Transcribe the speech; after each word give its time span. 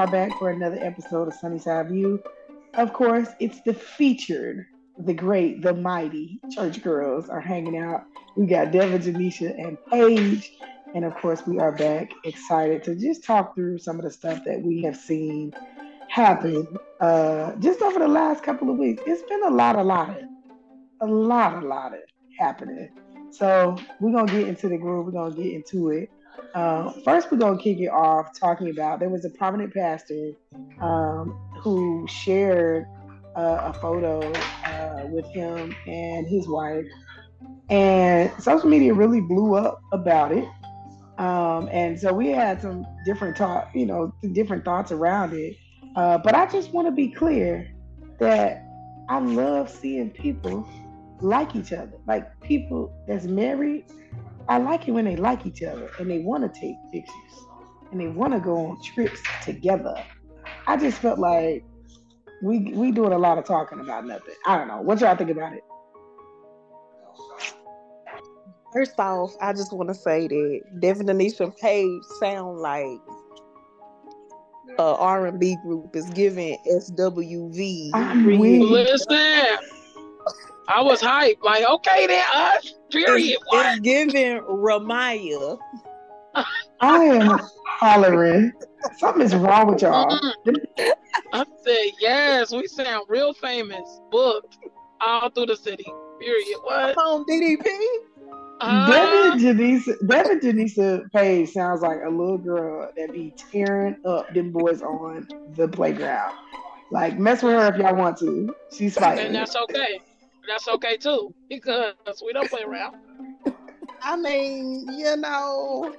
are 0.00 0.10
back 0.10 0.38
for 0.38 0.48
another 0.48 0.78
episode 0.80 1.28
of 1.28 1.34
Sunnyside 1.34 1.90
View. 1.90 2.22
Of 2.72 2.94
course, 2.94 3.28
it's 3.38 3.60
the 3.66 3.74
featured, 3.74 4.64
the 4.96 5.12
great, 5.12 5.60
the 5.60 5.74
mighty 5.74 6.40
church 6.50 6.82
girls 6.82 7.28
are 7.28 7.42
hanging 7.42 7.76
out. 7.76 8.04
We 8.34 8.46
got 8.46 8.68
Devyn, 8.68 9.02
Jenisha, 9.02 9.52
and 9.62 9.76
Paige. 9.90 10.54
And 10.94 11.04
of 11.04 11.14
course, 11.16 11.46
we 11.46 11.58
are 11.58 11.72
back 11.72 12.12
excited 12.24 12.82
to 12.84 12.94
just 12.94 13.24
talk 13.24 13.54
through 13.54 13.76
some 13.76 13.96
of 13.96 14.02
the 14.02 14.10
stuff 14.10 14.42
that 14.46 14.62
we 14.62 14.80
have 14.84 14.96
seen 14.96 15.52
happen 16.08 16.66
uh, 17.00 17.54
just 17.56 17.82
over 17.82 17.98
the 17.98 18.08
last 18.08 18.42
couple 18.42 18.70
of 18.70 18.78
weeks. 18.78 19.02
It's 19.06 19.20
been 19.28 19.42
a 19.44 19.50
lot, 19.50 19.76
a 19.76 19.82
lot, 19.82 20.18
a 21.02 21.06
lot, 21.06 21.62
a 21.62 21.66
lot 21.66 21.92
of 21.92 22.00
happening. 22.38 22.88
So 23.32 23.76
we're 24.00 24.12
gonna 24.12 24.32
get 24.32 24.48
into 24.48 24.70
the 24.70 24.78
groove. 24.78 25.04
We're 25.04 25.12
gonna 25.12 25.34
get 25.34 25.52
into 25.52 25.90
it. 25.90 26.10
Uh, 26.54 26.92
first, 27.04 27.30
we're 27.30 27.38
gonna 27.38 27.58
kick 27.58 27.78
it 27.78 27.88
off 27.88 28.38
talking 28.38 28.70
about 28.70 29.00
there 29.00 29.08
was 29.08 29.24
a 29.24 29.30
prominent 29.30 29.72
pastor 29.72 30.32
um, 30.80 31.38
who 31.60 32.06
shared 32.08 32.86
uh, 33.36 33.72
a 33.72 33.72
photo 33.74 34.20
uh, 34.64 35.06
with 35.06 35.26
him 35.26 35.74
and 35.86 36.26
his 36.26 36.48
wife, 36.48 36.86
and 37.68 38.30
social 38.42 38.68
media 38.68 38.92
really 38.92 39.20
blew 39.20 39.54
up 39.54 39.80
about 39.92 40.32
it. 40.32 40.48
Um, 41.18 41.68
and 41.70 42.00
so 42.00 42.12
we 42.14 42.28
had 42.28 42.62
some 42.62 42.86
different 43.04 43.36
talk, 43.36 43.70
you 43.74 43.84
know, 43.84 44.12
different 44.32 44.64
thoughts 44.64 44.90
around 44.90 45.34
it. 45.34 45.54
Uh, 45.94 46.16
but 46.16 46.34
I 46.34 46.46
just 46.46 46.72
want 46.72 46.86
to 46.88 46.92
be 46.92 47.08
clear 47.08 47.70
that 48.18 48.64
I 49.08 49.18
love 49.18 49.68
seeing 49.68 50.10
people 50.10 50.66
like 51.20 51.54
each 51.54 51.72
other, 51.72 51.92
like 52.06 52.40
people 52.40 52.92
that's 53.06 53.26
married. 53.26 53.84
I 54.50 54.58
like 54.58 54.88
it 54.88 54.90
when 54.90 55.04
they 55.04 55.14
like 55.14 55.46
each 55.46 55.62
other 55.62 55.92
and 56.00 56.10
they 56.10 56.18
want 56.18 56.42
to 56.42 56.60
take 56.60 56.74
pictures 56.92 57.46
and 57.92 58.00
they 58.00 58.08
want 58.08 58.32
to 58.32 58.40
go 58.40 58.56
on 58.56 58.82
trips 58.82 59.22
together. 59.44 59.94
I 60.66 60.76
just 60.76 60.98
felt 60.98 61.20
like 61.20 61.64
we 62.42 62.72
we 62.74 62.90
doing 62.90 63.12
a 63.12 63.18
lot 63.18 63.38
of 63.38 63.44
talking 63.44 63.78
about 63.78 64.04
nothing. 64.06 64.34
I 64.44 64.58
don't 64.58 64.66
know. 64.66 64.80
What 64.80 65.00
y'all 65.00 65.14
think 65.14 65.30
about 65.30 65.52
it? 65.52 65.62
First 68.72 68.98
off, 68.98 69.32
I 69.40 69.52
just 69.52 69.72
want 69.72 69.88
to 69.88 69.94
say 69.94 70.26
that 70.26 70.60
Devyn 70.80 71.08
Anisha 71.08 71.56
Paige 71.58 72.02
sound 72.18 72.58
like 72.58 72.98
a 74.80 74.82
R 74.82 75.26
and 75.26 75.38
B 75.38 75.56
group 75.62 75.94
is 75.94 76.10
giving 76.10 76.58
SWV. 76.68 77.92
Listen, 78.68 79.79
I 80.68 80.82
was 80.82 81.00
hyped. 81.00 81.42
Like, 81.42 81.64
okay, 81.68 82.06
then 82.06 82.24
us. 82.32 82.74
Period. 82.90 83.38
It's, 83.40 83.44
it's 83.52 83.80
giving 83.80 84.40
Ramaya. 84.42 85.58
I 86.80 87.04
am 87.04 87.40
hollering. 87.66 88.52
Something 88.98 89.22
is 89.22 89.34
wrong 89.34 89.72
with 89.72 89.82
y'all. 89.82 90.18
I 91.32 91.44
said, 91.64 91.90
yes, 92.00 92.52
we 92.52 92.66
sound 92.66 93.06
real 93.08 93.34
famous. 93.34 94.00
Booked 94.10 94.58
all 95.00 95.30
through 95.30 95.46
the 95.46 95.56
city. 95.56 95.86
Period. 96.20 96.58
What? 96.62 96.96
On 96.98 97.24
DDP. 97.24 97.66
Uh, 98.62 98.90
Devyn 98.90 99.40
Jenisha, 99.40 99.96
Devyn 100.02 100.40
Jenisha 100.40 101.10
Paige 101.12 101.48
sounds 101.48 101.80
like 101.80 101.98
a 102.04 102.10
little 102.10 102.36
girl 102.36 102.90
that 102.94 103.10
be 103.10 103.32
tearing 103.50 103.96
up 104.04 104.32
them 104.34 104.52
boys 104.52 104.82
on 104.82 105.26
the 105.56 105.66
playground. 105.66 106.34
Like 106.90 107.18
mess 107.18 107.42
with 107.42 107.54
her 107.54 107.72
if 107.72 107.80
y'all 107.80 107.94
want 107.94 108.18
to. 108.18 108.54
She's 108.76 108.96
fighting. 108.96 109.26
And 109.26 109.34
that's 109.34 109.56
okay. 109.56 110.00
That's 110.48 110.68
okay 110.68 110.96
too 110.96 111.34
because 111.48 111.94
we 112.24 112.32
don't 112.32 112.48
play 112.48 112.62
around. 112.62 112.96
I 114.02 114.16
mean, 114.16 114.86
you 114.92 115.16
know, 115.16 115.94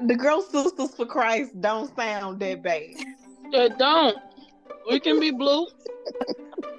the 0.00 0.16
Girl 0.16 0.42
Sisters 0.42 0.94
for 0.94 1.06
Christ 1.06 1.60
don't 1.60 1.94
sound 1.94 2.40
that 2.40 2.62
bad. 2.62 2.94
It 3.52 3.78
don't. 3.78 4.16
We 4.90 4.98
can 5.00 5.20
be 5.20 5.30
blue. 5.30 5.66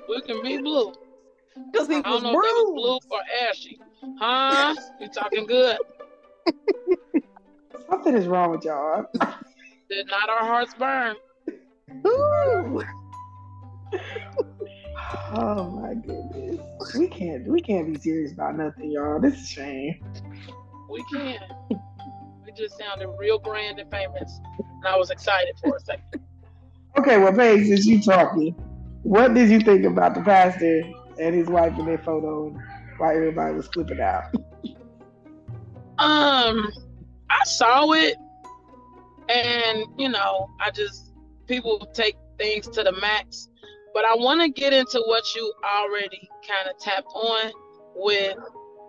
we 0.09 0.21
can 0.21 0.41
be 0.41 0.57
blue. 0.57 0.93
Because 1.71 1.87
he 1.87 1.95
I 1.95 2.09
was 2.09 2.23
don't 2.23 2.33
know 2.33 2.39
if 2.39 2.45
it 2.45 2.73
was 2.73 3.01
blue 3.01 3.17
or 3.17 3.21
ashy. 3.49 3.79
Huh? 4.19 4.75
You 4.99 5.07
talking 5.09 5.45
good? 5.45 5.77
Something 7.89 8.15
is 8.15 8.27
wrong 8.27 8.51
with 8.51 8.65
y'all. 8.65 9.05
Did 9.89 10.07
not 10.07 10.29
our 10.29 10.39
hearts 10.39 10.73
burn? 10.73 11.15
Ooh. 12.07 12.83
Oh 15.35 15.69
my 15.69 15.95
goodness. 15.95 16.59
We 16.95 17.07
can't 17.07 17.47
we 17.47 17.59
can't 17.59 17.91
be 17.91 17.99
serious 17.99 18.33
about 18.33 18.55
nothing, 18.55 18.91
y'all. 18.91 19.19
This 19.19 19.33
is 19.41 19.49
shame. 19.49 20.03
We 20.89 21.03
can't. 21.11 21.41
We 21.69 22.51
just 22.55 22.77
sounded 22.77 23.09
real 23.17 23.39
grand 23.39 23.79
and 23.79 23.89
famous. 23.89 24.39
And 24.59 24.87
I 24.87 24.95
was 24.95 25.09
excited 25.09 25.55
for 25.59 25.75
a 25.75 25.79
second. 25.79 26.21
Okay, 26.99 27.17
well, 27.17 27.33
Paige, 27.33 27.67
since 27.67 27.87
you 27.87 27.99
talking, 27.99 28.53
what 29.01 29.33
did 29.33 29.49
you 29.49 29.59
think 29.59 29.85
about 29.85 30.13
the 30.13 30.21
pastor 30.21 30.83
and 31.19 31.33
his 31.33 31.47
wife 31.47 31.77
in 31.79 31.87
their 31.87 31.97
photo 31.97 32.55
while 32.97 33.15
everybody 33.15 33.55
was 33.55 33.67
flipping 33.67 33.99
out? 33.99 34.25
Um, 35.97 36.71
I 37.29 37.43
saw 37.45 37.91
it, 37.93 38.17
and 39.29 39.85
you 39.97 40.09
know, 40.09 40.49
I 40.59 40.69
just 40.69 41.13
people 41.47 41.87
take 41.93 42.17
things 42.37 42.67
to 42.67 42.83
the 42.83 42.91
max. 43.01 43.49
But 43.93 44.05
I 44.05 44.15
want 44.15 44.41
to 44.41 44.49
get 44.49 44.73
into 44.73 45.01
what 45.05 45.23
you 45.35 45.53
already 45.63 46.29
kind 46.47 46.69
of 46.69 46.79
tapped 46.79 47.07
on 47.13 47.51
with. 47.95 48.37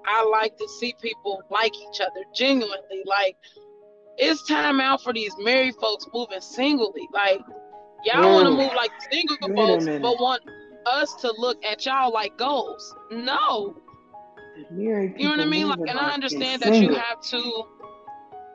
I 0.07 0.23
like 0.25 0.57
to 0.59 0.69
see 0.81 0.95
people 1.01 1.43
like 1.51 1.75
each 1.75 2.01
other 2.01 2.25
genuinely. 2.35 3.03
Like 3.07 3.37
it's 4.19 4.47
time 4.47 4.81
out 4.81 5.03
for 5.03 5.13
these 5.13 5.35
married 5.39 5.75
folks 5.77 6.07
moving 6.13 6.41
singly. 6.41 7.09
Like 7.13 7.41
y'all 8.05 8.35
want 8.35 8.47
to 8.47 8.51
move 8.51 8.73
like 8.75 8.91
single 9.11 9.37
folks, 9.55 9.87
but 9.87 10.21
want 10.21 10.43
us 10.87 11.15
to 11.17 11.33
look 11.39 11.65
at 11.65 11.87
y'all 11.87 12.13
like 12.13 12.37
goals. 12.37 12.95
No, 13.11 13.77
Married 14.71 15.15
you 15.17 15.25
know 15.25 15.31
what 15.31 15.41
I 15.41 15.47
mean? 15.47 15.69
Like, 15.69 15.81
and 15.81 15.99
I 15.99 16.11
understand 16.11 16.63
that 16.63 16.75
you 16.75 16.95
have 16.95 17.21
to, 17.21 17.65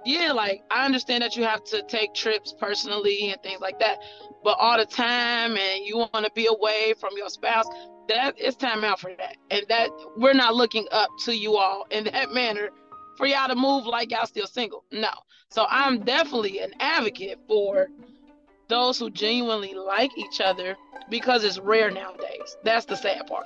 yeah, 0.09 0.31
like 0.31 0.63
I 0.71 0.85
understand 0.85 1.21
that 1.21 1.35
you 1.35 1.43
have 1.43 1.63
to 1.65 1.83
take 1.83 2.15
trips 2.15 2.51
personally 2.59 3.29
and 3.31 3.41
things 3.43 3.61
like 3.61 3.77
that. 3.77 3.99
But 4.43 4.57
all 4.59 4.77
the 4.77 4.85
time, 4.85 5.55
and 5.55 5.85
you 5.85 5.97
want 5.97 6.25
to 6.25 6.31
be 6.33 6.47
away 6.47 6.95
from 6.99 7.11
your 7.15 7.29
spouse, 7.29 7.67
that 8.07 8.33
it's 8.37 8.57
time 8.57 8.83
out 8.83 8.99
for 8.99 9.11
that. 9.17 9.37
And 9.51 9.63
that 9.69 9.91
we're 10.17 10.33
not 10.33 10.55
looking 10.55 10.87
up 10.91 11.09
to 11.25 11.35
you 11.35 11.57
all 11.57 11.85
in 11.91 12.05
that 12.05 12.31
manner 12.33 12.69
for 13.17 13.27
y'all 13.27 13.49
to 13.49 13.55
move 13.55 13.85
like 13.85 14.09
y'all 14.09 14.25
still 14.25 14.47
single. 14.47 14.83
No. 14.91 15.11
So 15.49 15.67
I'm 15.69 15.99
definitely 15.99 16.59
an 16.59 16.73
advocate 16.79 17.37
for 17.47 17.87
those 18.67 18.97
who 18.97 19.11
genuinely 19.11 19.75
like 19.75 20.17
each 20.17 20.41
other 20.41 20.75
because 21.11 21.43
it's 21.43 21.59
rare 21.59 21.91
nowadays. 21.91 22.57
That's 22.63 22.85
the 22.85 22.95
sad 22.95 23.27
part. 23.27 23.45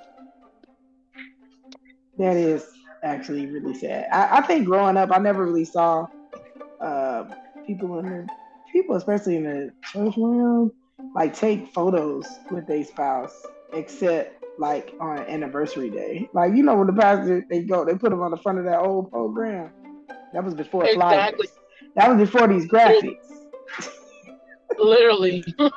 That 2.17 2.37
is 2.37 2.65
actually 3.03 3.47
really 3.47 3.73
sad. 3.73 4.07
I, 4.13 4.37
I 4.37 4.41
think 4.41 4.65
growing 4.65 4.95
up, 4.95 5.09
I 5.11 5.17
never 5.17 5.45
really 5.45 5.65
saw 5.65 6.07
uh, 6.83 7.25
people 7.65 7.99
in 7.99 8.05
the 8.05 8.27
people, 8.71 8.95
especially 8.95 9.37
in 9.37 9.43
the 9.43 9.71
church 9.91 10.13
realm, 10.17 10.71
like 11.15 11.33
take 11.35 11.73
photos 11.73 12.27
with 12.51 12.67
their 12.67 12.83
spouse, 12.83 13.45
except 13.73 14.43
like 14.59 14.93
on 14.99 15.19
anniversary 15.19 15.89
day. 15.89 16.29
Like 16.33 16.53
you 16.53 16.63
know, 16.63 16.75
when 16.75 16.87
the 16.87 16.93
pastor 16.93 17.45
they 17.49 17.63
go, 17.63 17.85
they 17.85 17.95
put 17.95 18.09
them 18.09 18.21
on 18.21 18.31
the 18.31 18.37
front 18.37 18.59
of 18.59 18.65
that 18.65 18.79
old 18.79 19.11
program. 19.11 19.71
That 20.33 20.43
was 20.43 20.53
before 20.53 20.85
Exactly. 20.85 21.47
flyers. 21.47 21.51
That 21.95 22.09
was 22.15 22.29
before 22.29 22.47
these 22.47 22.67
graphics. 22.67 23.15
Literally. 24.77 25.43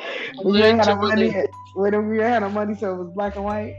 Ain't 0.44 0.84
had 0.84 0.96
money, 0.96 1.34
we 1.76 2.18
had 2.18 2.40
no 2.40 2.50
money, 2.50 2.74
so 2.74 2.94
it 2.94 2.98
was 2.98 3.12
black 3.14 3.36
and 3.36 3.44
white. 3.44 3.74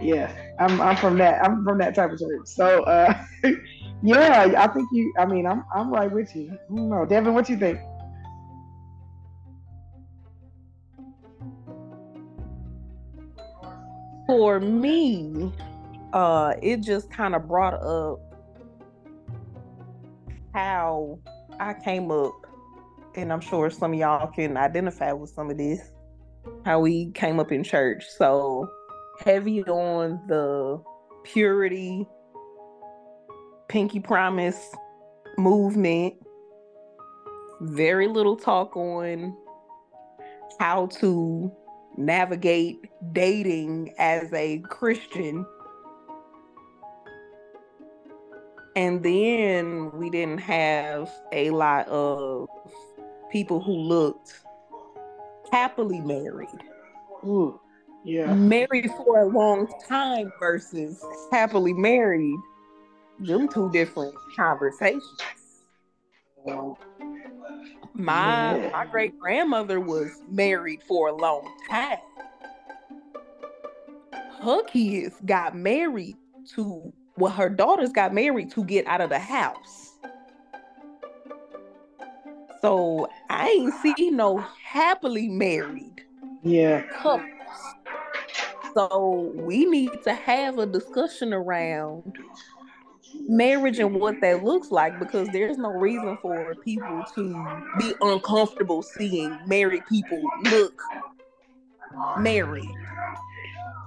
Yeah, 0.00 0.32
I'm 0.58 0.80
I'm 0.80 0.96
from 0.96 1.18
that. 1.18 1.44
I'm 1.44 1.64
from 1.64 1.78
that 1.78 1.94
type 1.94 2.12
of 2.12 2.18
church. 2.18 2.46
So 2.46 2.82
uh, 2.84 3.24
yeah, 4.02 4.54
I 4.56 4.66
think 4.68 4.88
you. 4.92 5.12
I 5.18 5.26
mean, 5.26 5.46
I'm 5.46 5.64
I'm 5.74 5.92
right 5.92 6.10
with 6.10 6.34
you. 6.34 6.56
Know, 6.68 7.06
Devyn, 7.06 7.32
what 7.34 7.46
do 7.46 7.52
you 7.52 7.58
think? 7.58 7.78
For 14.26 14.60
me, 14.60 15.52
uh, 16.12 16.54
it 16.62 16.82
just 16.82 17.10
kind 17.10 17.34
of 17.34 17.46
brought 17.46 17.74
up 17.74 18.20
how 20.54 21.18
I 21.58 21.74
came 21.74 22.10
up, 22.10 22.46
and 23.16 23.32
I'm 23.32 23.40
sure 23.40 23.70
some 23.70 23.92
of 23.92 23.98
y'all 23.98 24.28
can 24.28 24.56
identify 24.56 25.12
with 25.12 25.30
some 25.30 25.50
of 25.50 25.58
this. 25.58 25.80
How 26.64 26.80
we 26.80 27.10
came 27.12 27.38
up 27.38 27.52
in 27.52 27.62
church, 27.62 28.04
so 28.16 28.66
heavy 29.22 29.62
on 29.64 30.20
the 30.26 30.82
purity, 31.22 32.06
pinky 33.70 34.00
promise 34.00 34.74
movement. 35.38 36.14
Very 37.60 38.08
little 38.08 38.36
talk 38.36 38.76
on 38.76 39.36
how 40.58 40.86
to 40.86 41.52
navigate 41.96 42.78
dating 43.12 43.94
as 43.96 44.32
a 44.32 44.58
Christian. 44.58 45.46
And 48.74 49.04
then 49.04 49.92
we 49.92 50.10
didn't 50.10 50.40
have 50.40 51.08
a 51.32 51.50
lot 51.50 51.86
of 51.88 52.48
people 53.30 53.62
who 53.62 53.72
looked 53.72 54.40
happily 55.52 56.00
married. 56.00 56.48
Ooh, 57.24 57.60
yeah. 58.04 58.34
Married 58.34 58.90
for 58.96 59.20
a 59.20 59.26
long 59.26 59.68
time 59.88 60.32
versus 60.40 61.04
happily 61.30 61.72
married. 61.72 62.38
Them 63.20 63.48
two 63.48 63.70
different 63.70 64.14
conversations. 64.36 65.18
My 67.94 68.56
Yeah. 68.56 68.70
my 68.72 68.86
great 68.86 69.18
grandmother 69.18 69.78
was 69.78 70.10
married 70.28 70.82
for 70.82 71.08
a 71.08 71.12
long 71.12 71.46
time. 71.68 71.98
Her 74.40 74.62
kids 74.64 75.16
got 75.26 75.54
married 75.54 76.16
to 76.54 76.92
well, 77.18 77.32
her 77.32 77.50
daughters 77.50 77.92
got 77.92 78.14
married 78.14 78.50
to 78.52 78.64
get 78.64 78.86
out 78.86 79.02
of 79.02 79.10
the 79.10 79.18
house. 79.18 79.98
So 82.62 83.08
I 83.28 83.48
ain't 83.48 83.74
seen 83.74 84.16
no 84.16 84.38
happily 84.38 85.28
married 85.28 86.02
Yeah. 86.42 86.82
couples. 86.92 87.26
So 88.74 89.32
we 89.34 89.66
need 89.66 89.90
to 90.04 90.14
have 90.14 90.58
a 90.58 90.66
discussion 90.66 91.34
around 91.34 92.16
marriage 93.28 93.78
and 93.78 93.94
what 93.94 94.20
that 94.20 94.42
looks 94.44 94.70
like 94.70 94.98
because 94.98 95.28
there's 95.30 95.58
no 95.58 95.70
reason 95.72 96.16
for 96.22 96.54
people 96.56 97.04
to 97.14 97.62
be 97.78 97.94
uncomfortable 98.00 98.82
seeing 98.82 99.36
married 99.46 99.84
people 99.88 100.22
look 100.44 100.80
married 102.18 102.68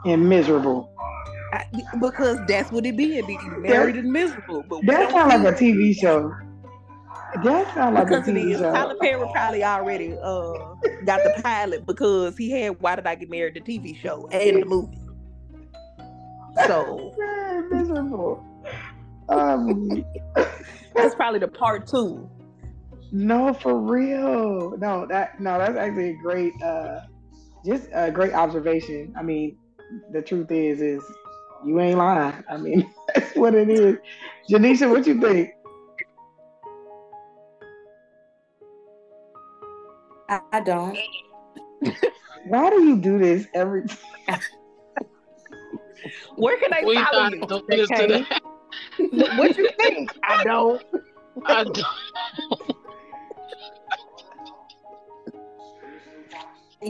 And 0.06 0.28
miserable. 0.28 0.90
I- 1.54 1.66
because 2.00 2.40
that's 2.48 2.72
what 2.72 2.86
it 2.86 2.98
be. 2.98 3.18
It 3.18 3.28
be 3.28 3.38
married 3.60 3.96
and 3.96 4.12
miserable. 4.12 4.64
But 4.68 4.86
That 4.86 5.12
sounds 5.12 5.44
like 5.44 5.54
a 5.54 5.58
TV 5.58 5.94
show. 5.96 6.34
That 7.44 7.74
sounds 7.74 7.96
like 7.96 8.04
a 8.04 8.10
because 8.10 8.28
it 8.28 8.34
TV 8.36 8.58
show. 8.58 8.72
Tyler 8.72 8.96
Perry 9.00 9.26
probably 9.34 9.64
already 9.64 10.14
uh 10.22 10.54
got 11.06 11.24
the 11.24 11.40
pilot 11.44 11.86
because 11.86 12.36
he 12.38 12.50
had 12.52 12.80
Why 12.82 12.96
Did 12.96 13.06
I 13.08 13.16
Get 13.16 13.30
Married? 13.30 13.54
the 13.54 13.62
TV 13.62 13.96
show 13.96 14.28
and 14.32 14.62
the 14.64 14.66
movie. 14.66 14.98
So 16.68 17.14
miserable. 17.72 18.44
Um, 19.30 20.04
that's 20.96 21.16
probably 21.16 21.40
the 21.40 21.48
part 21.48 21.88
two. 21.88 22.30
no, 23.12 23.54
for 23.54 23.80
real. 23.80 24.76
No, 24.78 25.06
that 25.08 25.40
no, 25.40 25.58
that's 25.58 25.78
actually 25.78 26.10
a 26.12 26.18
great, 26.22 26.54
uh, 26.62 27.02
just 27.66 27.88
a 27.94 28.12
great 28.12 28.34
observation. 28.34 29.14
I 29.18 29.24
mean, 29.24 29.58
the 30.12 30.22
truth 30.22 30.52
is, 30.52 30.82
is 30.82 31.04
you 31.66 31.80
ain't 31.80 31.98
lying. 31.98 32.44
I 32.50 32.58
mean, 32.58 32.92
that's 33.16 33.36
what 33.36 33.56
it 33.56 33.70
is. 33.70 33.98
Jenisha, 34.50 34.90
what 34.90 35.08
you 35.08 35.20
think? 35.22 35.50
I, 40.30 40.40
I 40.52 40.60
don't. 40.62 40.98
Why 42.48 42.70
do 42.70 42.84
you 42.84 42.98
do 42.98 43.18
this 43.20 43.48
every? 43.54 43.84
Where 46.36 46.58
can 46.58 46.72
they 46.72 46.84
We 46.86 46.96
follow 46.96 47.30
not 47.30 47.34
you? 47.34 47.46
doing 47.48 47.64
this 47.70 47.92
Okay. 47.92 48.26
Today. 49.12 49.18
What 49.24 49.38
what 49.38 49.58
you 49.58 49.70
think? 49.80 50.12
I 50.24 50.44
don't. 50.44 50.84
I 51.46 51.64
don't- 51.64 51.78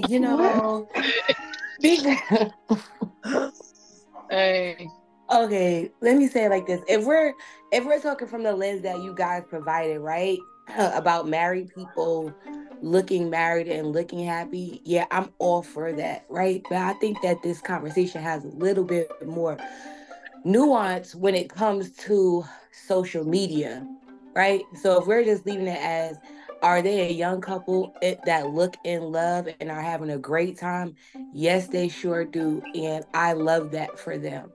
You 0.10 0.20
know. 0.20 0.88
Um, 0.96 1.04
hey, 4.30 4.88
okay, 5.32 5.92
let 6.02 6.18
me 6.18 6.28
say 6.28 6.46
it 6.46 6.50
like 6.50 6.66
this. 6.66 6.82
If 6.88 7.06
we're 7.06 7.34
if 7.72 7.86
we're 7.86 8.00
talking 8.00 8.28
from 8.28 8.44
the 8.44 8.56
lens 8.56 8.82
that 8.84 9.02
you 9.02 9.14
guys 9.14 9.44
provided, 9.50 10.00
right? 10.00 10.40
About 10.78 11.28
married 11.28 11.70
people 11.76 12.34
looking 12.82 13.30
married 13.30 13.68
and 13.68 13.92
looking 13.92 14.26
happy, 14.26 14.82
yeah, 14.84 15.06
I'm 15.12 15.30
all 15.40 15.62
for 15.62 15.94
that, 15.94 16.26
right? 16.30 16.64
But 16.70 16.80
I 16.80 16.94
think 16.94 17.22
that 17.22 17.44
this 17.44 17.62
conversation 17.62 18.22
has 18.22 18.44
a 18.46 18.50
little 18.50 18.84
bit 18.84 19.10
more 19.28 19.58
nuance 20.44 21.16
when 21.16 21.36
it 21.36 21.50
comes 21.50 21.92
to 21.92 22.44
social 22.72 23.24
media, 23.24 23.86
right? 24.36 24.64
So 24.82 25.00
if 25.00 25.08
we're 25.08 25.24
just 25.24 25.46
leaving 25.46 25.68
it 25.68 25.80
as 25.82 26.18
are 26.62 26.82
they 26.82 27.10
a 27.10 27.12
young 27.12 27.42
couple 27.42 27.94
that 28.02 28.50
look 28.52 28.78
in 28.86 29.12
love 29.12 29.50
and 29.60 29.70
are 29.70 29.82
having 29.82 30.10
a 30.10 30.18
great 30.18 30.58
time? 30.58 30.96
Yes, 31.34 31.68
they 31.68 31.90
sure 31.90 32.24
do. 32.24 32.64
And 32.74 33.06
I 33.14 33.34
love 33.34 33.72
that 33.72 34.00
for 34.00 34.18
them. 34.18 34.50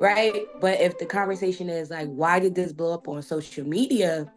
Right. 0.00 0.46
But 0.62 0.80
if 0.80 0.98
the 0.98 1.04
conversation 1.04 1.68
is 1.68 1.90
like, 1.90 2.08
why 2.08 2.40
did 2.40 2.54
this 2.54 2.72
blow 2.72 2.94
up 2.94 3.06
on 3.08 3.20
social 3.20 3.66
media? 3.66 4.32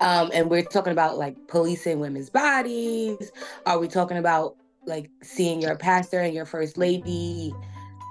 Um, 0.00 0.32
and 0.34 0.50
we're 0.50 0.64
talking 0.64 0.92
about 0.92 1.16
like 1.16 1.36
policing 1.46 2.00
women's 2.00 2.30
bodies. 2.30 3.30
Are 3.66 3.78
we 3.78 3.86
talking 3.86 4.16
about 4.16 4.56
like 4.84 5.08
seeing 5.22 5.62
your 5.62 5.76
pastor 5.76 6.18
and 6.18 6.34
your 6.34 6.46
first 6.46 6.76
lady 6.76 7.54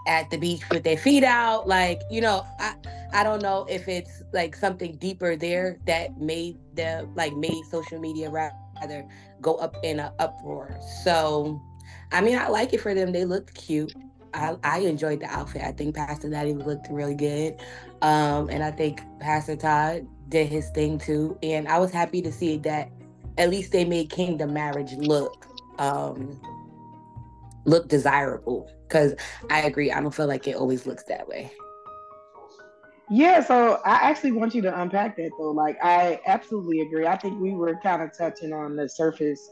at 0.08 0.30
the 0.30 0.38
beach 0.38 0.62
with 0.70 0.84
their 0.84 0.98
feet 0.98 1.24
out? 1.24 1.68
Like, 1.68 2.02
you 2.10 2.22
know, 2.22 2.46
I 2.60 2.76
I 3.14 3.24
don't 3.24 3.42
know 3.42 3.66
if 3.70 3.88
it's 3.88 4.24
like 4.34 4.56
something 4.56 4.96
deeper 4.98 5.36
there 5.36 5.78
that 5.86 6.20
made 6.20 6.58
the 6.76 7.08
like 7.16 7.36
made 7.36 7.64
social 7.70 8.00
media 8.00 8.30
rather 8.30 9.06
go 9.42 9.56
up 9.56 9.76
in 9.84 10.00
an 10.00 10.12
uproar. 10.20 10.78
So, 11.04 11.62
I 12.12 12.22
mean, 12.22 12.38
I 12.38 12.48
like 12.48 12.74
it 12.74 12.82
for 12.82 12.94
them. 12.94 13.12
They 13.12 13.26
looked 13.26 13.54
cute. 13.54 13.94
I, 14.34 14.56
I 14.64 14.80
enjoyed 14.80 15.20
the 15.20 15.26
outfit. 15.26 15.62
I 15.62 15.74
think 15.74 15.96
Pastor 15.96 16.30
Daddy 16.30 16.54
looked 16.54 16.88
really 16.90 17.16
good. 17.16 17.60
Um, 18.02 18.50
and 18.50 18.64
I 18.64 18.72
think 18.72 19.02
Pastor 19.20 19.58
Todd 19.58 20.08
did 20.30 20.48
his 20.48 20.70
thing 20.70 20.98
too. 20.98 21.38
And 21.44 21.68
I 21.68 21.80
was 21.80 21.92
happy 21.92 22.22
to 22.22 22.32
see 22.32 22.58
that 22.60 22.90
at 23.38 23.50
least 23.50 23.72
they 23.72 23.84
made 23.84 24.10
Kingdom 24.10 24.54
marriage 24.54 24.94
look 24.94 25.48
um 25.80 26.40
look 27.66 27.88
desirable. 27.88 28.70
Cause 28.92 29.16
I 29.50 29.62
agree, 29.62 29.92
I 29.92 30.02
don't 30.02 30.14
feel 30.14 30.28
like 30.28 30.48
it 30.48 30.56
always 30.56 30.86
looks 30.86 31.04
that 31.06 31.28
way. 31.28 31.52
Yeah, 33.10 33.42
so 33.44 33.82
I 33.86 33.96
actually 34.10 34.32
want 34.32 34.56
you 34.56 34.62
to 34.62 34.82
unpack 34.82 35.18
that 35.18 35.32
though. 35.38 35.52
Like, 35.52 35.78
I 35.84 36.22
absolutely 36.28 36.80
agree. 36.82 37.06
I 37.08 37.18
think 37.18 37.42
we 37.42 37.54
were 37.54 37.76
kind 37.84 38.02
of 38.02 38.16
touching 38.18 38.54
on 38.54 38.76
the 38.78 38.88
surface 38.88 39.50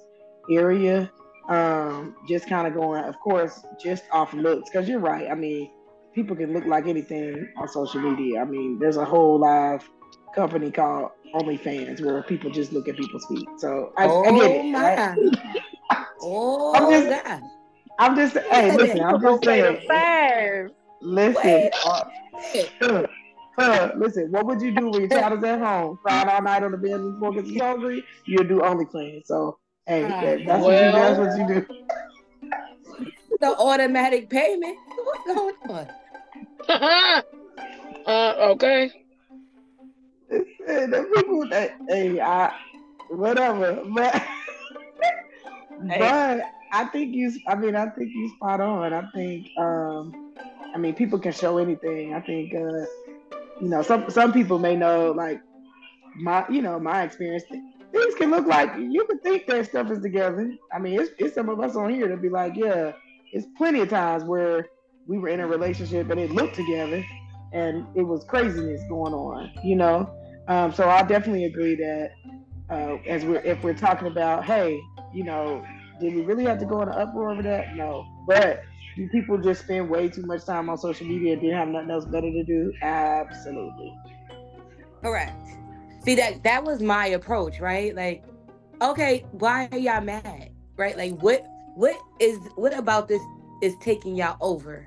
area, 0.49 1.11
um, 1.49 2.15
just 2.27 2.47
kind 2.47 2.67
of 2.67 2.73
going, 2.73 3.03
of 3.03 3.19
course, 3.19 3.61
just 3.83 4.03
off 4.11 4.33
looks. 4.33 4.69
Because 4.69 4.87
you're 4.87 4.99
right. 4.99 5.29
I 5.29 5.35
mean, 5.35 5.71
people 6.13 6.35
can 6.37 6.53
look 6.53 6.65
like 6.65 6.87
anything 6.87 7.51
on 7.57 7.67
social 7.67 7.99
media. 8.01 8.41
I 8.41 8.45
mean, 8.45 8.79
there's 8.79 8.97
a 8.97 9.03
whole 9.05 9.39
live 9.39 9.89
company 10.33 10.71
called 10.71 11.11
OnlyFans 11.35 11.99
where 12.05 12.23
people 12.23 12.49
just 12.51 12.71
look 12.71 12.87
at 12.87 12.95
people's 12.95 13.25
feet. 13.25 13.47
So 13.57 13.91
I, 13.97 14.05
I 14.05 14.31
get 14.31 14.51
it. 14.51 14.73
right? 14.73 15.17
Oh 16.21 16.75
I'm 16.75 16.91
just- 16.91 17.23
God. 17.25 17.41
I'm 17.99 18.15
just, 18.15 18.37
hey, 18.37 18.75
listen, 18.77 19.03
I'm 19.03 19.21
just 19.21 19.43
saying. 19.43 19.85
Fast. 19.85 20.73
Listen, 21.01 21.69
uh, 21.85 22.03
uh, 22.81 23.07
uh, 23.57 23.91
listen, 23.97 24.31
what 24.31 24.45
would 24.45 24.61
you 24.61 24.71
do 24.73 24.89
when 24.89 25.01
your 25.01 25.09
child 25.09 25.37
is 25.37 25.43
at 25.43 25.59
home, 25.59 25.99
crying 26.01 26.29
all 26.29 26.41
night 26.41 26.63
on 26.63 26.71
the 26.71 26.77
bed 26.77 26.91
and 26.91 27.17
smoking 27.17 27.45
some 27.45 27.57
hungry? 27.57 28.03
You'll 28.25 28.45
do 28.45 28.59
OnlyFans. 28.59 29.25
So, 29.25 29.59
hey, 29.85 30.03
that, 30.03 30.45
that's, 30.45 30.63
what 30.63 30.71
you, 30.71 30.91
that's 30.91 31.19
what 31.19 31.37
you 31.37 31.47
do. 31.55 31.67
The 33.41 33.57
automatic 33.57 34.29
payment. 34.29 34.77
What's 35.03 35.25
going 35.25 35.55
on? 35.69 35.87
uh, 38.05 38.33
okay. 38.51 38.91
Hey, 40.29 40.85
the 40.85 41.09
people 41.15 41.49
that, 41.49 41.75
hey, 41.89 42.19
I, 42.21 42.53
whatever, 43.09 43.83
but, 43.87 44.23
but 45.97 46.41
I 46.71 46.85
think 46.85 47.15
you, 47.15 47.31
I 47.47 47.55
mean, 47.55 47.75
I 47.75 47.87
think 47.89 48.11
you 48.13 48.29
spot 48.35 48.61
on. 48.61 48.93
I 48.93 49.03
think, 49.13 49.49
um, 49.57 50.33
I 50.73 50.77
mean, 50.77 50.93
people 50.93 51.19
can 51.19 51.31
show 51.31 51.57
anything. 51.57 52.13
I 52.13 52.21
think, 52.21 52.53
uh, 52.53 52.85
you 53.59 53.69
know, 53.69 53.81
some 53.81 54.09
some 54.09 54.31
people 54.31 54.59
may 54.59 54.75
know, 54.75 55.11
like 55.11 55.41
my, 56.15 56.45
you 56.49 56.61
know, 56.61 56.79
my 56.79 57.03
experience. 57.03 57.43
Things 57.91 58.15
can 58.15 58.29
look 58.29 58.45
like 58.45 58.69
you 58.77 59.03
can 59.05 59.19
think 59.19 59.47
that 59.47 59.65
stuff 59.65 59.89
is 59.89 59.99
together. 59.99 60.53
I 60.71 60.77
mean, 60.77 60.99
it's, 60.99 61.11
it's 61.17 61.33
some 61.33 61.49
of 61.49 61.59
us 61.59 61.75
on 61.75 61.91
here 61.91 62.07
to 62.07 62.17
be 62.17 62.29
like, 62.29 62.53
yeah, 62.55 62.91
it's 63.33 63.47
plenty 63.57 63.81
of 63.81 63.89
times 63.89 64.23
where 64.23 64.67
we 65.07 65.17
were 65.17 65.29
in 65.29 65.39
a 65.39 65.47
relationship 65.47 66.09
and 66.11 66.19
it 66.19 66.31
looked 66.31 66.55
together, 66.55 67.03
and 67.51 67.85
it 67.95 68.03
was 68.03 68.23
craziness 68.25 68.81
going 68.89 69.13
on, 69.13 69.51
you 69.63 69.75
know. 69.75 70.09
Um, 70.47 70.71
so 70.71 70.87
I 70.87 71.01
definitely 71.01 71.45
agree 71.45 71.75
that 71.75 72.11
uh, 72.69 72.97
as 73.07 73.25
we're 73.25 73.41
if 73.41 73.63
we're 73.63 73.73
talking 73.73 74.07
about, 74.07 74.45
hey, 74.45 74.79
you 75.13 75.23
know, 75.23 75.65
did 75.99 76.15
we 76.15 76.21
really 76.21 76.45
have 76.45 76.59
to 76.59 76.65
go 76.65 76.81
in 76.81 76.89
an 76.89 76.95
uproar 76.95 77.31
over 77.31 77.41
that? 77.43 77.75
No, 77.75 78.05
but 78.27 78.63
do 78.95 79.07
people 79.09 79.37
just 79.37 79.63
spend 79.63 79.89
way 79.89 80.09
too 80.09 80.23
much 80.23 80.45
time 80.45 80.69
on 80.69 80.77
social 80.77 81.07
media 81.07 81.33
and 81.33 81.41
didn't 81.41 81.57
have 81.57 81.67
nothing 81.67 81.91
else 81.91 82.05
better 82.05 82.31
to 82.31 82.43
do? 82.43 82.73
Absolutely. 82.81 83.95
Correct. 85.01 85.47
See 86.03 86.15
that 86.15 86.43
that 86.43 86.63
was 86.63 86.81
my 86.81 87.07
approach, 87.07 87.59
right? 87.59 87.95
Like, 87.95 88.23
okay, 88.81 89.25
why 89.31 89.69
are 89.71 89.77
y'all 89.77 90.01
mad? 90.01 90.51
Right? 90.77 90.97
Like 90.97 91.21
what 91.21 91.45
what 91.75 91.97
is 92.19 92.37
what 92.55 92.77
about 92.77 93.07
this 93.07 93.21
is 93.61 93.73
taking 93.81 94.15
y'all 94.15 94.37
over? 94.41 94.85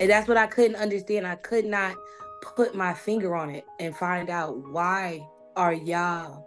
And 0.00 0.10
that's 0.10 0.28
what 0.28 0.36
I 0.36 0.46
couldn't 0.46 0.76
understand. 0.76 1.26
I 1.26 1.36
could 1.36 1.64
not 1.64 1.96
put 2.42 2.74
my 2.74 2.92
finger 2.92 3.34
on 3.34 3.50
it 3.50 3.64
and 3.80 3.96
find 3.96 4.28
out 4.28 4.56
why 4.70 5.26
are 5.56 5.72
y'all 5.72 6.46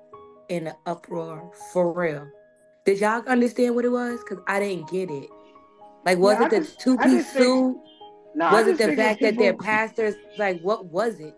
in 0.50 0.67
an 0.67 0.75
uproar 0.86 1.51
for 1.72 1.91
real. 1.93 2.27
Did 2.86 3.00
y'all 3.00 3.24
understand 3.27 3.75
what 3.75 3.84
it 3.86 3.89
was? 3.89 4.20
Because 4.20 4.44
I 4.48 4.60
didn't 4.60 4.89
get 4.89 5.10
it. 5.10 5.30
Like, 6.06 6.20
was 6.20 6.38
Yeah, 6.39 6.46
it 6.48 6.54
I 6.54 6.60
the 6.60 6.65
two 6.65 6.98
piece 6.98 7.32
suit? 7.34 7.77
No, 8.36 8.51
Was 8.51 8.68
it 8.68 8.77
the 8.77 8.96
fact 8.96 9.22
that 9.22 9.38
their 9.38 9.54
pastors? 9.56 10.15
Like, 10.38 10.62
what 10.62 10.86
was 10.86 11.20
it? 11.20 11.34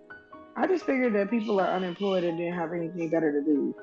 I 0.58 0.66
just 0.68 0.86
figured 0.86 1.13
that 1.16 1.30
people 1.30 1.60
are 1.60 1.68
unemployed 1.68 2.24
and 2.24 2.38
didn't 2.38 2.56
have 2.56 2.74
anything 2.74 3.10
better 3.10 3.32
to 3.32 3.42
do. 3.46 3.75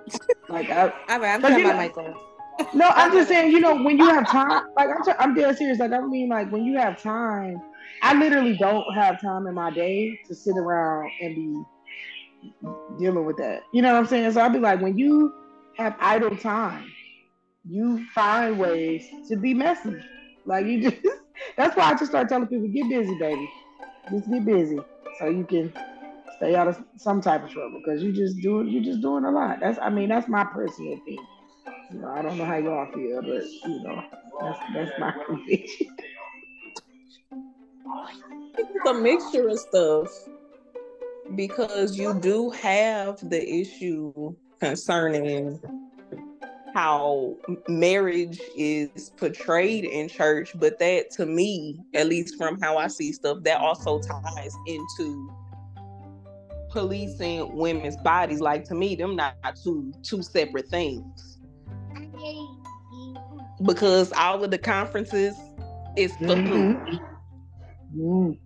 Like 0.49 0.68
I, 0.71 0.88
All 1.09 1.21
right, 1.21 1.35
I'm 1.35 1.40
But 1.40 1.50
turning 1.50 1.66
you 1.66 1.73
my 1.73 1.73
know- 1.73 1.78
mic 1.83 1.97
on. 1.97 2.14
no, 2.75 2.87
I'm 2.90 3.11
just 3.12 3.28
saying, 3.28 3.50
you 3.50 3.59
know, 3.59 3.83
when 3.83 3.99
you 3.99 4.04
have 4.09 4.28
time, 4.28 4.64
like 4.76 4.88
I'm, 4.88 5.02
t- 5.04 5.12
I'm 5.18 5.35
dead 5.35 5.56
serious. 5.59 5.78
Like 5.80 5.90
I 5.92 6.00
mean, 6.00 6.28
like 6.28 6.52
when 6.52 6.64
you 6.64 6.76
have 6.78 7.00
time, 7.02 7.61
I 8.02 8.14
literally 8.14 8.56
don't 8.56 8.85
have 8.94 9.21
time 9.21 9.47
in 9.49 9.54
my 9.54 9.71
day 9.73 10.21
to 10.28 10.35
sit 10.37 10.56
around 10.56 11.11
and 11.21 11.35
be 11.35 11.62
dealing 13.00 13.25
with 13.25 13.38
that. 13.38 13.62
You 13.73 13.83
know 13.83 13.92
what 13.94 13.99
I'm 14.00 14.06
saying? 14.06 14.30
So 14.33 14.40
I'll 14.40 14.50
be 14.50 14.61
like, 14.61 14.80
when 14.80 14.97
you 14.97 15.33
have 15.78 15.97
idle 15.99 16.37
time, 16.37 16.88
you 17.68 18.04
find 18.14 18.59
ways 18.59 19.06
to 19.28 19.37
be 19.37 19.54
messy. 19.54 19.97
Like 20.44 20.66
you 20.66 20.90
just, 20.90 20.97
that's 21.56 21.76
why 21.76 21.85
I 21.85 21.92
just 21.92 22.06
start 22.06 22.28
telling 22.28 22.47
people, 22.47 22.68
get 22.68 22.88
busy, 22.88 23.18
baby. 23.18 23.49
Just 24.11 24.30
get 24.30 24.44
busy 24.44 24.78
so 25.18 25.28
you 25.28 25.44
can 25.44 25.73
stay 26.37 26.54
out 26.54 26.68
of 26.68 26.83
some 26.97 27.21
type 27.21 27.44
of 27.44 27.50
trouble 27.50 27.80
because 27.85 28.02
you 28.02 28.12
just 28.12 28.38
doing 28.40 28.68
you 28.68 28.85
just 28.85 29.00
doing 29.00 29.25
a 29.25 29.30
lot. 29.30 29.61
That's 29.61 29.78
I 29.80 29.88
mean 29.88 30.09
that's 30.09 30.28
my 30.28 30.44
personal 30.44 30.94
opinion. 30.94 31.26
You 31.90 32.00
know 32.00 32.09
I 32.09 32.23
don't 32.23 32.37
know 32.37 32.44
how 32.44 32.56
y'all 32.56 32.92
feel, 32.92 33.23
but 33.23 33.44
you 33.71 33.83
know 33.83 34.02
that's 34.40 34.59
that's 34.75 34.99
my 34.99 35.14
conviction. 35.26 35.87
it's 38.59 38.88
a 38.88 38.94
mixture 38.94 39.49
of 39.49 39.59
stuff 39.59 40.09
because 41.35 41.97
you 41.97 42.14
do 42.21 42.50
have 42.50 43.18
the 43.30 43.61
issue 43.61 44.35
concerning 44.61 45.61
how 46.75 47.37
marriage 47.69 48.40
is 48.57 49.11
portrayed 49.16 49.85
in 49.85 50.09
church 50.09 50.52
but 50.57 50.78
that 50.78 51.11
to 51.11 51.25
me 51.25 51.78
at 51.95 52.09
least 52.09 52.37
from 52.37 52.61
how 52.61 52.76
i 52.76 52.87
see 52.88 53.12
stuff 53.12 53.38
that 53.43 53.61
also 53.61 54.00
ties 54.00 54.54
into 54.66 55.31
policing 56.71 57.57
women's 57.57 57.97
bodies 57.99 58.40
like 58.40 58.64
to 58.64 58.75
me 58.75 58.97
them 58.97 59.14
not 59.14 59.37
two 59.62 59.93
two 60.02 60.23
separate 60.23 60.69
things 60.69 61.38
because 63.62 64.12
all 64.12 64.43
of 64.43 64.50
the 64.50 64.59
conferences 64.59 65.37
is 65.97 66.16
for 66.16 66.37
who? 66.37 66.75
Mhm. 66.75 67.00
Mm. 67.97 68.38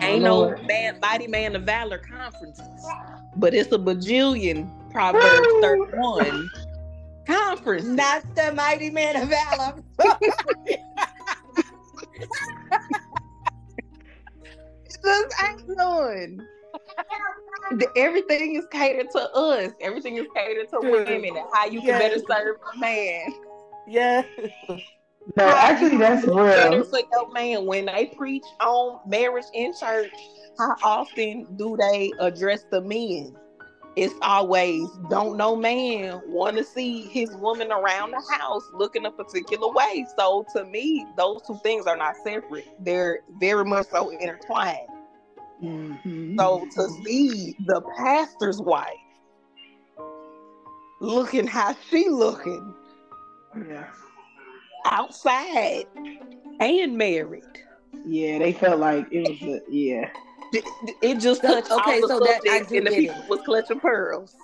Ain't 0.00 0.22
no 0.22 0.54
bad 0.66 1.00
body 1.00 1.26
man 1.26 1.54
of 1.54 1.62
valor 1.64 1.98
conferences, 1.98 2.86
but 3.36 3.54
it's 3.54 3.70
a 3.72 3.78
bajillion 3.78 4.70
Proverbs 4.90 5.48
31 5.60 6.50
conferences. 7.26 7.88
Not 7.90 8.22
the 8.34 8.52
mighty 8.52 8.90
man 8.90 9.16
of 9.16 9.28
valor. 9.28 9.82
just 14.88 15.34
ain't 15.48 15.68
none. 15.68 16.46
The- 17.78 17.88
Everything 17.96 18.56
is 18.56 18.66
catered 18.70 19.10
to 19.12 19.30
us. 19.32 19.72
Everything 19.80 20.16
is 20.16 20.26
catered 20.34 20.68
to 20.70 20.80
women 20.80 21.24
and 21.24 21.46
how 21.52 21.66
you 21.66 21.80
can 21.80 21.88
Yes. 21.88 22.00
better 22.00 22.18
serve 22.28 22.56
a 22.74 22.78
man. 22.78 23.26
yeah. 23.88 24.22
No, 25.38 25.44
actually 25.46 25.96
that's 25.96 26.26
Better 26.26 26.70
real. 26.76 26.84
for 26.84 26.98
your 27.10 27.32
man 27.32 27.64
when 27.64 27.86
they 27.86 28.06
preach 28.14 28.44
on 28.60 29.00
marriage 29.08 29.46
in 29.54 29.72
church. 29.78 30.10
How 30.58 30.76
often 30.84 31.46
do 31.56 31.76
they 31.78 32.12
address 32.20 32.64
the 32.70 32.80
men? 32.82 33.34
It's 33.96 34.14
always 34.22 34.88
don't 35.08 35.36
no 35.36 35.54
man 35.54 36.20
want 36.26 36.56
to 36.56 36.64
see 36.64 37.02
his 37.02 37.30
woman 37.36 37.70
around 37.70 38.10
the 38.10 38.22
house 38.36 38.64
looking 38.72 39.06
a 39.06 39.10
particular 39.10 39.70
way. 39.72 40.04
So 40.16 40.44
to 40.54 40.64
me, 40.64 41.06
those 41.16 41.42
two 41.46 41.58
things 41.62 41.86
are 41.86 41.96
not 41.96 42.16
separate. 42.24 42.66
They're 42.80 43.20
very 43.38 43.64
much 43.64 43.86
so 43.90 44.10
intertwined. 44.10 44.88
Mhm. 45.62 46.36
So 46.36 46.66
to 46.74 46.88
see 47.04 47.56
the 47.66 47.80
pastor's 47.96 48.60
wife 48.60 48.98
looking 51.00 51.46
how 51.46 51.76
she 51.88 52.08
looking 52.08 52.74
yeah. 53.68 53.86
outside 54.86 55.84
and 56.60 56.96
married. 56.98 57.44
yeah, 58.06 58.38
they 58.38 58.52
felt 58.52 58.80
like 58.80 59.06
it 59.12 59.28
was 59.28 59.42
a, 59.42 59.60
yeah. 59.70 60.10
It, 61.02 61.20
just 61.20 61.42
touched 61.42 61.70
okay, 61.70 62.00
so 62.02 62.20
that- 62.20 62.40
I 62.48 62.62
do 62.62 62.76
and 62.78 62.86
the 62.86 62.90
people 62.90 63.22
it. 63.22 63.28
was 63.28 63.40
clutching 63.42 63.80
pearls. 63.80 64.34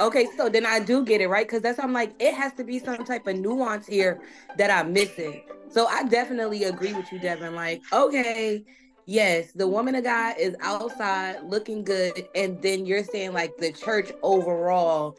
Okay, 0.00 0.26
so 0.36 0.48
then 0.48 0.66
I 0.66 0.80
do 0.80 1.04
get 1.04 1.20
it, 1.20 1.28
right? 1.28 1.46
Because 1.46 1.62
that's 1.62 1.78
I'm 1.78 1.92
like, 1.92 2.14
it 2.18 2.34
has 2.34 2.52
to 2.54 2.64
be 2.64 2.78
some 2.78 3.04
type 3.04 3.26
of 3.26 3.36
nuance 3.36 3.86
here 3.86 4.20
that 4.56 4.70
I'm 4.70 4.92
missing. 4.92 5.40
So 5.70 5.86
I 5.86 6.04
definitely 6.04 6.64
agree 6.64 6.92
with 6.92 7.12
you, 7.12 7.20
Devyn. 7.20 7.54
Like, 7.54 7.82
okay, 7.92 8.64
yes, 9.06 9.52
the 9.52 9.68
woman 9.68 9.94
of 9.94 10.04
God 10.04 10.36
is 10.38 10.56
outside 10.60 11.44
looking 11.44 11.84
good, 11.84 12.28
and 12.34 12.60
then 12.60 12.86
you're 12.86 13.04
saying 13.04 13.32
like 13.32 13.56
the 13.58 13.72
church 13.72 14.10
overall 14.22 15.16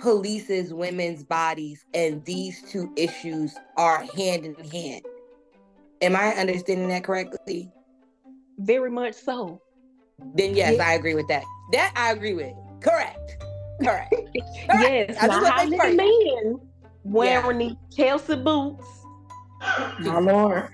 polices 0.00 0.72
women's 0.72 1.22
bodies, 1.22 1.84
and 1.94 2.24
these 2.24 2.62
two 2.62 2.92
issues 2.96 3.54
are 3.76 4.02
hand 4.02 4.44
in 4.44 4.54
hand. 4.70 5.04
Am 6.02 6.16
I 6.16 6.34
understanding 6.34 6.88
that 6.88 7.04
correctly? 7.04 7.70
Very 8.58 8.90
much 8.90 9.14
so. 9.14 9.60
Then 10.34 10.54
yes, 10.56 10.76
Yeah. 10.76 10.84
I 10.88 10.94
agree 10.94 11.14
with 11.14 11.28
that. 11.28 11.44
That 11.72 11.92
I 11.96 12.12
agree 12.12 12.34
with. 12.34 12.52
Correct. 12.80 13.36
Correct. 13.82 14.14
Yes. 14.68 15.16
I 15.20 15.26
just 15.26 15.28
Now, 15.28 15.42
wanna 15.42 15.50
how 15.50 15.64
make 15.68 15.96
many 15.96 16.28
sure. 16.30 16.44
men 16.44 16.60
wearing 17.04 17.58
these 17.58 17.74
Chelsea 17.94 18.36
boots, 18.36 18.84
My 20.00 20.18
lord. 20.18 20.68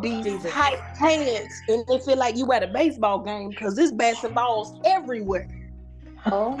these 0.00 0.24
Jesus. 0.24 0.50
tight 0.52 0.78
pants, 0.98 1.60
and 1.68 1.84
they 1.86 1.98
feel 2.00 2.16
like 2.16 2.36
you 2.36 2.50
at 2.52 2.62
a 2.62 2.66
baseball 2.68 3.18
game 3.18 3.50
because 3.50 3.76
this 3.76 3.92
basketball's 3.92 4.80
everywhere. 4.84 5.48
Oh. 6.26 6.56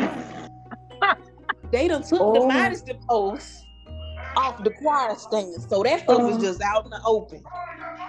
They 1.70 1.88
done 1.88 2.02
took 2.02 2.20
Oh. 2.20 2.34
the 2.34 2.46
modesty 2.46 2.92
post 3.08 3.64
off 4.36 4.62
the 4.62 4.70
choir 4.70 5.14
stand, 5.16 5.62
so 5.62 5.82
that 5.82 6.00
stuff 6.00 6.18
Oh. 6.20 6.28
is 6.36 6.42
just 6.42 6.60
out 6.62 6.84
in 6.84 6.90
the 6.90 7.00
open. 7.06 7.42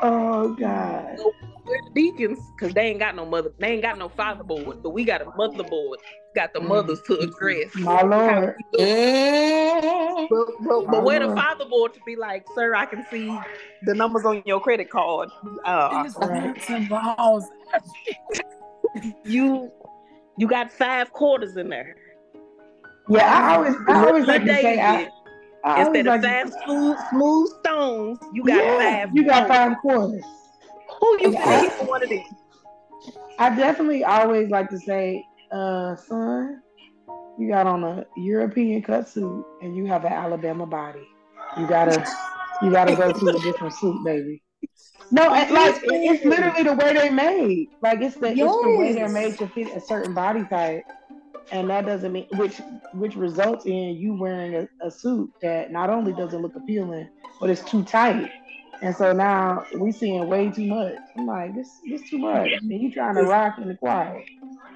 Oh 0.02 0.54
God. 0.60 1.18
We're 1.66 1.82
the 1.84 1.90
deacons 1.94 2.40
because 2.56 2.74
they 2.74 2.88
ain't 2.88 3.00
got 3.00 3.16
no 3.16 3.26
mother, 3.26 3.52
they 3.60 3.68
ain't 3.70 3.82
got 3.82 3.98
no 3.98 4.10
father 4.10 4.44
board, 4.44 4.84
but 4.84 4.92
we 4.92 5.04
got 5.04 5.22
a 5.22 5.26
mother 5.36 5.64
board. 5.64 6.00
Got 6.36 6.54
the 6.54 6.60
Mm. 6.60 6.68
mothers 6.68 7.02
to 7.08 7.18
address. 7.20 7.74
My 7.76 8.02
Lord. 8.02 8.30
How 8.30 8.42
we 8.42 8.48
look. 8.74 8.88
Mm. 8.88 10.28
But, 10.30 10.46
but, 10.62 10.86
My 10.86 10.92
but 10.92 11.04
where 11.04 11.20
the 11.20 11.28
Lord. 11.28 11.38
father 11.38 11.66
board 11.66 11.94
to 11.94 12.00
be 12.06 12.16
like, 12.16 12.46
sir, 12.56 12.76
I 12.76 12.86
can 12.86 13.06
see 13.10 13.36
the 13.84 13.96
numbers 13.96 14.26
on 14.26 14.44
your 14.46 14.60
credit 14.60 14.90
card. 14.90 15.30
Uh, 15.64 16.08
Right. 16.20 16.56
you 19.24 19.72
you 20.38 20.48
got 20.48 20.72
five 20.72 21.12
quarters 21.14 21.58
in 21.58 21.70
there. 21.70 21.96
Yeah, 23.10 23.26
I 23.26 23.56
always 23.56 23.76
I 23.88 24.08
always 24.08 24.28
like 24.28 24.44
to 24.46 24.54
say 24.54 24.80
I, 24.80 25.10
I 25.64 25.82
instead 25.82 26.08
of 26.08 26.22
like 26.22 26.24
five 26.24 26.54
smooth, 26.66 26.98
smooth 27.12 27.50
stones, 27.60 28.20
you 28.34 28.44
got 28.46 28.64
yeah, 28.64 29.06
five. 29.06 29.16
you 29.16 29.26
got 29.26 29.48
quarters. 29.48 29.58
five 29.58 29.78
quarters. 29.80 30.24
Who 31.00 31.18
you 31.22 31.32
for 31.72 31.86
one 31.86 32.04
of 32.04 32.10
these? 32.10 32.28
I 33.38 33.56
definitely 33.56 34.04
always 34.04 34.50
like 34.50 34.70
to 34.70 34.80
say, 34.80 35.26
uh, 35.52 35.96
son, 35.96 36.62
you 37.38 37.50
got 37.50 37.68
on 37.68 37.84
a 37.84 38.06
European 38.16 38.82
cut 38.82 39.08
suit 39.08 39.46
and 39.62 39.76
you 39.76 39.86
have 39.86 40.06
an 40.06 40.14
Alabama 40.14 40.66
body. 40.66 41.06
You 41.58 41.68
gotta 41.68 42.06
you 42.62 42.72
gotta 42.72 42.96
go 42.96 43.12
to 43.12 43.28
a 43.30 43.40
different 43.40 43.74
suit, 43.74 44.04
baby. 44.04 44.42
No, 45.12 45.34
and, 45.34 45.52
like 45.52 45.80
it's 45.84 46.26
literally 46.26 46.64
the 46.64 46.74
way 46.74 46.94
they're 46.94 47.12
made. 47.12 47.70
Like 47.82 48.02
it's 48.02 48.16
the 48.16 48.30
it's 48.30 48.40
the 48.40 48.76
way 48.78 48.94
they're 48.94 49.10
made 49.10 49.38
to 49.40 49.48
fit 49.48 49.76
a 49.76 49.82
certain 49.82 50.14
body 50.14 50.46
type. 50.46 50.84
And 51.52 51.70
that 51.70 51.86
doesn't 51.86 52.12
mean 52.12 52.28
which 52.34 52.60
which 52.94 53.16
results 53.16 53.66
in 53.66 53.96
you 53.96 54.18
wearing 54.18 54.56
a, 54.56 54.68
a 54.88 54.90
suit 54.90 55.32
that 55.42 55.72
not 55.72 55.90
only 55.90 56.14
doesn't 56.14 56.42
look 56.42 56.56
appealing, 56.56 57.10
but 57.40 57.50
it's 57.50 57.64
too 57.64 57.84
tight. 57.84 58.32
And 58.82 58.96
so 58.96 59.14
now 59.14 59.66
we 59.78 59.92
seeing 59.92 60.28
way 60.28 60.52
too 60.52 60.66
much. 60.66 60.96
I'm 61.18 61.26
like, 61.26 61.56
this 61.56 61.70
this 61.90 62.10
too 62.10 62.18
much. 62.18 62.52
And 62.52 62.70
you 62.70 62.92
trying 62.92 63.16
to 63.16 63.24
rock 63.24 63.58
in 63.58 63.68
the 63.68 63.76
quiet. 63.76 64.26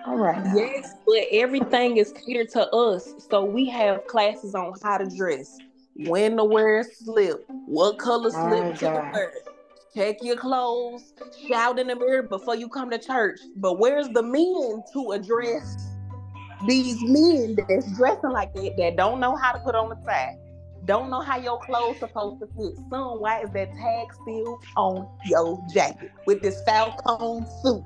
All 0.05 0.17
right. 0.17 0.43
now. 0.43 0.55
Yes, 0.55 0.93
but 1.05 1.25
everything 1.31 1.97
is 1.97 2.13
catered 2.13 2.49
to 2.51 2.69
us. 2.69 3.13
So 3.29 3.43
we 3.43 3.67
have 3.69 4.07
classes 4.07 4.55
on 4.55 4.73
how 4.81 4.97
to 4.97 5.15
dress, 5.15 5.57
when 5.95 6.37
to 6.37 6.45
wear 6.45 6.79
a 6.79 6.83
slip, 6.83 7.45
what 7.65 7.99
color 7.99 8.31
slip 8.31 8.77
to 8.79 8.85
wear. 8.85 9.33
Check 9.95 10.17
your 10.21 10.37
clothes, 10.37 11.13
shout 11.47 11.79
in 11.79 11.87
the 11.87 11.95
mirror 11.95 12.23
before 12.23 12.55
you 12.55 12.69
come 12.69 12.89
to 12.91 12.99
church. 12.99 13.39
But 13.57 13.79
where's 13.79 14.07
the 14.09 14.21
men 14.21 14.83
to 14.93 15.11
address 15.11 15.75
these 16.67 17.01
men 17.03 17.57
that's 17.67 17.91
dressing 17.97 18.29
like 18.29 18.53
that 18.53 18.75
that 18.77 18.95
don't 18.95 19.19
know 19.19 19.35
how 19.35 19.51
to 19.51 19.59
put 19.59 19.75
on 19.75 19.91
a 19.91 19.95
tie? 20.05 20.37
Don't 20.89 21.11
know 21.11 21.21
how 21.21 21.37
your 21.37 21.59
clothes 21.59 21.99
supposed 21.99 22.39
to 22.39 22.47
fit. 22.47 22.75
Son, 22.89 23.19
why 23.21 23.43
is 23.43 23.51
that 23.51 23.71
tag 23.75 24.07
still 24.23 24.59
on 24.75 25.07
your 25.23 25.63
jacket 25.71 26.11
with 26.25 26.41
this 26.41 26.63
Falcon 26.63 27.45
suit? 27.61 27.83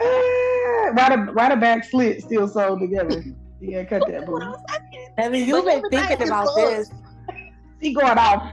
why 0.00 1.06
the 1.08 1.30
why 1.34 1.50
the 1.50 1.56
back 1.56 1.84
slit 1.84 2.24
still 2.24 2.48
sewed 2.48 2.80
together? 2.80 3.22
Yeah, 3.60 3.84
cut 3.84 4.08
that, 4.08 4.26
boo. 4.26 4.42
I 5.18 5.28
mean, 5.28 5.46
you've 5.46 5.64
been 5.64 5.88
thinking 5.88 6.26
about 6.26 6.48
this. 6.56 6.90
She 7.80 7.94
going 7.94 8.18
off. 8.18 8.52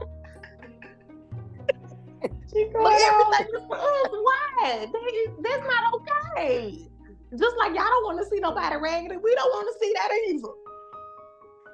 she 2.22 2.62
going 2.62 2.72
But 2.74 2.92
off. 2.92 3.34
everything 3.40 3.54
is 3.56 3.66
for 3.66 3.76
us. 3.76 4.08
Why? 4.12 4.86
They, 4.92 5.26
that's 5.42 5.66
not 5.66 5.94
okay. 5.94 6.78
Just 7.36 7.56
like 7.56 7.74
y'all 7.74 7.88
don't 7.88 8.04
want 8.04 8.18
to 8.20 8.30
see 8.30 8.38
nobody 8.38 8.76
raggedy, 8.76 9.16
we 9.16 9.34
don't 9.34 9.50
want 9.50 9.66
to 9.66 9.84
see 9.84 9.92
that 9.94 10.10
either. 10.28 10.65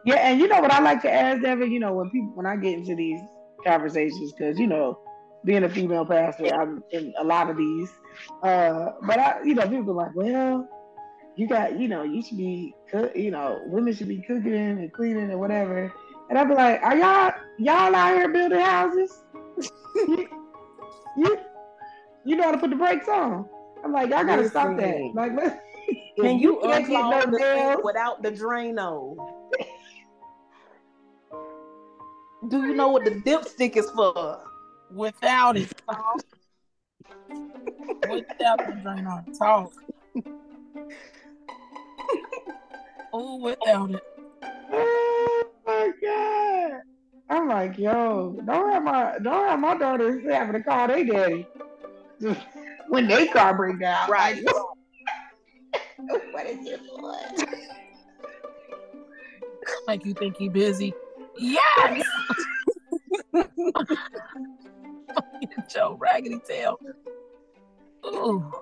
Yeah, 0.04 0.16
and 0.16 0.40
you 0.40 0.49
know 0.49 0.61
what 0.61 0.73
I 0.73 0.80
like 0.80 1.02
to 1.02 1.12
ask 1.12 1.40
Devyn, 1.42 1.71
you 1.71 1.78
know, 1.80 1.92
when 1.92 2.11
people 2.11 2.32
when 2.35 2.47
I 2.47 2.56
get 2.56 2.75
into 2.75 2.94
these 2.97 3.21
conversations, 3.64 4.32
because 4.32 4.59
you 4.59 4.66
know, 4.66 4.99
being 5.44 5.62
a 5.64 5.68
female 5.68 6.04
pastor, 6.04 6.47
I'm 6.54 6.82
in 6.90 7.12
a 7.18 7.25
lot 7.25 7.50
of 7.50 7.56
these. 7.56 7.90
Uh, 8.42 8.90
but 9.06 9.18
I, 9.18 9.42
you 9.44 9.54
know, 9.54 9.68
people 9.68 9.90
are 9.92 10.06
like, 10.06 10.14
well, 10.14 10.68
you 11.37 11.47
got, 11.49 11.78
you 11.78 11.88
know, 11.88 12.02
you 12.02 12.21
should 12.23 12.37
be, 12.37 12.75
cook, 12.90 13.12
you 13.16 13.30
know, 13.30 13.61
women 13.66 13.94
should 13.94 14.09
be 14.09 14.18
cooking 14.23 14.52
and 14.54 14.92
cleaning 14.92 15.30
and 15.30 15.38
whatever. 15.40 15.92
And 16.28 16.38
I'd 16.38 16.49
be 16.49 16.54
like, 16.54 16.82
are 16.82 16.97
y'all 16.97 17.32
y'all 17.59 17.94
out 17.94 18.16
here 18.16 18.28
building 18.28 18.61
houses? 18.61 19.23
you, 19.97 20.28
you, 21.16 21.38
you 22.25 22.37
know 22.37 22.44
how 22.44 22.52
to 22.52 22.59
put 22.59 22.71
the 22.71 22.76
brakes 22.76 23.09
on. 23.09 23.49
I'm 23.85 23.92
like, 23.92 24.11
y'all 24.11 24.25
gotta 24.25 24.49
stop 24.49 24.76
that. 24.76 25.00
Like, 25.14 25.32
let's- 25.37 25.56
Can 26.21 26.38
you 26.38 26.61
unclog 26.62 27.30
no 27.32 27.38
the 27.38 27.80
without 27.82 28.23
the 28.23 28.30
drain 28.30 28.78
Do 32.49 32.66
you 32.66 32.75
know 32.75 32.88
what 32.88 33.04
the 33.04 33.11
dipstick 33.12 33.76
is 33.76 33.88
for? 33.90 34.40
Without 34.90 35.56
it, 35.56 35.72
talk. 35.88 36.22
Without 38.11 38.58
the 38.58 38.78
drain 38.82 39.06
on, 39.06 39.25
talk. 39.38 39.72
Oh, 43.12 43.37
without 43.37 43.90
it. 43.90 44.02
Oh 44.72 45.44
my 45.66 45.92
god! 46.02 46.80
I'm 47.30 47.49
like, 47.49 47.78
yo, 47.78 48.37
don't 48.44 48.72
have 48.72 48.82
my 48.82 49.18
don't 49.22 49.49
have 49.49 49.61
my 49.61 49.76
daughters 49.76 50.25
having 50.28 50.54
to 50.54 50.62
call 50.62 50.88
their 50.88 51.04
daddy 51.04 51.46
when 52.88 53.06
they 53.06 53.28
car 53.28 53.56
break 53.56 53.80
down. 53.80 54.11
Right. 54.11 54.44
What 56.32 56.46
is 56.46 56.66
it 56.66 56.80
for? 56.99 57.14
Like 59.87 60.04
you 60.04 60.14
think 60.14 60.37
he 60.37 60.49
busy? 60.49 60.92
Yes. 61.39 62.07
Joe 65.73 65.97
Raggedy 65.99 66.41
Tail. 66.47 66.79
Ooh. 68.07 68.53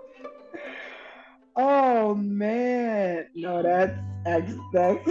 Oh 1.57 2.15
man, 2.15 3.27
no, 3.35 3.63
that's 3.63 3.99
that's, 4.25 4.53
that's 4.73 5.09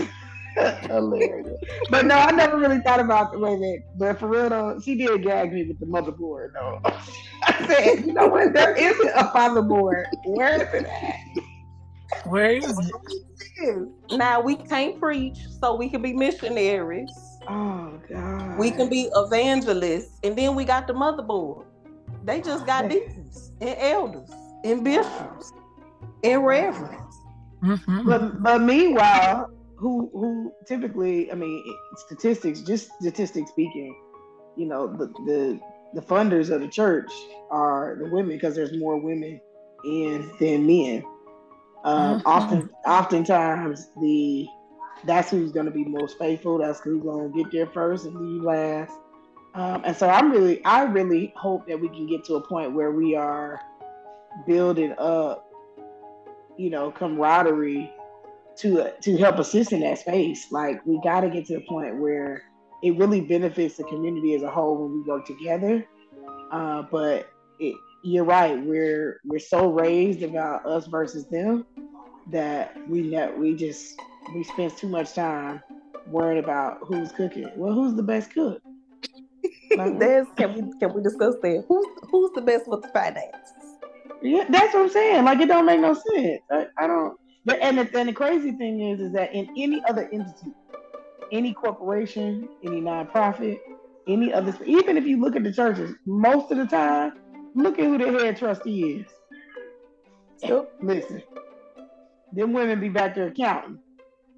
hilarious. 0.87 1.49
But 1.89 2.05
no, 2.05 2.15
I 2.15 2.31
never 2.31 2.57
really 2.57 2.79
thought 2.79 2.99
about 2.99 3.31
the 3.33 3.39
way 3.39 3.55
that. 3.55 3.83
But 3.97 4.19
for 4.19 4.27
real 4.27 4.49
though, 4.49 4.79
she 4.83 4.95
did 4.95 5.23
gag 5.23 5.53
me 5.53 5.65
with 5.65 5.79
the 5.79 5.85
motherboard 5.85 6.53
though. 6.53 6.79
I 7.43 7.67
said, 7.67 8.05
you 8.05 8.13
know 8.13 8.27
what? 8.27 8.53
There 8.53 8.75
isn't 8.75 9.09
a 9.09 9.23
motherboard. 9.25 10.05
Where 10.25 10.55
is 10.55 10.73
it 10.73 10.85
at? 10.85 11.15
Where 12.25 12.51
is 12.51 12.91
it? 13.57 13.87
Now 14.11 14.41
we 14.41 14.55
can't 14.55 14.99
preach, 14.99 15.37
so 15.59 15.75
we 15.75 15.89
can 15.89 16.01
be 16.01 16.13
missionaries. 16.13 17.11
Oh 17.47 17.99
god. 18.09 18.57
We 18.57 18.71
can 18.71 18.89
be 18.89 19.09
evangelists, 19.15 20.19
and 20.23 20.37
then 20.37 20.55
we 20.55 20.65
got 20.65 20.87
the 20.87 20.93
motherboard. 20.93 21.65
They 22.23 22.41
just 22.41 22.65
got 22.65 22.89
deacons 22.89 23.51
and 23.61 23.75
elders 23.79 24.29
and 24.63 24.83
bishops 24.83 25.51
and 26.23 26.45
reverends. 26.45 27.15
Mhm. 27.63 28.05
But 28.05 28.43
but 28.43 28.61
meanwhile, 28.61 29.49
who 29.77 30.09
who 30.13 30.51
typically, 30.67 31.31
I 31.31 31.35
mean, 31.35 31.63
statistics, 31.97 32.61
just 32.61 32.91
statistics 32.99 33.51
speaking, 33.51 33.95
you 34.57 34.65
know, 34.67 34.87
the 34.87 35.07
the 35.25 35.59
the 35.93 36.01
funders 36.01 36.53
of 36.53 36.61
the 36.61 36.67
church 36.67 37.11
are 37.51 37.97
the 37.99 38.09
women 38.09 38.35
because 38.35 38.55
there's 38.55 38.77
more 38.77 38.97
women 38.97 39.39
in 39.85 40.31
than 40.39 40.67
men. 40.67 41.03
Um, 41.85 42.19
Mhm. 42.19 42.21
Often, 42.25 42.69
oftentimes 42.85 43.89
the 44.01 44.47
that's 45.05 45.31
who's 45.31 45.51
going 45.51 45.65
to 45.65 45.71
be 45.71 45.85
most 45.85 46.17
faithful. 46.17 46.57
That's 46.57 46.79
who's 46.81 47.03
going 47.03 47.31
to 47.31 47.43
get 47.43 47.51
there 47.51 47.67
first 47.67 48.05
and 48.05 48.15
leave 48.15 48.43
last. 48.43 48.93
Um, 49.55 49.81
and 49.85 49.95
so 49.95 50.07
I'm 50.07 50.31
really, 50.31 50.63
I 50.65 50.83
really 50.83 51.33
hope 51.35 51.67
that 51.67 51.79
we 51.79 51.89
can 51.89 52.07
get 52.07 52.23
to 52.25 52.35
a 52.35 52.41
point 52.41 52.73
where 52.73 52.91
we 52.91 53.15
are 53.15 53.59
building 54.47 54.93
up, 54.97 55.49
you 56.57 56.69
know, 56.69 56.91
camaraderie 56.91 57.91
to 58.57 58.91
to 59.01 59.17
help 59.17 59.39
assist 59.39 59.71
in 59.71 59.79
that 59.81 59.99
space. 59.99 60.51
Like 60.51 60.85
we 60.85 60.99
got 61.03 61.21
to 61.21 61.29
get 61.29 61.45
to 61.47 61.55
the 61.55 61.61
point 61.61 61.97
where 61.97 62.43
it 62.83 62.95
really 62.97 63.21
benefits 63.21 63.77
the 63.77 63.83
community 63.85 64.35
as 64.35 64.43
a 64.43 64.49
whole 64.49 64.77
when 64.77 64.93
we 64.93 65.09
work 65.09 65.25
together. 65.25 65.85
Uh, 66.51 66.83
but 66.83 67.29
it, 67.59 67.75
you're 68.03 68.25
right. 68.25 68.61
We're 68.61 69.19
we're 69.25 69.39
so 69.39 69.71
raised 69.71 70.23
about 70.23 70.65
us 70.65 70.87
versus 70.87 71.27
them 71.27 71.65
that 72.31 72.77
we 72.87 73.01
know 73.01 73.33
we 73.37 73.55
just 73.55 73.99
we 74.33 74.43
spend 74.43 74.75
too 74.77 74.87
much 74.87 75.13
time 75.13 75.61
worrying 76.07 76.43
about 76.43 76.79
who's 76.83 77.11
cooking. 77.11 77.49
Well, 77.55 77.73
who's 77.73 77.95
the 77.95 78.03
best 78.03 78.33
cook? 78.33 78.61
Like, 79.75 79.99
There's, 79.99 80.27
can 80.37 80.53
we 80.53 80.79
can 80.79 80.93
we 80.93 81.01
discuss 81.01 81.35
that? 81.41 81.65
Who's 81.67 81.87
who's 82.09 82.31
the 82.33 82.41
best 82.41 82.67
with 82.67 82.81
the 82.81 82.89
finances? 82.89 83.77
Yeah, 84.21 84.45
that's 84.49 84.73
what 84.73 84.83
I'm 84.83 84.89
saying. 84.89 85.25
Like 85.25 85.39
it 85.39 85.47
don't 85.47 85.65
make 85.65 85.79
no 85.79 85.93
sense. 85.93 86.41
I, 86.51 86.67
I 86.77 86.87
don't. 86.87 87.17
But 87.45 87.59
and 87.61 87.77
the, 87.79 87.97
and 87.97 88.09
the 88.09 88.13
crazy 88.13 88.51
thing 88.51 88.81
is, 88.81 88.99
is 88.99 89.13
that 89.13 89.33
in 89.33 89.49
any 89.57 89.81
other 89.87 90.09
entity, 90.11 90.51
any 91.31 91.53
corporation, 91.53 92.49
any 92.63 92.81
nonprofit, 92.81 93.59
any 94.07 94.33
other, 94.33 94.55
even 94.65 94.97
if 94.97 95.05
you 95.05 95.21
look 95.21 95.35
at 95.35 95.43
the 95.43 95.53
churches, 95.53 95.95
most 96.05 96.51
of 96.51 96.57
the 96.57 96.65
time, 96.65 97.13
look 97.55 97.79
at 97.79 97.85
who 97.85 97.97
the 97.97 98.11
head 98.23 98.37
trustee 98.37 98.99
is. 98.99 99.07
Yep. 100.43 100.73
Listen, 100.81 101.23
them 102.33 102.53
women 102.53 102.79
be 102.79 102.89
back 102.89 103.15
there 103.15 103.31
counting. 103.31 103.79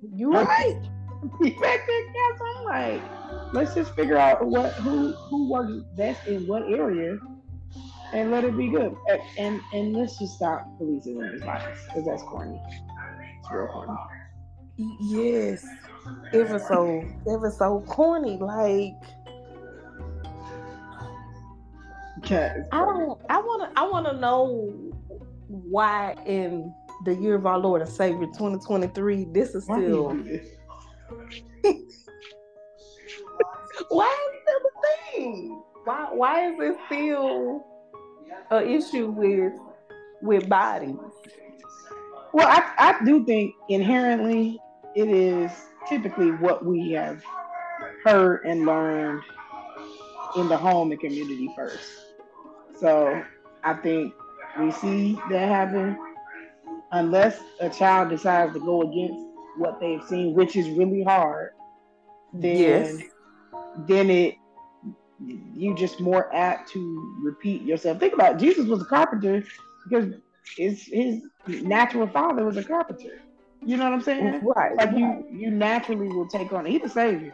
You 0.02 0.32
right. 0.32 0.82
Be 1.42 1.52
back 1.52 1.86
there. 1.86 2.48
I'm 2.58 2.66
like, 2.66 3.54
let's 3.54 3.76
just 3.76 3.94
figure 3.96 4.18
out 4.18 4.46
what 4.46 4.74
who 4.74 5.12
who 5.12 5.50
works 5.50 5.74
best 5.96 6.28
in 6.28 6.48
what 6.48 6.64
area 6.64 7.20
and 8.14 8.32
let 8.32 8.44
it 8.44 8.58
be 8.58 8.70
good. 8.70 8.96
And 9.10 9.22
and, 9.38 9.62
and 9.74 9.94
let's 9.94 10.18
just 10.18 10.36
stop 10.36 10.66
policing 10.78 11.18
women's 11.18 11.44
bodies 11.44 11.78
because 11.88 12.06
that's 12.06 12.24
corny. 12.24 12.60
It's 13.40 13.52
real 13.52 13.68
corny. 13.68 13.94
Yes. 15.02 15.66
It 16.34 16.50
was 16.50 16.68
so 16.68 16.86
it 17.28 17.40
was 17.40 17.58
so 17.58 17.84
corny. 17.88 18.38
Like 18.38 18.96
I 22.32 22.64
don't 22.72 23.20
I 23.30 23.42
wanna 23.42 23.72
I 23.76 23.88
wanna 23.88 24.14
know 24.14 24.74
why 25.48 26.16
in 26.26 26.74
the 27.04 27.16
year 27.16 27.36
of 27.36 27.46
our 27.46 27.58
Lord 27.58 27.82
and 27.82 27.90
Savior 27.90 28.28
2023 28.28 29.26
this 29.32 29.56
is 29.56 29.64
still 29.64 30.10
why 33.90 34.08
is 34.34 34.42
it 34.48 34.64
a 34.66 34.72
thing? 35.12 35.62
Why 35.84 36.08
why 36.12 36.52
is 36.52 36.56
it 36.60 36.78
still 36.88 37.66
an 38.50 38.70
issue 38.70 39.08
with 39.08 39.54
with 40.22 40.48
bodies? 40.48 40.96
Well, 42.34 42.48
I, 42.48 42.64
I 42.78 43.04
do 43.04 43.26
think 43.26 43.56
inherently 43.68 44.60
it 44.96 45.10
is 45.10 45.52
typically 45.90 46.32
what 46.32 46.64
we 46.64 46.92
have 46.92 47.24
heard 48.06 48.46
and 48.46 48.66
learned 48.66 49.22
in 50.38 50.48
the 50.48 50.56
home 50.56 50.92
and 50.92 51.00
community 51.00 51.50
first. 51.56 51.90
So 52.80 53.22
I 53.64 53.74
think 53.74 54.14
we 54.58 54.72
see 54.72 55.20
that 55.30 55.48
happen 55.50 55.98
unless 56.92 57.40
a 57.60 57.70
child 57.70 58.10
decides 58.10 58.54
to 58.54 58.60
go 58.60 58.82
against 58.82 59.26
what 59.58 59.80
they've 59.80 60.04
seen, 60.08 60.34
which 60.34 60.56
is 60.56 60.70
really 60.70 61.04
hard. 61.04 61.52
Then, 62.34 62.58
Yes. 62.58 63.02
then 63.88 64.10
it 64.10 64.36
you 65.24 65.76
just 65.76 66.00
more 66.00 66.34
apt 66.34 66.70
to 66.72 67.20
repeat 67.24 67.62
yourself. 67.62 68.00
Think 68.00 68.14
about 68.14 68.36
it. 68.36 68.40
Jesus 68.40 68.68
was 68.68 68.82
a 68.82 68.86
carpenter 68.86 69.44
because 69.88 70.14
his 70.58 70.86
his 70.86 71.22
natural 71.46 72.08
father 72.08 72.44
was 72.46 72.58
a 72.58 72.64
carpenter. 72.64 73.22
You 73.64 73.78
know 73.78 73.84
what 73.84 73.94
I'm 73.94 74.02
saying? 74.02 74.42
Right. 74.44 74.76
Like 74.76 74.98
you 74.98 75.26
you 75.32 75.52
naturally 75.52 76.08
will 76.08 76.28
take 76.28 76.52
on. 76.54 76.66
He's 76.66 76.82
the 76.82 76.90
savior, 76.90 77.34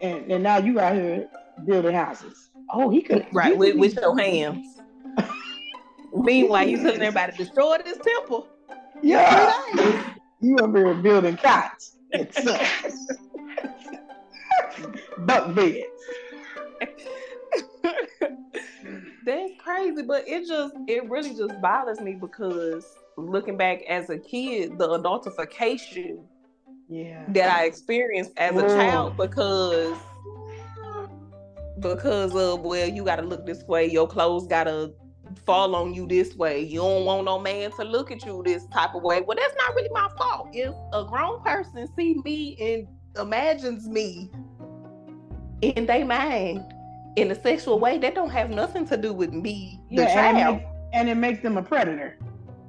and 0.00 0.30
and 0.30 0.42
now 0.42 0.58
you 0.58 0.78
out 0.78 0.94
here 0.94 1.28
building 1.64 1.94
houses. 1.94 2.50
Oh, 2.72 2.90
he 2.90 3.02
could 3.02 3.26
Right, 3.32 3.56
with, 3.56 3.76
with 3.76 3.96
your 3.96 4.16
hands. 4.18 4.80
Meanwhile, 6.12 6.68
you 6.68 6.76
telling 6.78 7.02
everybody 7.02 7.32
to 7.32 7.38
destroy 7.38 7.78
this 7.84 7.98
temple. 7.98 8.48
Yeah, 9.02 9.52
you 10.40 10.56
over 10.58 10.78
here 10.78 10.94
building 10.94 11.36
cots. 11.36 11.96
It 12.12 12.34
sucks. 12.34 13.06
Buck 15.18 15.54
beds. 15.54 15.78
That's 19.24 19.52
crazy, 19.58 20.02
but 20.02 20.28
it 20.28 20.46
just 20.46 20.74
it 20.86 21.08
really 21.10 21.34
just 21.34 21.60
bothers 21.60 22.00
me 22.00 22.14
because 22.14 22.86
looking 23.16 23.56
back 23.56 23.82
as 23.88 24.08
a 24.10 24.18
kid, 24.18 24.78
the 24.78 24.88
adultification 24.88 26.18
Yeah. 26.88 27.24
that 27.28 27.50
I 27.50 27.64
experienced 27.64 28.32
as 28.36 28.56
a 28.56 28.62
child 28.68 29.16
because 29.16 29.96
because 31.80 32.34
of 32.34 32.60
well, 32.60 32.88
you 32.88 33.04
gotta 33.04 33.22
look 33.22 33.44
this 33.46 33.62
way, 33.64 33.86
your 33.90 34.06
clothes 34.06 34.46
gotta 34.46 34.92
fall 35.44 35.74
on 35.74 35.94
you 35.94 36.06
this 36.06 36.34
way. 36.34 36.60
You 36.60 36.80
don't 36.80 37.04
want 37.04 37.24
no 37.24 37.38
man 37.38 37.70
to 37.72 37.84
look 37.84 38.10
at 38.10 38.24
you 38.24 38.42
this 38.44 38.66
type 38.66 38.94
of 38.94 39.02
way. 39.02 39.20
Well, 39.20 39.36
that's 39.36 39.54
not 39.56 39.74
really 39.74 39.90
my 39.92 40.08
fault. 40.16 40.48
If 40.52 40.74
a 40.92 41.04
grown 41.04 41.42
person 41.42 41.88
see 41.96 42.16
me 42.24 42.56
and 42.60 42.88
imagines 43.20 43.88
me 43.88 44.30
in 45.62 45.86
their 45.86 46.04
mind 46.04 46.62
in 47.16 47.30
a 47.30 47.34
sexual 47.34 47.78
way, 47.78 47.98
that 47.98 48.14
don't 48.14 48.30
have 48.30 48.50
nothing 48.50 48.86
to 48.88 48.96
do 48.96 49.12
with 49.12 49.32
me, 49.32 49.80
Yeah, 49.90 50.28
and 50.28 50.38
it, 50.38 50.44
makes, 50.44 50.64
and 50.92 51.08
it 51.08 51.14
makes 51.14 51.42
them 51.42 51.56
a 51.56 51.62
predator. 51.62 52.18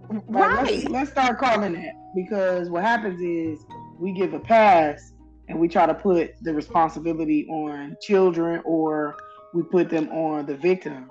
Like, 0.09 0.23
Right. 0.27 0.69
let's, 0.69 0.83
let's 0.85 1.11
start 1.11 1.37
calling 1.37 1.73
that 1.73 1.93
because 2.15 2.69
what 2.69 2.83
happens 2.83 3.19
is 3.21 3.59
we 3.99 4.13
give 4.13 4.33
a 4.33 4.39
pass 4.39 5.13
and 5.49 5.59
we 5.59 5.67
try 5.67 5.85
to 5.85 5.93
put 5.93 6.31
the 6.43 6.53
responsibility 6.53 7.45
on 7.47 7.97
children 8.01 8.61
or 8.63 9.17
we 9.53 9.63
put 9.63 9.89
them 9.89 10.09
on 10.09 10.45
the 10.45 10.55
victim 10.55 11.09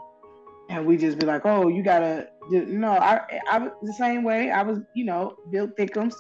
and 0.68 0.86
we 0.86 0.96
just 0.96 1.18
be 1.18 1.26
like 1.26 1.42
oh 1.44 1.68
you 1.68 1.82
gotta 1.82 2.28
do 2.50 2.64
no 2.66 2.92
i 2.92 3.20
i 3.50 3.58
was 3.58 3.70
the 3.82 3.92
same 3.92 4.24
way 4.24 4.50
i 4.50 4.62
was 4.62 4.78
you 4.94 5.04
know 5.04 5.36
built 5.50 5.76
thickums 5.76 6.14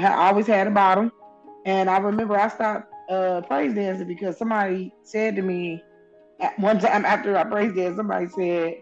I 0.00 0.28
always 0.28 0.46
had 0.46 0.66
a 0.66 0.70
bottom 0.70 1.12
and 1.66 1.90
i 1.90 1.98
remember 1.98 2.36
i 2.36 2.48
stopped 2.48 2.92
uh 3.10 3.42
praise 3.42 3.74
dancing 3.74 4.06
because 4.06 4.36
somebody 4.38 4.92
said 5.02 5.36
to 5.36 5.42
me 5.42 5.82
at 6.40 6.58
one 6.58 6.78
time 6.78 7.04
after 7.04 7.36
i 7.36 7.44
praise 7.44 7.74
danced 7.74 7.96
somebody 7.96 8.28
said 8.28 8.78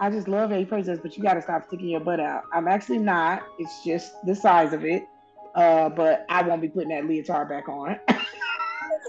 I 0.00 0.10
just 0.10 0.26
love 0.26 0.50
how 0.50 0.56
you 0.56 0.66
praise 0.66 0.86
dance, 0.86 0.98
but 1.00 1.16
you 1.16 1.22
got 1.22 1.34
to 1.34 1.42
stop 1.42 1.64
sticking 1.66 1.90
your 1.90 2.00
butt 2.00 2.18
out. 2.18 2.44
I'm 2.52 2.66
actually 2.66 2.98
not. 2.98 3.44
It's 3.60 3.84
just 3.84 4.12
the 4.26 4.34
size 4.34 4.72
of 4.72 4.84
it. 4.84 5.04
Uh, 5.54 5.90
but 5.90 6.26
I 6.28 6.42
won't 6.42 6.60
be 6.60 6.68
putting 6.68 6.88
that 6.88 7.04
leotard 7.04 7.48
back 7.48 7.68
on. 7.68 8.00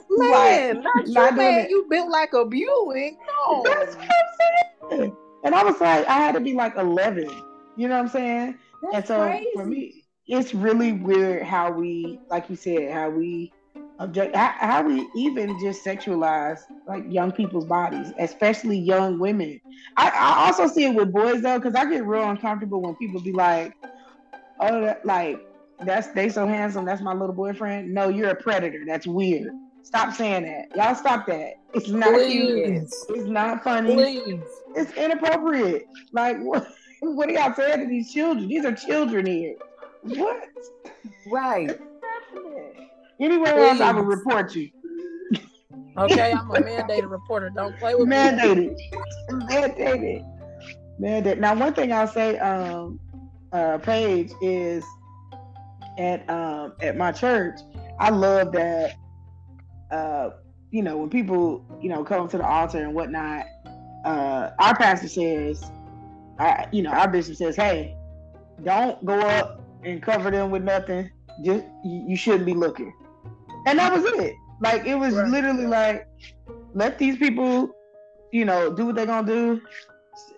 Man, 0.10 0.84
not 0.84 1.08
you, 1.08 1.14
not 1.14 1.36
doing 1.36 1.48
man. 1.48 1.66
it. 1.66 1.70
You 1.70 1.88
built 1.90 2.10
like 2.10 2.34
a 2.34 2.46
Buick. 2.46 3.18
No. 3.48 3.64
That's 3.64 3.96
what 3.96 4.06
I'm 4.06 4.90
saying. 4.92 5.16
And 5.44 5.54
I 5.54 5.64
was 5.64 5.80
like, 5.82 6.08
I 6.08 6.14
had 6.14 6.34
to 6.36 6.40
be 6.40 6.54
like 6.54 6.76
11. 6.78 7.30
You 7.76 7.88
know 7.88 7.96
what 7.96 8.04
I'm 8.04 8.10
saying? 8.10 8.58
That's 8.82 8.96
and 8.96 9.08
so 9.08 9.28
crazy. 9.28 9.50
for 9.56 9.66
me, 9.66 10.06
it's 10.28 10.54
really 10.54 10.94
weird 10.94 11.44
how 11.44 11.72
we, 11.72 12.20
like 12.30 12.50
you 12.50 12.56
said, 12.56 12.92
how 12.92 13.10
we 13.10 13.52
object, 14.00 14.36
how, 14.36 14.54
how 14.58 14.84
we 14.84 15.08
even 15.16 15.60
just 15.60 15.84
sexualize 15.84 16.60
like 16.88 17.04
young 17.08 17.32
people's 17.32 17.66
bodies, 17.66 18.14
especially 18.20 18.78
young 18.78 19.20
women. 19.20 19.60
I, 19.98 20.10
I 20.10 20.46
also 20.48 20.68
see 20.68 20.86
it 20.86 20.96
with 20.96 21.12
boys 21.12 21.42
though, 21.42 21.60
because 21.60 21.76
I 21.76 21.86
get 21.90 22.06
real 22.06 22.30
uncomfortable 22.30 22.82
when 22.82 22.96
people 22.96 23.22
be 23.22 23.32
like, 23.32 23.76
"Oh, 24.60 24.82
that, 24.82 25.06
like 25.06 25.46
that's 25.82 26.08
they 26.10 26.30
so 26.30 26.48
handsome. 26.48 26.86
That's 26.86 27.02
my 27.02 27.14
little 27.14 27.36
boyfriend." 27.36 27.94
No, 27.94 28.10
you're 28.10 28.30
a 28.30 28.36
predator. 28.36 28.84
That's 28.86 29.08
weird. 29.08 29.52
Stop 29.84 30.14
saying 30.14 30.44
that. 30.44 30.76
Y'all 30.76 30.96
stop 30.96 31.28
that. 31.28 31.54
It's 31.74 31.90
not 31.90 32.20
cute. 32.28 32.66
Please. 32.66 33.06
It's 33.10 33.30
not 33.30 33.64
funny 33.64 33.94
Please. 33.94 34.42
it's 34.76 34.94
inappropriate. 34.94 35.86
Like 36.12 36.38
what? 36.42 36.68
What 37.02 37.30
are 37.30 37.34
y'all 37.34 37.54
saying 37.54 37.82
to 37.82 37.88
these 37.88 38.14
children? 38.14 38.48
These 38.48 38.66
are 38.66 38.74
children 38.74 39.26
here. 39.26 39.56
What? 40.04 40.48
Right. 41.28 41.78
Anywhere 43.20 43.58
else, 43.58 43.82
I 43.82 43.92
would 43.92 44.06
report 44.06 44.56
you. 44.56 44.70
Okay, 45.98 46.32
I'm 46.32 46.50
a 46.50 46.56
mandated 46.56 47.12
reporter. 47.12 47.50
Don't 47.50 47.78
play 47.78 47.94
with 47.94 48.08
me. 48.08 48.16
Mandated. 48.16 48.76
Mandated. 49.30 50.26
Mandated. 51.00 51.40
Now, 51.40 51.56
one 51.56 51.74
thing 51.74 51.92
I'll 51.92 52.08
say, 52.08 52.40
um, 52.40 53.00
uh, 53.52 53.78
Paige 53.78 54.32
is 54.42 54.84
at 55.98 56.28
um 56.30 56.74
at 56.82 56.98
my 56.98 57.12
church. 57.12 57.60
I 58.00 58.10
love 58.10 58.52
that. 58.54 58.96
Uh, 59.94 60.32
you 60.72 60.82
know, 60.82 60.98
when 60.98 61.10
people 61.10 61.64
you 61.82 61.90
know 61.90 62.04
come 62.04 62.28
to 62.28 62.38
the 62.38 62.46
altar 62.46 62.80
and 62.84 62.94
whatnot, 62.96 63.46
uh, 64.06 64.50
our 64.60 64.76
pastor 64.76 65.08
says, 65.08 65.64
I, 66.40 66.66
you 66.72 66.82
know, 66.82 66.90
our 66.92 67.08
bishop 67.08 67.36
says, 67.36 67.56
hey, 67.56 67.96
don't 68.64 69.04
go 69.06 69.20
up 69.20 69.62
and 69.84 70.02
cover 70.02 70.32
them 70.32 70.50
with 70.50 70.64
nothing. 70.64 71.10
Just 71.46 71.66
you, 71.84 72.06
you 72.08 72.16
shouldn't 72.16 72.46
be 72.46 72.54
looking. 72.54 72.92
And 73.68 73.78
that 73.80 73.94
was 73.94 74.04
it. 74.06 74.34
Like 74.62 74.86
it 74.86 74.96
was 74.96 75.14
Right. 75.14 75.30
literally 75.30 75.68
like, 75.68 76.08
let 76.74 76.98
these 76.98 77.18
people, 77.18 77.70
you 78.32 78.46
know, 78.46 78.74
do 78.74 78.88
what 78.88 78.96
they're 78.96 79.06
gonna 79.06 79.28
do, 79.28 79.62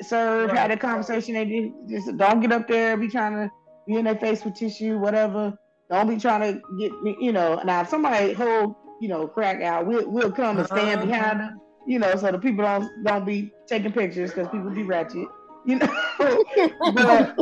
serve, 0.01 0.49
Right. 0.49 0.57
have 0.57 0.69
the 0.71 0.77
conversation 0.77 1.33
they 1.33 1.45
do. 1.45 1.73
Just 1.87 2.17
don't 2.17 2.41
get 2.41 2.51
up 2.51 2.67
there, 2.67 2.97
be 2.97 3.07
trying 3.07 3.33
to 3.33 3.51
be 3.87 3.95
in 3.95 4.05
their 4.05 4.15
face 4.15 4.43
with 4.43 4.55
tissue, 4.55 4.97
whatever. 4.97 5.57
Don't 5.89 6.09
be 6.09 6.17
trying 6.17 6.41
to 6.41 6.61
get 6.79 6.91
me, 7.03 7.15
you 7.21 7.31
know. 7.31 7.61
Now 7.63 7.81
if 7.81 7.89
somebody 7.89 8.33
hold, 8.33 8.75
you 8.99 9.07
know, 9.07 9.27
crack 9.27 9.61
out, 9.61 9.85
we'll 9.85 10.09
we'll 10.09 10.31
come 10.31 10.57
and 10.57 10.67
stand 10.67 11.01
Uh-huh. 11.01 11.05
behind 11.05 11.39
them, 11.39 11.61
you 11.87 11.99
know, 11.99 12.15
so 12.15 12.31
the 12.31 12.39
people 12.39 12.63
don't 12.63 12.89
don't 13.03 13.25
be 13.25 13.51
taking 13.67 13.91
pictures 13.91 14.31
because 14.31 14.47
people 14.49 14.69
be 14.71 14.83
ratchet, 14.83 15.27
you 15.65 15.77
know. 15.77 15.95
but 16.85 17.35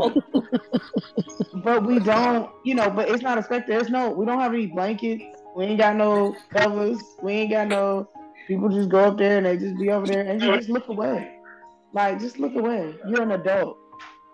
but 1.63 1.85
we 1.85 1.99
don't, 1.99 2.49
you 2.63 2.75
know, 2.75 2.89
but 2.89 3.09
it's 3.09 3.23
not 3.23 3.37
expected. 3.37 3.75
There's 3.75 3.89
no, 3.89 4.09
we 4.09 4.25
don't 4.25 4.39
have 4.39 4.53
any 4.53 4.67
blankets. 4.67 5.23
We 5.55 5.65
ain't 5.65 5.79
got 5.79 5.95
no 5.95 6.35
covers. 6.51 6.99
We 7.21 7.33
ain't 7.33 7.51
got 7.51 7.67
no. 7.67 8.09
People 8.47 8.69
just 8.69 8.89
go 8.89 8.99
up 9.05 9.17
there 9.17 9.37
and 9.37 9.45
they 9.45 9.57
just 9.57 9.77
be 9.77 9.89
over 9.91 10.05
there 10.07 10.21
and 10.25 10.41
you 10.41 10.51
just 10.53 10.69
look 10.69 10.87
away. 10.89 11.31
Like, 11.93 12.19
just 12.19 12.39
look 12.39 12.55
away. 12.55 12.95
You're 13.07 13.21
an 13.21 13.31
adult. 13.31 13.77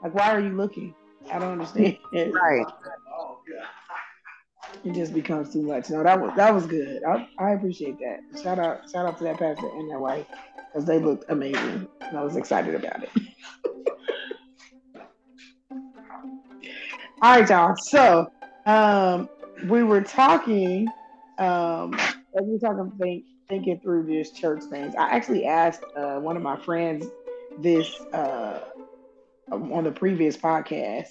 Like, 0.01 0.13
why 0.15 0.31
are 0.33 0.39
you 0.39 0.49
looking? 0.55 0.95
I 1.31 1.39
don't 1.39 1.53
understand. 1.53 1.97
Right. 2.13 2.65
It 4.85 4.93
just 4.93 5.13
becomes 5.13 5.51
too 5.51 5.61
much. 5.61 5.89
No, 5.89 6.03
that 6.03 6.19
was 6.21 6.31
that 6.35 6.53
was 6.53 6.65
good. 6.65 7.03
I, 7.03 7.27
I 7.37 7.51
appreciate 7.51 7.97
that. 7.99 8.19
Shout 8.41 8.59
out, 8.59 8.89
shout 8.89 9.05
out 9.05 9.17
to 9.17 9.23
that 9.25 9.37
pastor 9.37 9.67
and 9.67 9.91
that 9.91 9.99
wife 9.99 10.25
because 10.67 10.85
they 10.85 10.99
looked 10.99 11.25
amazing. 11.29 11.87
And 12.01 12.17
I 12.17 12.23
was 12.23 12.35
excited 12.35 12.75
about 12.75 13.03
it. 13.03 13.09
All 17.21 17.37
right, 17.37 17.49
y'all. 17.49 17.75
So, 17.75 18.31
um, 18.65 19.27
we 19.67 19.83
were 19.83 20.01
talking, 20.01 20.87
um, 21.37 21.93
as 21.95 22.43
we 22.43 22.53
were 22.53 22.59
talking, 22.59 22.91
think, 22.97 23.25
thinking 23.49 23.79
through 23.81 24.05
this 24.05 24.31
church 24.31 24.63
things. 24.69 24.95
I 24.95 25.09
actually 25.09 25.45
asked 25.45 25.83
uh, 25.97 26.19
one 26.19 26.37
of 26.37 26.43
my 26.43 26.57
friends 26.61 27.05
this 27.57 27.99
uh, 28.13 28.61
on 29.51 29.83
the 29.83 29.91
previous 29.91 30.37
podcast, 30.37 31.09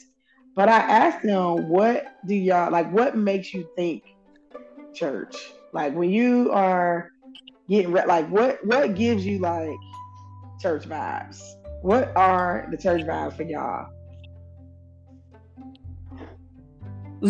but 0.59 0.69
I 0.69 0.79
asked 0.79 1.23
them, 1.23 1.69
"What 1.69 2.17
do 2.27 2.35
y'all 2.35 2.73
like? 2.73 2.91
What 2.93 3.17
makes 3.17 3.55
you 3.55 3.71
think 3.77 4.03
church? 4.93 5.37
Like 5.73 5.95
when 5.95 6.11
you 6.11 6.51
are 6.51 7.13
getting 7.69 7.93
re- 7.93 8.05
like 8.05 8.29
what 8.29 8.59
what 8.67 8.97
gives 8.97 9.25
you 9.25 9.39
like 9.39 9.79
church 10.61 10.83
vibes? 10.83 11.41
What 11.83 12.11
are 12.17 12.67
the 12.73 12.77
church 12.77 13.03
vibes 13.03 13.37
for 13.37 13.45
y'all?" 13.45 13.87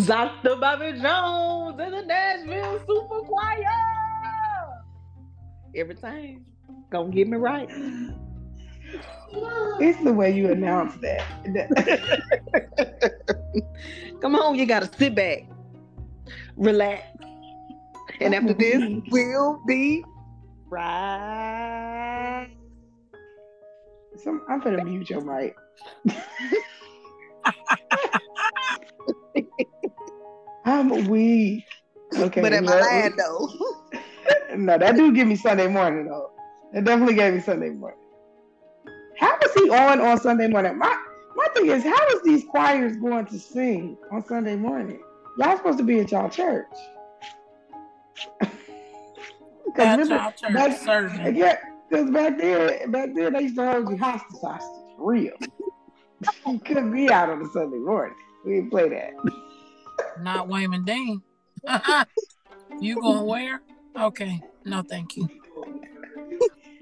Dr. 0.07 0.57
Bobby 0.57 0.99
Jones 0.99 1.79
and 1.81 1.93
the 1.93 2.03
Nashville 2.07 2.79
Super 2.87 3.21
Choir. 3.27 4.85
Every 5.77 5.97
time. 5.97 6.47
Gonna 6.89 7.11
get 7.11 7.29
me 7.29 7.37
right. 7.37 7.69
It's 9.81 10.03
the 10.03 10.13
way 10.13 10.35
you 10.35 10.51
announce 10.51 10.97
that. 10.97 11.25
Come 14.21 14.35
on, 14.35 14.57
you 14.57 14.67
gotta 14.67 14.91
sit 14.99 15.15
back, 15.15 15.45
relax. 16.57 17.05
And 18.21 18.35
after 18.35 18.55
this, 18.55 18.83
we'll 19.11 19.61
be 19.67 20.05
right. 20.69 22.49
Some, 24.17 24.43
I'm 24.49 24.61
gonna 24.61 24.85
mute 24.85 25.11
your 25.11 25.21
mic. 25.21 25.55
I'm 30.65 31.09
weak. 31.09 31.65
Okay. 32.17 32.41
but 32.41 32.53
am 32.53 32.69
I 32.69 32.73
well, 32.73 32.81
lying 32.81 33.17
though? 33.17 33.49
No, 34.57 34.79
that 34.79 34.97
do 34.97 35.13
give 35.13 35.29
me 35.29 35.37
Sunday 35.37 35.69
morning 35.69 36.09
though. 36.09 36.33
It 36.73 36.85
definitely 36.85 37.15
gave 37.15 37.35
me 37.35 37.41
Sunday 37.41 37.71
morning. 37.71 37.98
How 39.19 39.37
was 39.41 39.53
he 39.55 39.71
on 39.71 40.01
on 40.01 40.21
Sunday 40.21 40.49
morning? 40.49 40.79
My 40.79 40.97
my 41.37 41.47
thing 41.55 41.67
is, 41.67 41.85
how 41.85 42.07
is 42.15 42.23
these 42.23 42.45
choirs 42.45 42.97
going 42.97 43.27
to 43.27 43.39
sing 43.39 43.97
on 44.11 44.25
Sunday 44.27 44.57
morning? 44.57 45.01
Y'all 45.39 45.57
supposed 45.57 45.79
to 45.79 45.85
be 45.85 46.01
at 46.01 46.11
y'all 46.11 46.29
church. 46.29 46.67
At 49.77 49.99
remember- 49.99 50.17
y'all 50.17 50.33
church 50.33 50.53
back- 50.55 50.79
serving. 50.81 51.37
yeah, 51.37 51.59
because 51.89 52.11
back 52.11 52.37
there, 52.39 52.89
back 52.89 53.11
there 53.15 53.31
they 53.31 53.43
used 53.43 53.55
to 53.57 53.71
hold 53.71 53.89
you 53.91 53.97
hostage, 53.97 54.41
hostage, 54.41 54.69
for 54.97 55.13
real. 55.13 55.33
you 56.47 56.59
couldn't 56.59 56.91
be 56.91 57.09
out 57.11 57.31
on 57.31 57.41
a 57.43 57.49
Sunday 57.51 57.77
morning. 57.79 58.17
We 58.45 58.55
didn't 58.57 58.71
play 58.71 58.89
that. 58.89 59.13
Not 60.21 60.49
Wayman 60.49 60.85
Dean. 60.85 61.23
you 62.81 63.01
going 63.01 63.25
where? 63.27 63.63
Okay. 63.97 64.43
No, 64.65 64.83
thank 64.83 65.17
you. 65.17 65.29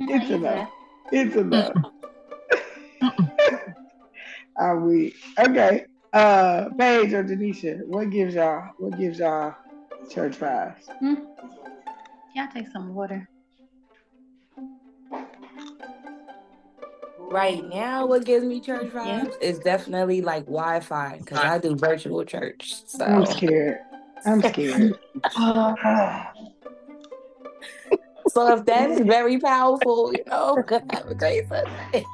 It's 0.00 0.30
enough. 0.30 0.70
It's 1.12 1.36
enough. 1.36 1.74
I'm 4.58 4.86
weak. 4.86 5.16
Okay. 5.38 5.86
Uh, 6.12 6.70
Paige 6.78 7.12
or 7.12 7.24
Jenisha, 7.24 7.86
what 7.86 8.10
gives 8.10 8.34
y'all? 8.34 8.70
What 8.78 8.98
gives 8.98 9.18
y'all 9.18 9.54
church 10.10 10.38
vibes? 10.38 10.82
Hmm? 11.00 11.14
Yeah, 12.34 12.46
take 12.52 12.68
some 12.68 12.94
water. 12.94 13.28
Right 17.18 17.62
now, 17.68 18.06
what 18.06 18.24
gives 18.24 18.44
me 18.44 18.60
church 18.60 18.86
Yeah. 18.94 19.24
vibes 19.26 19.34
is 19.42 19.58
definitely 19.58 20.22
like 20.22 20.44
Wi-Fi 20.46 21.18
because 21.18 21.38
I 21.38 21.58
do 21.58 21.74
virtual 21.76 22.24
church. 22.24 22.74
So 22.86 23.04
I'm 23.04 23.26
scared. 23.26 23.78
I'm 24.24 24.42
scared. 24.42 24.98
So 28.28 28.52
if 28.54 28.66
that 28.66 28.90
is 28.90 29.00
very 29.00 29.38
powerful, 29.38 30.12
you 30.12 30.22
know, 30.26 30.62
have 30.90 31.06
a 31.06 31.14
great 31.14 31.48
Sunday. 31.48 32.04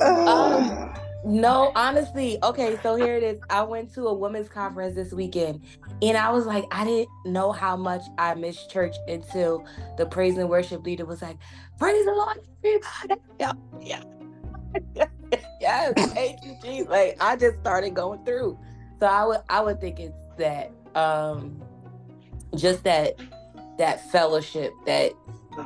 Um, 0.00 0.92
no, 1.24 1.72
honestly, 1.74 2.38
okay, 2.42 2.78
so 2.82 2.96
here 2.96 3.16
it 3.16 3.22
is. 3.22 3.40
I 3.50 3.62
went 3.62 3.92
to 3.94 4.06
a 4.06 4.14
women's 4.14 4.48
conference 4.48 4.94
this 4.94 5.12
weekend 5.12 5.62
and 6.02 6.16
I 6.16 6.30
was 6.30 6.46
like, 6.46 6.64
I 6.70 6.84
didn't 6.84 7.08
know 7.26 7.52
how 7.52 7.76
much 7.76 8.02
I 8.18 8.34
missed 8.34 8.70
church 8.70 8.96
until 9.06 9.64
the 9.96 10.06
praise 10.06 10.38
and 10.38 10.48
worship 10.48 10.84
leader 10.84 11.04
was 11.04 11.22
like, 11.22 11.36
Praise 11.78 12.04
the 12.04 12.12
Lord, 12.12 12.38
everybody. 12.64 13.22
Yeah, 13.40 13.52
yeah. 13.80 14.02
yes, 15.60 15.94
thank 16.14 16.44
you, 16.44 16.56
Jesus. 16.62 16.88
Like 16.88 17.16
I 17.20 17.36
just 17.36 17.58
started 17.60 17.94
going 17.94 18.24
through. 18.24 18.58
So 18.98 19.06
I 19.06 19.24
would 19.24 19.40
I 19.48 19.60
would 19.60 19.80
think 19.80 19.98
it's 19.98 20.14
that 20.36 20.72
um 20.94 21.62
just 22.56 22.84
that 22.84 23.14
that 23.78 24.10
fellowship 24.10 24.74
that 24.84 25.12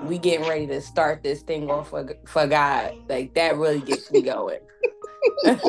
we 0.05 0.19
getting 0.19 0.47
ready 0.47 0.67
to 0.69 0.81
start 0.81 1.23
this 1.23 1.43
thing 1.43 1.71
off 1.71 1.91
for, 1.91 2.17
for 2.27 2.47
God. 2.47 2.95
Like 3.09 3.35
that 3.35 3.57
really 3.57 3.81
gets 3.81 4.11
me 4.11 4.23
going. 4.23 4.61
that 5.45 5.61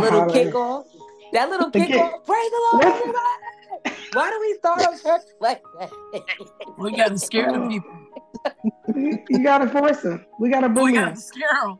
little 0.00 0.26
kickoff. 0.26 0.84
That 1.32 1.48
little 1.50 1.70
The 1.70 1.78
kick- 1.80 1.90
kickoff. 1.90 2.24
Praise 2.24 2.50
the 2.50 2.60
Lord, 2.72 2.84
everybody. 2.86 3.18
Why 4.12 4.30
do 4.30 4.38
we 4.40 4.54
start 4.54 4.82
our 4.82 4.96
church 4.98 5.22
like 5.40 5.62
that? 5.78 5.90
We 6.78 6.90
got 6.92 7.08
to 7.10 7.18
scare 7.18 7.52
the 7.52 7.60
people. 7.68 7.90
You 9.28 9.42
gotta 9.42 9.68
force 9.68 10.00
them. 10.02 10.24
We 10.40 10.48
gotta 10.50 10.68
bully 10.68 10.92
them. 10.94 10.94
We 10.94 10.94
bully 10.94 10.94
got 10.94 11.14
to 11.14 11.20
scare 11.20 11.48
them. 11.62 11.78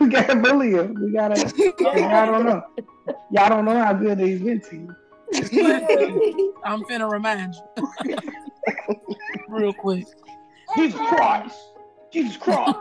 We 0.00 0.08
gotta 0.08 0.36
bully 0.36 0.72
them. 0.72 0.94
We 1.00 1.12
gotta. 1.12 1.36
Y'all 1.78 2.26
don't 2.32 2.44
know. 2.46 2.62
Y'all 3.32 3.48
don't 3.48 3.64
know 3.64 3.76
how 3.78 3.92
good 3.92 4.18
they've 4.18 4.42
been 4.42 4.60
to 4.60 4.76
you. 4.76 4.94
I'm 6.64 6.82
finna 6.84 7.08
remind 7.10 7.54
you. 7.54 7.62
Real 9.48 9.72
quick. 9.72 10.06
Jesus 10.76 11.00
Christ. 11.00 11.58
Jesus 12.12 12.36
Christ. 12.36 12.76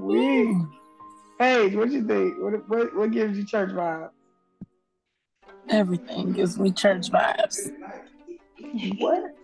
We. 0.00 0.56
Paige, 1.38 1.74
what 1.74 1.90
you 1.90 2.06
think? 2.06 2.38
What, 2.38 2.68
what 2.68 2.96
what 2.96 3.10
gives 3.10 3.36
you 3.36 3.44
church 3.44 3.70
vibes? 3.70 4.10
Everything 5.68 6.32
gives 6.32 6.58
me 6.58 6.70
church 6.70 7.10
vibes. 7.10 7.70
What? 8.98 9.34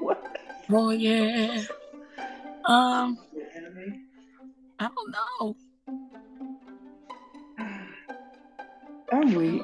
What? 0.00 0.38
Oh 0.70 0.90
yeah. 0.90 1.64
Um, 2.64 3.18
I 4.78 4.88
don't 4.88 5.10
know. 5.10 5.56
I'm 9.12 9.34
weak. 9.34 9.62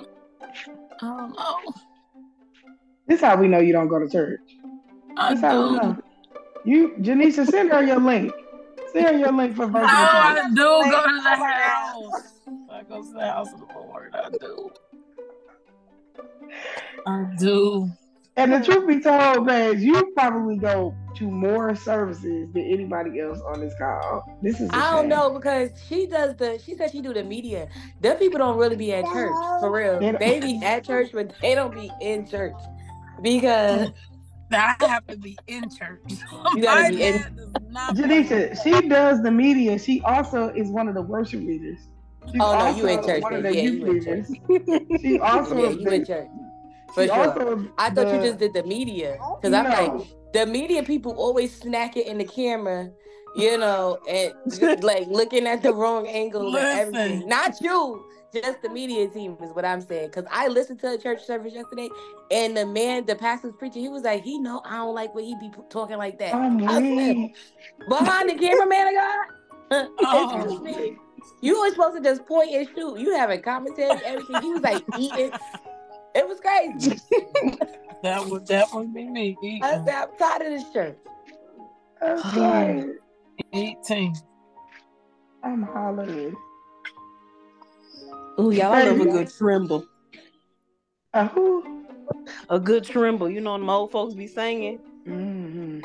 I 1.00 1.06
don't 1.06 1.36
know. 1.36 1.74
This 3.06 3.20
how 3.20 3.36
we 3.36 3.48
know 3.48 3.60
you 3.60 3.72
don't 3.72 3.88
go 3.88 3.98
to 3.98 4.08
church. 4.08 4.40
I 5.16 5.34
This 5.34 5.40
how 5.42 5.70
we 5.70 5.76
know. 5.76 5.98
You, 6.66 6.96
Jenisha, 7.00 7.46
send 7.46 7.70
her 7.70 7.82
your 7.84 8.00
link. 8.00 8.32
Send 8.92 9.06
her 9.06 9.18
your 9.18 9.32
link 9.32 9.54
for 9.54 9.64
Oh, 9.64 9.68
virtual 9.68 9.88
I 9.88 10.34
church. 10.34 10.48
do 10.50 10.56
go 10.56 11.06
to 11.06 11.22
the 11.22 11.36
house. 11.36 12.32
I 12.70 12.82
go 12.82 13.02
to 13.02 13.12
the 13.12 13.20
house 13.20 13.52
of 13.52 13.60
the 13.60 13.66
Lord. 13.66 14.14
I 14.14 14.30
do. 14.30 14.70
I 17.06 17.24
do. 17.38 17.88
And 18.36 18.52
the 18.52 18.60
truth 18.60 18.86
be 18.86 19.00
told, 19.00 19.46
man, 19.46 19.80
you 19.80 20.12
probably 20.16 20.58
go 20.58 20.94
to 21.16 21.30
more 21.30 21.74
services 21.76 22.52
than 22.52 22.64
anybody 22.64 23.20
else 23.20 23.40
on 23.46 23.60
this 23.60 23.72
call. 23.78 24.24
This 24.42 24.60
is. 24.60 24.68
a 24.70 24.76
I 24.76 24.90
don't 24.90 25.08
know 25.08 25.30
because 25.30 25.70
she 25.88 26.06
does 26.06 26.34
the. 26.36 26.58
She 26.58 26.74
said 26.74 26.90
she 26.90 27.00
do 27.00 27.14
the 27.14 27.22
media. 27.24 27.68
Them 28.00 28.18
people 28.18 28.38
don't 28.38 28.58
really 28.58 28.76
be 28.76 28.92
at 28.92 29.04
church 29.04 29.34
for 29.60 29.70
real. 29.70 30.00
They 30.00 30.12
They 30.18 30.40
be 30.40 30.60
at 30.62 30.84
church, 30.84 31.10
but 31.12 31.32
they 31.40 31.54
don't 31.54 31.72
be 31.72 31.92
in 32.00 32.26
church 32.26 32.56
because 33.22 33.88
Now 34.50 34.74
I 34.80 34.86
have 34.86 35.06
to 35.08 35.16
be 35.16 35.36
in 35.46 35.68
church. 35.70 36.00
You 36.54 36.62
gotta 36.62 36.82
My 36.82 36.90
be 36.90 37.02
in- 37.02 37.24
not 37.70 37.96
Jenisha, 37.96 38.62
she 38.62 38.88
does 38.88 39.22
the 39.22 39.30
media. 39.30 39.78
She 39.78 40.00
also 40.02 40.48
is 40.50 40.68
one 40.70 40.88
of 40.88 40.94
the 40.94 41.02
worship 41.02 41.40
leaders. 41.40 41.78
She's 42.32 42.40
Oh, 42.40 42.56
no, 42.58 42.68
you 42.68 42.86
in 42.86 43.02
church, 43.04 43.22
One 43.22 43.34
of 43.34 43.42
the 43.42 43.54
Yeah, 43.54 43.62
youth 43.62 43.80
you 43.80 43.86
in 43.86 44.04
church. 44.04 44.26
She 45.02 45.18
also 45.18 45.58
yeah, 45.58 45.68
is 45.68 45.76
you 45.76 45.84
the, 45.84 45.94
in 45.96 46.04
church 46.06 46.28
for 46.94 47.02
she 47.02 47.08
sure. 47.08 47.16
also 47.28 47.68
I 47.78 47.90
thought 47.90 48.12
you 48.12 48.20
just 48.22 48.38
did 48.38 48.54
the 48.54 48.62
media 48.62 49.18
because 49.40 49.52
I'm 49.52 49.64
like 49.64 50.06
the 50.32 50.46
media 50.46 50.82
people 50.82 51.12
always 51.12 51.54
snack 51.54 51.96
it 51.96 52.06
in 52.06 52.18
the 52.18 52.24
camera, 52.24 52.90
you 53.36 53.58
know, 53.58 53.98
and 54.08 54.32
like 54.82 55.06
looking 55.08 55.46
at 55.46 55.62
the 55.62 55.72
wrong 55.74 56.06
angle 56.06 56.54
and 56.56 56.66
everything. 56.80 57.12
Listen. 57.16 57.28
Not 57.28 57.60
you, 57.60 58.04
just 58.42 58.62
the 58.62 58.68
media 58.68 59.08
team 59.08 59.36
is 59.42 59.50
what 59.50 59.64
I'm 59.64 59.80
saying. 59.80 60.08
Because 60.08 60.24
I 60.30 60.48
listened 60.48 60.80
to 60.80 60.92
a 60.92 60.98
church 60.98 61.24
service 61.24 61.54
yesterday, 61.54 61.88
and 62.30 62.56
the 62.56 62.66
man, 62.66 63.06
the 63.06 63.14
pastor's 63.16 63.54
preaching. 63.58 63.82
he 63.82 63.88
was 63.88 64.02
like, 64.02 64.22
he 64.22 64.38
know 64.38 64.62
I 64.64 64.76
don't 64.76 64.94
like 64.94 65.14
when 65.14 65.24
he 65.24 65.34
be 65.36 65.50
talking 65.70 65.98
like 65.98 66.18
that. 66.18 66.34
I'm 66.34 66.62
I 66.66 67.32
behind 67.88 68.30
the 68.30 68.34
camera, 68.34 68.66
man 68.66 68.88
of 68.88 68.94
God. 68.94 69.26
Oh. 69.98 70.94
You 71.42 71.60
were 71.60 71.70
supposed 71.70 71.96
to 71.96 72.02
just 72.02 72.24
point 72.24 72.50
and 72.54 72.68
shoot. 72.74 72.98
You 72.98 73.16
having 73.16 73.42
commentary, 73.42 74.00
everything. 74.04 74.42
He 74.42 74.52
was 74.52 74.62
like 74.62 74.84
eating. 74.96 75.32
It 76.14 76.26
was 76.28 76.40
crazy. 76.40 77.00
That 78.02 78.26
would 78.26 78.44
definitely 78.44 78.88
be 78.88 79.08
me. 79.08 79.36
I 79.42 79.46
Eating. 79.46 79.84
said, 79.86 79.94
I'm 79.94 80.16
tired 80.18 80.42
of 80.42 80.48
this 80.52 80.72
church. 80.72 80.96
I'm 82.00 82.22
tired. 82.22 82.98
18. 83.52 84.14
I'm 85.42 85.62
hollering. 85.62 86.36
Oh, 88.38 88.50
y'all 88.50 88.72
I 88.74 88.84
love 88.84 89.00
a 89.00 89.04
good 89.04 89.30
tremble. 89.32 89.86
Who? 91.32 91.84
A 92.50 92.58
good 92.60 92.84
tremble. 92.84 93.30
You 93.30 93.40
know 93.40 93.56
them 93.58 93.70
old 93.70 93.90
folks 93.90 94.14
be 94.14 94.26
singing. 94.26 94.78
Mm-hmm. 95.06 95.80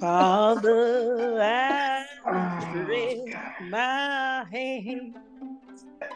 Father, 0.00 1.40
I 1.42 2.04
Oh, 2.30 2.58
stretch 2.60 3.32
God. 3.32 3.70
my 3.70 4.44
hand. 4.50 5.16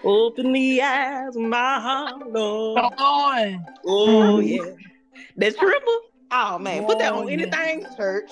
Open 0.04 0.52
the 0.52 0.82
eyes 0.82 1.34
of 1.36 1.42
my 1.42 1.80
heart, 1.80 2.30
Lord. 2.30 2.82
Come 2.82 2.92
on. 2.98 3.66
Oh, 3.84 4.36
Mhm. 4.36 4.46
yeah. 4.46 4.70
That 5.36 5.56
tremble? 5.56 6.00
Oh, 6.30 6.58
man. 6.58 6.84
Put 6.84 6.98
that 6.98 7.12
on 7.12 7.26
yeah. 7.26 7.32
anything, 7.34 7.86
church. 7.96 8.30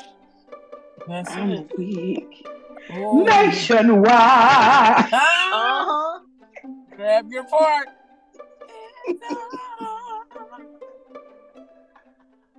That's 1.08 1.30
I'm 1.32 1.50
it. 1.50 1.70
weak. 1.78 2.46
Oh, 2.92 3.22
Nationwide. 3.24 4.08
Uh-huh. 5.12 5.99
Grab 7.00 7.32
your 7.32 7.44
part. 7.44 7.88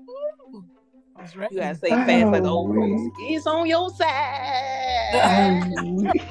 Ooh, 0.10 0.65
I 1.15 1.21
was 1.21 1.36
ready. 1.36 1.54
You 1.54 1.62
gotta 1.62 1.75
say 1.75 1.89
fast 1.91 2.32
like 2.32 2.41
the 2.41 2.49
Oh, 2.49 2.54
old 2.54 2.75
folks. 2.75 3.17
It's 3.19 3.45
on 3.45 3.67
your 3.67 3.91
side. 3.91 4.08
I'm 5.13 5.95
weak. 5.95 6.23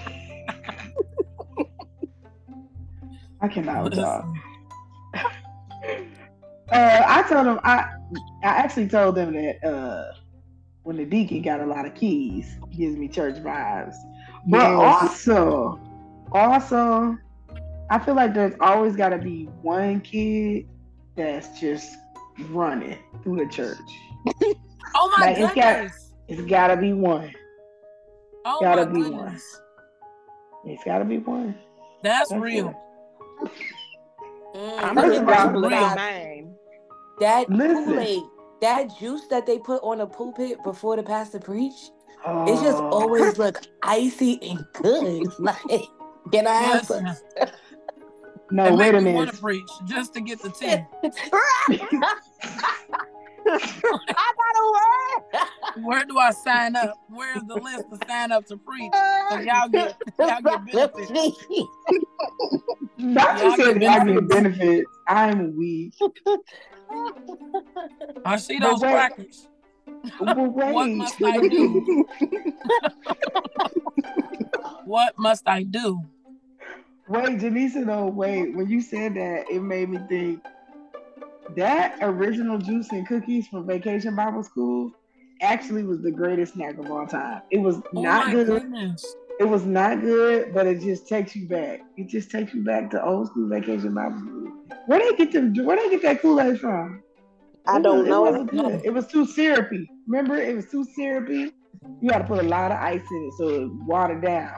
I 3.41 3.47
cannot 3.49 3.85
with 3.85 3.95
y'all. 3.95 4.35
Uh, 6.73 7.03
I 7.05 7.23
told 7.29 7.47
them 7.47 7.59
I 7.65 7.85
I 8.45 8.47
actually 8.47 8.87
told 8.87 9.17
them 9.17 9.33
that 9.35 9.65
uh, 9.69 10.13
when 10.85 10.97
the 10.97 11.05
deacon 11.05 11.43
got 11.43 11.61
a 11.61 11.67
lot 11.67 11.85
of 11.85 11.97
keys, 11.97 12.47
gives 12.71 12.97
me 12.97 13.09
church 13.09 13.35
vibes. 13.43 13.97
But 14.47 14.71
Yes. 14.71 15.29
also, 15.29 15.81
also, 16.31 17.19
I 17.91 17.99
feel 17.99 18.15
like 18.15 18.35
there's 18.35 18.55
always 18.61 18.95
got 18.97 19.09
to 19.11 19.19
be 19.19 19.45
one 19.63 20.01
kid 20.01 20.67
that's 21.17 21.61
just 21.61 21.97
running 22.49 22.97
through 23.23 23.37
the 23.45 23.47
church. 23.51 23.79
Oh 24.97 25.09
my 25.17 25.27
Like, 25.27 25.39
it's 25.39 25.55
got, 25.55 25.87
it's 26.27 26.51
got 26.51 26.67
to 26.69 26.77
be 26.77 26.93
one. 26.93 27.33
Oh 28.45 28.59
gotta 28.61 28.87
my 28.87 28.93
be 28.93 29.03
goodness. 29.03 29.61
It's 30.65 30.83
got 30.83 30.99
to 30.99 31.05
be 31.05 31.19
one. 31.19 31.55
That's 32.03 32.29
That's 32.31 32.43
real. 32.43 32.75
it. 33.45 33.51
Mm, 34.57 34.83
I'm 34.83 34.95
First 34.97 35.21
just 35.21 35.23
of 35.23 35.55
all, 35.55 35.61
real. 35.61 35.71
that 35.71 35.97
name. 35.97 36.55
that 37.21 37.49
Listen. 37.49 37.85
Kool-Aid, 37.85 38.23
that 38.63 38.99
juice 38.99 39.27
that 39.29 39.47
they 39.47 39.59
put 39.61 39.81
on 39.85 39.99
the 39.99 40.07
pulpit 40.07 40.59
before 40.65 40.97
the 40.97 41.05
pastor 41.05 41.39
preach, 41.39 41.73
it 42.27 42.61
just 42.61 42.79
Oh. 42.79 42.91
always 42.91 43.39
look 43.39 43.63
icy 43.85 44.41
and 44.43 44.65
good. 44.75 45.23
Like, 45.39 45.57
can 46.33 46.49
I 46.49 46.55
have 46.55 46.85
some? 46.85 47.07
Listen, 48.51 48.57
No, 48.57 48.65
it 48.67 48.73
wait 48.73 48.93
make 48.93 49.01
a 49.01 49.01
minute. 49.05 49.15
want 49.17 49.31
to 49.33 49.37
preach 49.41 49.69
just 49.87 50.15
to 50.15 50.21
get 50.21 50.41
the 50.43 50.51
tea. 50.61 50.77
I 53.47 54.33
got 54.37 54.55
a 54.57 54.65
word. 54.73 55.85
Where 55.85 56.05
do 56.05 56.19
I 56.19 56.31
sign 56.31 56.77
up? 56.77 56.95
Where's 57.09 57.43
the 57.45 57.55
list 57.57 57.85
to 57.91 57.99
sign 58.09 58.33
up 58.33 58.47
to 58.47 58.57
preach? 58.57 58.93
So 59.31 59.39
y'all 59.41 59.69
get 59.69 59.97
y'all 60.19 60.41
get 60.43 60.65
benefits. 60.67 61.11
Not 62.99 63.39
Y'all 63.41 63.51
you 63.51 63.65
said 63.65 63.81
get 63.81 63.91
I 64.01 64.05
get 64.05 64.29
benefits. 64.29 64.91
I'm 65.09 65.57
weak. 65.57 65.95
I 68.25 68.37
see 68.37 68.59
But 68.59 68.71
those 68.71 68.81
crackers. 68.81 69.47
But. 69.47 69.57
What 70.21 70.89
must 70.91 71.23
I 71.25 71.39
do? 71.49 72.07
What 74.85 75.19
must 75.19 75.49
I 75.49 75.63
do? 75.63 76.01
Wait, 77.11 77.39
Jenisha, 77.41 77.85
though, 77.85 78.07
wait. 78.07 78.55
When 78.57 78.69
you 78.69 78.81
said 78.81 79.15
that, 79.15 79.51
it 79.51 79.61
made 79.61 79.89
me 79.91 79.99
think 80.09 80.45
that 81.57 81.99
original 82.03 82.57
juice 82.59 82.91
and 82.93 83.07
cookies 83.07 83.49
from 83.49 83.67
Vacation 83.67 84.15
Bible 84.15 84.45
School 84.45 84.93
actually 85.43 85.83
was 85.83 86.01
the 86.03 86.11
greatest 86.13 86.55
snack 86.55 86.79
of 86.79 86.89
all 86.91 87.07
time. 87.07 87.43
It 87.51 87.59
was 87.59 87.77
Oh 87.97 88.01
not 88.01 88.29
my 88.29 88.33
good. 88.33 88.47
goodness. 88.47 89.05
It 89.41 89.45
was 89.49 89.65
not 89.65 90.03
good, 90.03 90.55
but 90.55 90.67
it 90.67 90.81
just 90.83 91.09
takes 91.09 91.35
you 91.35 91.49
back. 91.49 91.81
It 91.97 92.09
just 92.09 92.31
takes 92.31 92.55
you 92.55 92.63
back 92.63 92.91
to 92.91 93.05
old 93.05 93.27
school 93.29 93.49
Vacation 93.49 93.93
Bible 93.95 94.19
School. 94.21 94.53
Where 94.87 95.01
they 95.01 95.17
get 95.17 95.33
them? 95.33 95.53
Where 95.65 95.77
they 95.77 95.89
get 95.91 96.03
that 96.03 96.21
Kool 96.23 96.41
Aid 96.41 96.61
from? 96.61 97.03
I 97.67 97.79
It 97.79 97.83
don't 97.83 97.99
was- 97.99 98.07
It 98.07 98.11
know. 98.11 98.23
wasn't 98.23 98.51
good. 98.51 98.81
It 98.85 98.95
was 98.95 99.07
too 99.09 99.27
syrupy. 99.27 99.91
Remember, 100.07 100.37
it 100.37 100.55
was 100.55 100.71
too 100.71 100.85
syrupy. 100.95 101.53
You 102.01 102.11
got 102.11 102.19
to 102.19 102.25
put 102.25 102.39
a 102.45 102.47
lot 102.49 102.71
of 102.71 102.79
ice 102.79 103.01
in 103.11 103.25
it 103.25 103.33
so 103.39 103.49
it 103.49 103.71
watered 103.87 104.23
down. 104.23 104.53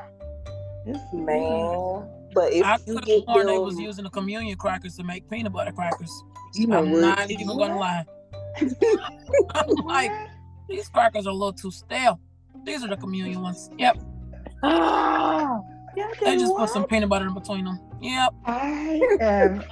This 0.84 0.96
is 0.96 1.02
Man, 1.14 2.08
but 2.34 2.52
if 2.52 2.64
I 2.64 2.76
you 2.86 2.94
could 2.94 3.04
get 3.04 3.14
have 3.16 3.24
sworn 3.24 3.46
they 3.46 3.58
was 3.58 3.78
using 3.78 4.04
the 4.04 4.10
communion 4.10 4.56
crackers 4.56 4.96
to 4.96 5.04
make 5.04 5.28
peanut 5.28 5.52
butter 5.52 5.72
crackers. 5.72 6.10
you 6.54 6.66
know 6.66 6.78
I'm 6.78 6.90
what? 6.90 7.00
not 7.00 7.30
even 7.30 7.46
gonna 7.46 7.78
lie. 7.78 8.04
I'm 9.54 9.68
like, 9.84 10.10
these 10.68 10.88
crackers 10.88 11.26
are 11.26 11.30
a 11.30 11.34
little 11.34 11.52
too 11.52 11.70
stale. 11.70 12.20
These 12.64 12.84
are 12.84 12.88
the 12.88 12.96
communion 12.96 13.42
ones. 13.42 13.70
Yep. 13.78 13.98
Ah, 14.64 15.58
They 16.24 16.36
just 16.36 16.56
put 16.56 16.68
some 16.70 16.84
peanut 16.86 17.08
butter 17.08 17.26
in 17.26 17.34
between 17.34 17.64
them. 17.64 17.80
Yep. 18.00 18.32
I 18.46 19.00
am. 19.20 19.64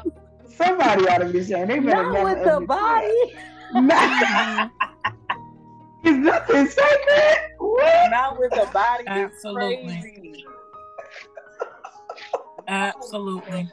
Somebody 0.48 1.08
ought 1.08 1.18
to 1.18 1.26
be 1.26 1.42
saying 1.44 1.68
they 1.68 1.78
better 1.78 2.10
Not 2.12 2.24
with 2.24 2.44
the 2.44 2.60
body. 2.66 3.34
Nah, 3.72 4.68
Is 6.04 6.16
nothing 6.16 6.66
sacred? 6.66 7.36
What? 7.58 8.10
not 8.10 8.38
with 8.38 8.50
the 8.50 8.68
body. 8.72 9.04
It's 9.06 9.34
Absolutely. 9.36 10.00
crazy. 10.02 10.44
Absolutely. 12.70 13.68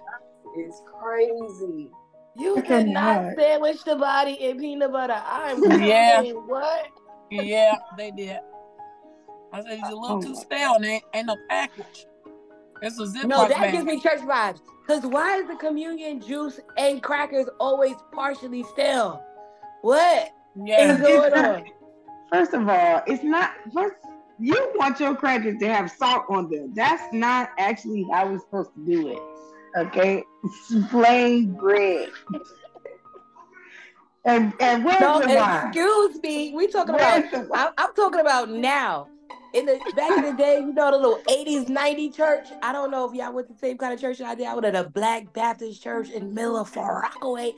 It's 0.56 0.82
crazy. 1.00 1.92
You 2.36 2.58
I 2.58 2.62
cannot 2.62 3.16
cannot. 3.22 3.36
sandwich 3.38 3.84
the 3.84 3.96
body 3.96 4.34
in 4.34 4.60
peanut 4.60 4.92
butter. 4.92 5.22
I'm 5.24 5.62
Yeah. 5.82 6.22
saying, 6.22 6.36
what? 6.48 6.88
Yeah, 7.30 7.76
they 7.98 8.12
did. 8.12 8.40
I 9.54 9.62
said 9.62 9.80
it's 9.80 9.90
a 9.90 9.96
little 9.96 10.18
Oh 10.18 10.22
too 10.22 10.34
my 10.34 10.42
stale 10.42 10.74
and 10.76 10.86
ain't, 10.86 11.04
ain't 11.14 11.28
no 11.28 11.38
package. 11.50 12.06
It's 12.82 13.00
a 13.00 13.04
Ziploc 13.04 13.26
No, 13.28 13.48
that 13.48 13.60
bag. 13.60 13.72
gives 13.74 13.86
me 13.86 14.00
church 14.02 14.20
vibes. 14.22 14.62
Cause 14.88 15.04
why 15.04 15.38
is 15.38 15.48
the 15.48 15.56
communion 15.56 16.22
juice 16.22 16.60
and 16.78 17.02
crackers 17.04 17.48
always 17.60 17.96
partially 18.14 18.64
stale? 18.64 19.24
What 19.82 20.30
is 20.56 20.66
yeah. 20.66 20.98
going 21.00 21.34
on? 21.34 21.66
First 22.32 22.54
of 22.54 22.68
all, 22.68 23.04
it's 23.08 23.24
not. 23.24 23.52
First, 23.74 23.96
you 24.40 24.72
want 24.76 25.00
your 25.00 25.16
crackers 25.16 25.58
to 25.60 25.68
have 25.74 25.92
salt 25.92 26.26
on 26.30 26.50
them. 26.50 26.74
That's 26.76 27.14
not 27.14 27.50
actually 27.58 28.06
how 28.12 28.28
we're 28.30 28.40
supposed 28.40 28.72
to 28.76 28.86
do 28.86 29.10
it. 29.10 29.20
Okay, 29.78 30.24
it's 30.44 30.88
plain 30.90 31.54
bread. 31.54 32.10
And 34.26 34.54
and 34.60 34.84
where's 34.84 35.00
No, 35.00 35.22
the 35.22 35.36
wine? 35.36 35.68
excuse 35.68 36.22
me. 36.22 36.54
We 36.54 36.68
talking 36.68 36.96
about. 36.96 37.22
Where's 37.32 37.32
the 37.32 37.50
I'm, 37.54 37.74
I'm 37.78 37.94
talking 37.94 38.20
about 38.20 38.50
now. 38.50 39.08
In 39.54 39.66
the 39.66 39.80
back 39.96 40.12
in 40.18 40.24
the 40.26 40.34
day, 40.34 40.60
you 40.60 40.74
know 40.74 40.92
the 40.92 40.98
little 40.98 41.22
80s, 41.30 41.70
90 41.70 42.10
church. 42.12 42.48
I 42.62 42.74
don't 42.74 42.92
know 42.92 43.10
if 43.10 43.16
y'all 43.16 43.32
went 43.32 43.48
to 43.48 43.54
the 43.54 43.60
same 43.60 43.78
kind 43.78 43.94
of 43.94 44.00
church 44.02 44.18
that 44.18 44.28
I 44.28 44.36
did. 44.36 44.46
I 44.46 44.54
went 44.54 44.66
to 44.66 44.72
the 44.84 44.90
Black 44.90 45.32
Baptist 45.32 45.82
Church 45.82 46.10
in 46.10 46.34
Miller, 46.34 46.66
Far 46.66 47.02
Rockaway. 47.02 47.54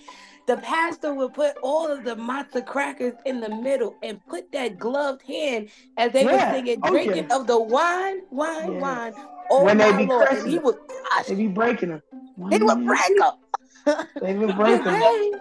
The 0.50 0.58
pastor 0.58 1.14
would 1.14 1.36
put 1.36 1.58
all 1.62 1.92
of 1.92 2.04
the 2.04 2.16
matzo 2.16 2.66
crackers 2.66 3.14
in 3.24 3.40
the 3.40 3.50
middle 3.50 3.96
and 4.02 4.20
put 4.26 4.52
that 4.52 4.80
gloved 4.80 5.22
hand 5.22 5.70
as 5.96 6.12
they 6.12 6.26
Yeah. 6.26 6.50
were 6.50 6.56
singing, 6.56 6.80
Oh, 6.82 6.90
drinking 6.90 7.28
yeah. 7.30 7.36
of 7.38 7.46
the 7.46 7.62
wine, 7.62 8.22
wine, 8.32 8.74
Yeah. 8.74 8.80
wine. 8.80 9.14
Oh 9.52 9.64
When 9.64 9.78
they 9.78 9.96
be 9.96 10.08
Lord. 10.08 10.28
crushing 10.28 10.50
he 10.50 10.58
would 10.58 10.78
crush. 10.88 11.28
They 11.28 11.36
be 11.36 11.48
breaking 11.50 11.90
them. 11.90 12.02
He 12.50 12.58
would 12.64 12.84
break 12.84 13.20
them. 13.20 14.06
They 14.20 14.34
would 14.34 14.56
break 14.56 14.84
them. 14.84 14.94
Today, 15.00 15.32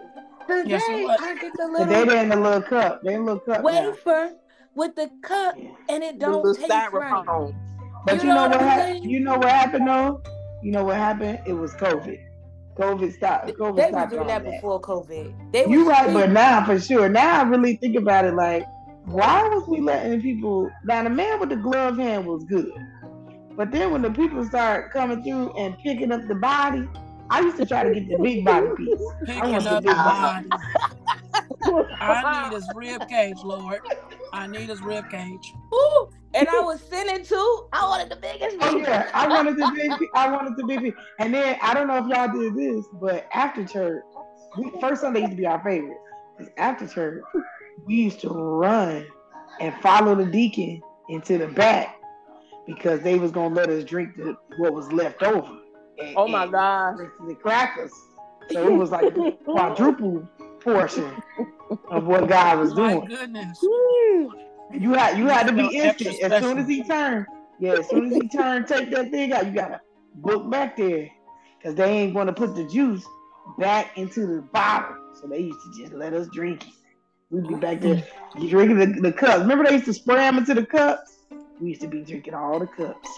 today 0.46 0.68
Yes, 0.68 0.86
he 0.86 1.04
would. 1.06 1.18
I 1.22 1.34
get 1.36 1.52
the 1.54 1.68
But 1.68 1.72
little 1.72 1.86
they 1.88 2.04
they 2.04 2.20
in 2.20 2.28
the 2.28 2.36
little 2.36 2.60
cup. 2.60 3.00
They 3.02 3.14
in 3.14 3.24
the 3.24 3.32
little 3.32 3.54
cup 3.54 3.64
now. 3.64 3.72
wafer 3.80 4.32
with 4.74 4.94
the 4.94 5.10
cup 5.22 5.54
and 5.88 6.04
it 6.04 6.18
don't 6.18 6.42
little 6.42 6.54
taste 6.54 6.92
right. 6.92 7.54
But 8.04 8.16
You 8.16 8.24
you, 8.24 8.28
know 8.28 8.34
know, 8.34 8.42
what 8.42 8.50
what 8.50 8.60
I'm 8.60 8.68
happened? 8.68 9.10
You 9.10 9.20
know 9.20 9.38
what 9.38 9.48
happened 9.48 9.88
though? 9.88 10.22
You 10.62 10.72
know 10.72 10.84
what 10.84 10.96
happened? 10.96 11.40
It 11.46 11.54
was 11.54 11.72
COVID. 11.76 12.27
COVID 12.78 13.12
stopped. 13.14 13.48
COVID 13.48 13.76
They 13.76 13.82
was 13.82 13.90
stopped 13.90 14.10
doing 14.10 14.22
all 14.22 14.28
that 14.28 14.44
that. 14.44 14.52
before 14.52 14.80
COVID. 14.80 15.52
They 15.52 15.66
You 15.66 15.80
was 15.80 15.88
right, 15.88 16.12
but 16.12 16.30
now 16.30 16.64
for 16.64 16.78
sure. 16.80 17.08
Now 17.08 17.40
I 17.40 17.42
really 17.48 17.76
think 17.76 17.96
about 17.96 18.24
it 18.24 18.34
like, 18.34 18.64
why 19.04 19.42
was 19.48 19.66
we 19.66 19.80
letting 19.80 20.20
people 20.20 20.70
now 20.84 21.02
the 21.02 21.10
man 21.10 21.40
with 21.40 21.48
the 21.48 21.56
glove 21.56 21.96
hand 21.96 22.26
was 22.26 22.44
good. 22.44 22.72
But 23.56 23.72
then 23.72 23.90
when 23.90 24.02
the 24.02 24.10
people 24.10 24.44
start 24.44 24.92
coming 24.92 25.22
through 25.24 25.52
and 25.58 25.76
picking 25.78 26.12
up 26.12 26.26
the 26.28 26.36
body, 26.36 26.88
I 27.30 27.40
used 27.40 27.56
to 27.56 27.66
try 27.66 27.82
to 27.82 27.92
get 27.92 28.08
the 28.08 28.18
big 28.22 28.44
body 28.44 28.68
piece. 28.76 29.00
I 29.22 29.24
Picking 29.24 29.50
want 29.50 29.64
the 29.64 29.70
up 29.70 29.82
big 29.82 29.90
the 29.90 29.96
body. 29.96 30.48
Body. 31.60 31.88
I 32.00 32.48
need 32.48 32.54
his 32.54 32.68
rib 32.74 33.08
cage, 33.08 33.36
Lord. 33.44 33.80
I 34.32 34.46
need 34.46 34.68
his 34.68 34.80
rib 34.82 35.08
cage. 35.10 35.54
Ooh, 35.74 36.08
and 36.34 36.48
I 36.48 36.60
was 36.60 36.80
sinning 36.80 37.24
too. 37.24 37.66
I 37.72 37.84
wanted 37.88 38.10
the 38.10 38.16
biggest 38.16 38.56
Oh 38.60 38.74
one. 38.74 38.82
yeah, 38.82 39.10
I 39.14 39.26
wanted 39.28 39.56
the 39.56 39.70
big. 39.74 40.08
I 40.14 40.30
wanted 40.30 40.56
the 40.56 40.64
big. 40.64 40.94
And 41.18 41.32
then 41.32 41.56
I 41.62 41.74
don't 41.74 41.86
know 41.86 41.96
if 41.96 42.06
y'all 42.06 42.28
did 42.38 42.54
this, 42.54 42.84
but 43.00 43.26
after 43.32 43.64
church, 43.64 44.02
we, 44.58 44.70
first 44.80 45.00
Sunday 45.00 45.20
used 45.20 45.32
to 45.32 45.36
be 45.36 45.46
our 45.46 45.62
favorite. 45.62 45.96
'Cause 46.38 46.48
after 46.56 46.86
church, 46.86 47.22
we 47.84 47.94
used 47.96 48.20
to 48.20 48.28
run 48.28 49.04
and 49.60 49.74
follow 49.82 50.14
the 50.14 50.26
deacon 50.26 50.80
into 51.08 51.36
the 51.38 51.48
back 51.48 51.96
because 52.66 53.00
they 53.00 53.18
was 53.18 53.32
gonna 53.32 53.54
let 53.54 53.68
us 53.70 53.82
drink 53.82 54.14
the, 54.16 54.36
what 54.58 54.72
was 54.74 54.92
left 54.92 55.22
over. 55.22 55.48
And- 55.98 56.14
Oh 56.16 56.28
my 56.28 56.44
and 56.44 56.52
gosh. 56.52 56.96
The 57.26 57.34
crackers. 57.34 57.92
So 58.52 58.66
it 58.68 58.72
was 58.72 58.90
like 58.90 59.14
quadruple 59.44 60.28
portion 60.72 61.22
of 61.90 62.04
what 62.06 62.28
God 62.28 62.58
was 62.58 62.74
My 62.74 62.94
doing. 62.94 63.08
goodness. 63.08 63.58
You 64.72 64.92
had 64.92 65.18
you 65.18 65.26
had 65.26 65.46
to 65.46 65.52
be 65.52 65.62
Felt 65.62 65.74
instant 65.74 66.20
as 66.20 66.44
soon 66.44 66.58
as 66.58 66.68
he 66.68 66.82
turned. 66.82 67.26
Yeah, 67.58 67.72
as 67.72 67.88
soon 67.88 68.06
as 68.06 68.14
he 68.14 68.28
turned, 68.28 68.66
take 68.66 68.90
that 68.90 69.10
thing 69.10 69.32
out. 69.32 69.46
You 69.46 69.52
gotta 69.52 69.80
book 70.16 70.50
back 70.50 70.76
there 70.76 71.08
because 71.58 71.74
they 71.74 71.90
ain't 71.90 72.14
gonna 72.14 72.32
put 72.32 72.54
the 72.54 72.64
juice 72.64 73.04
back 73.58 73.96
into 73.96 74.26
the 74.26 74.42
bottle. 74.52 74.96
So 75.20 75.26
they 75.26 75.40
used 75.40 75.58
to 75.64 75.82
just 75.82 75.94
let 75.94 76.12
us 76.12 76.28
drink 76.28 76.66
it. 76.66 76.74
We'd 77.30 77.48
be 77.48 77.54
back 77.54 77.80
there 77.80 78.02
drinking 78.48 78.78
the, 78.78 79.00
the 79.00 79.12
cups. 79.12 79.40
Remember 79.40 79.64
they 79.64 79.72
used 79.72 79.86
to 79.86 79.92
spray 79.92 80.16
them 80.16 80.38
into 80.38 80.54
the 80.54 80.64
cups. 80.64 81.18
We 81.60 81.70
used 81.70 81.80
to 81.80 81.88
be 81.88 82.02
drinking 82.02 82.34
all 82.34 82.58
the 82.60 82.66
cups. 82.66 83.08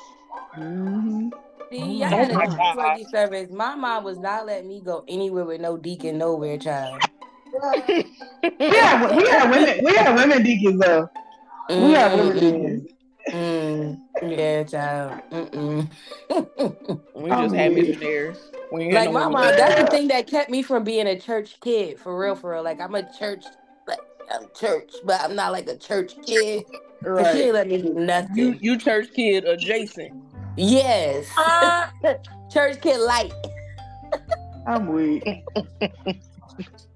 hmm 0.55 1.29
See, 1.71 2.03
Oh 2.03 2.05
I 2.05 2.09
had 2.09 2.31
a 2.31 2.75
my 2.75 3.05
service. 3.05 3.51
My 3.53 3.77
mom 3.77 4.03
was 4.03 4.19
not 4.19 4.47
letting 4.47 4.69
me 4.69 4.81
go 4.81 5.05
anywhere 5.07 5.45
with 5.45 5.61
no 5.61 5.77
deacon 5.77 6.19
nowhere, 6.19 6.59
child. 6.59 7.03
We 8.43 8.77
had 8.77 9.17
we 9.17 9.29
had 9.29 9.51
women 9.51 9.85
we 9.85 9.95
had 9.95 10.15
women 10.15 10.43
deacons 10.43 10.81
though. 10.81 11.09
We 11.69 11.93
had 11.93 12.17
women 12.17 12.37
Mm-mm. 12.37 12.41
deacons. 12.41 12.93
Mm, 13.31 14.01
yeah, 14.23 14.65
child. 14.65 15.23
Mm-mm. 15.31 15.89
We 17.15 17.31
I'm 17.31 17.45
just 17.45 17.55
had 17.55 17.73
missionaries. 17.73 18.39
Like 18.73 18.93
no 18.93 19.13
my 19.13 19.29
mom, 19.29 19.43
that's 19.57 19.81
the 19.83 19.87
thing 19.89 20.09
that 20.09 20.27
kept 20.27 20.51
me 20.51 20.63
from 20.63 20.85
being 20.85 21.07
a 21.07 21.19
church 21.19 21.59
kid, 21.61 21.99
for 21.99 22.19
real, 22.19 22.35
for 22.35 22.53
real. 22.53 22.63
Like 22.63 22.81
I'm 22.81 22.95
a 22.95 23.03
church, 23.19 23.45
like 23.87 24.01
I'm 24.33 24.47
church, 24.55 24.91
but 25.05 25.21
I'm 25.21 25.35
not 25.35 25.53
like 25.53 25.69
a 25.69 25.77
church 25.77 26.15
kid. 26.27 26.65
Cause 27.05 27.33
she 27.33 27.51
let 27.53 27.67
me 27.69 27.83
do 27.83 27.95
nothing. 27.95 28.37
You 28.37 28.57
you 28.61 28.79
church 28.79 29.09
kid 29.15 29.45
adjacent. 29.45 30.13
yes, 30.57 31.27
Ah, 31.37 31.93
church 32.53 32.81
kid 32.81 32.99
light. 32.99 33.33
I'm 34.67 34.87
weak. 34.93 35.25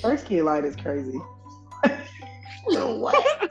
First 0.00 0.26
kid 0.26 0.42
light 0.44 0.64
is 0.64 0.76
crazy. 0.76 1.18
what? 2.64 3.50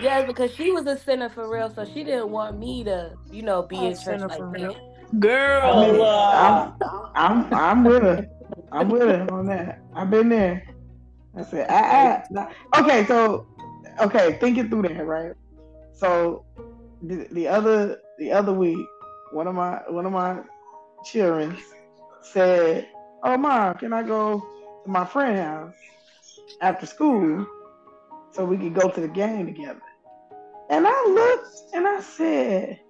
Yes, 0.00 0.26
because 0.26 0.54
she 0.54 0.70
was 0.70 0.86
a 0.86 0.96
sinner 0.96 1.28
for 1.28 1.48
real, 1.48 1.72
so 1.72 1.84
she 1.84 2.04
didn't 2.04 2.30
want 2.30 2.58
me 2.58 2.84
to, 2.84 3.14
you 3.30 3.42
know, 3.42 3.62
be 3.62 3.76
A 3.76 3.82
in 3.82 3.92
church 3.92 4.04
sinner 4.04 4.28
like 4.28 4.38
for 4.38 4.52
that. 4.52 4.60
real. 4.60 4.94
Girl. 5.18 5.62
I 5.62 5.92
mean, 5.92 6.00
uh, 6.00 6.72
I'm, 7.14 7.44
I'm, 7.44 7.54
I'm 7.54 7.84
with 7.84 8.02
her. 8.02 8.26
I'm 8.70 8.88
with 8.88 9.02
her 9.02 9.26
on 9.32 9.46
that. 9.46 9.80
I've 9.94 10.10
been 10.10 10.28
there. 10.28 10.66
I 11.36 11.42
said, 11.42 11.66
ah, 11.68 12.22
ah. 12.36 12.80
okay, 12.82 13.04
so, 13.06 13.46
okay, 14.00 14.38
thinking 14.40 14.68
through 14.68 14.82
that, 14.82 15.06
right? 15.06 15.32
So, 15.92 16.44
the, 17.02 17.26
the 17.32 17.48
other, 17.48 17.98
the 18.18 18.32
other 18.32 18.52
week, 18.52 18.86
one 19.32 19.46
of 19.46 19.54
my, 19.54 19.80
one 19.88 20.06
of 20.06 20.12
my 20.12 20.40
children 21.04 21.56
said, 22.22 22.88
"Oh, 23.22 23.36
mom, 23.36 23.74
can 23.74 23.92
I 23.92 24.02
go 24.02 24.40
to 24.84 24.90
my 24.90 25.04
friend's 25.04 25.40
house 25.40 25.74
after 26.60 26.86
school 26.86 27.46
so 28.32 28.44
we 28.44 28.56
could 28.56 28.74
go 28.74 28.88
to 28.88 29.00
the 29.00 29.08
game 29.08 29.46
together. 29.46 29.82
And 30.70 30.86
I 30.86 31.06
looked 31.08 31.74
and 31.74 31.86
I 31.86 32.00
said, 32.00 32.80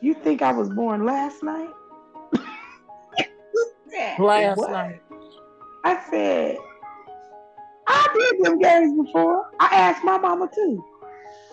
You 0.00 0.14
think 0.14 0.42
I 0.42 0.52
was 0.52 0.68
born 0.70 1.04
last 1.04 1.42
night? 1.42 1.70
Last 4.18 4.56
What? 4.58 4.70
night. 4.70 5.00
I 5.84 6.02
said, 6.10 6.56
I 7.86 8.08
did 8.32 8.44
them 8.44 8.58
games 8.58 9.06
before. 9.06 9.46
I 9.60 9.66
asked 9.66 10.04
my 10.04 10.18
mama 10.18 10.48
too. 10.52 10.84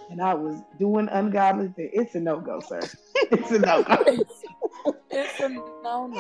And 0.10 0.22
I 0.22 0.34
was 0.34 0.62
doing 0.80 1.08
ungodly 1.10 1.68
things. 1.70 1.92
It's 1.94 2.16
a 2.16 2.20
no 2.20 2.40
go, 2.40 2.60
sir. 2.60 2.80
It's 3.32 3.52
a 3.52 3.60
no 3.60 3.84
go. 3.84 3.98
It's 5.16 5.40
a 5.40 5.50
no 5.50 6.08
no. 6.08 6.20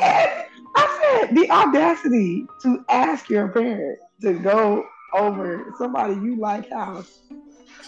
I 0.76 1.20
said 1.26 1.36
the 1.36 1.50
audacity 1.50 2.46
to 2.62 2.86
ask 2.89 3.30
your 3.30 3.48
parent 3.48 4.00
to 4.22 4.34
go 4.34 4.86
over 5.14 5.74
somebody 5.78 6.14
you 6.16 6.36
like 6.36 6.70
house 6.70 7.20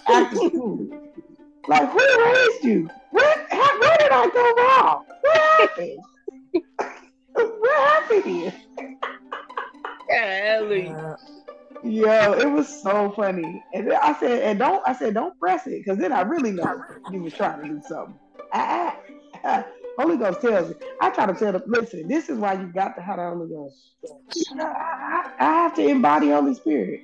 after 0.08 0.36
school. 0.36 0.88
Like 1.68 1.90
who 1.90 2.24
raised 2.24 2.64
you? 2.64 2.90
Where, 3.12 3.48
how, 3.50 3.80
where 3.80 3.98
did 3.98 4.12
I 4.12 4.30
go 4.34 4.54
wrong? 4.58 5.06
What 5.22 5.42
happened? 5.60 6.00
what 7.34 7.80
happened 7.90 8.24
here? 8.24 8.54
Golly. 10.10 10.88
Uh, 10.90 11.16
Yo, 11.84 12.34
it 12.34 12.50
was 12.50 12.82
so 12.82 13.12
funny. 13.16 13.64
And 13.74 13.92
then 13.92 14.00
I 14.02 14.18
said, 14.20 14.42
and 14.42 14.60
don't 14.60 14.82
I 14.88 14.96
said 14.96 15.14
don't 15.14 15.38
press 15.40 15.68
it, 15.68 15.84
because 15.84 16.00
then 16.00 16.12
I 16.12 16.22
really 16.22 16.52
know 16.52 16.82
you 17.12 17.22
was 17.22 17.34
trying 17.34 17.62
to 17.62 17.68
do 17.68 17.82
something. 17.88 18.18
Ah, 18.54 18.98
ah. 19.44 19.66
Holy 19.98 20.18
Ghost 20.18 20.42
tells 20.42 20.70
me. 20.70 20.76
I 21.02 21.10
try 21.10 21.26
to 21.26 21.34
tell 21.34 21.54
them, 21.54 21.64
listen, 21.68 22.08
this 22.08 22.30
is 22.30 22.38
why 22.38 22.54
you 22.54 22.68
got 22.68 22.96
to 22.96 23.02
have 23.02 23.18
the 23.18 23.30
Holy 23.30 23.50
Ghost. 23.50 23.76
I, 24.60 24.64
I, 24.64 25.32
I 25.40 25.54
have 25.64 25.76
to 25.76 25.88
embody 25.88 26.30
Holy 26.30 26.54
Spirit. 26.54 27.02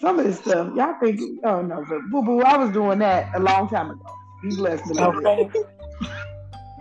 Some 0.00 0.18
of 0.18 0.24
this 0.24 0.38
stuff, 0.38 0.74
y'all 0.74 0.96
think, 1.00 1.20
oh 1.44 1.62
no, 1.62 1.84
but 1.88 2.00
boo 2.10 2.22
boo, 2.22 2.40
I 2.40 2.56
was 2.56 2.72
doing 2.72 2.98
that 3.00 3.30
a 3.34 3.40
long 3.40 3.68
time 3.68 3.90
ago. 3.90 4.04
Be 4.42 4.56
blessed. 4.56 4.88
beloved. 4.88 5.24
okay. 5.24 5.50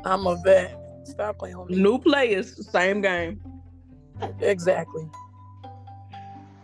I'm 0.05 0.25
a 0.25 0.35
vet. 0.43 0.75
Stop 1.03 1.37
playing 1.37 1.55
on 1.55 1.67
me. 1.67 1.75
New 1.75 1.99
players, 1.99 2.67
same 2.71 3.01
game. 3.01 3.39
Exactly. 4.39 5.07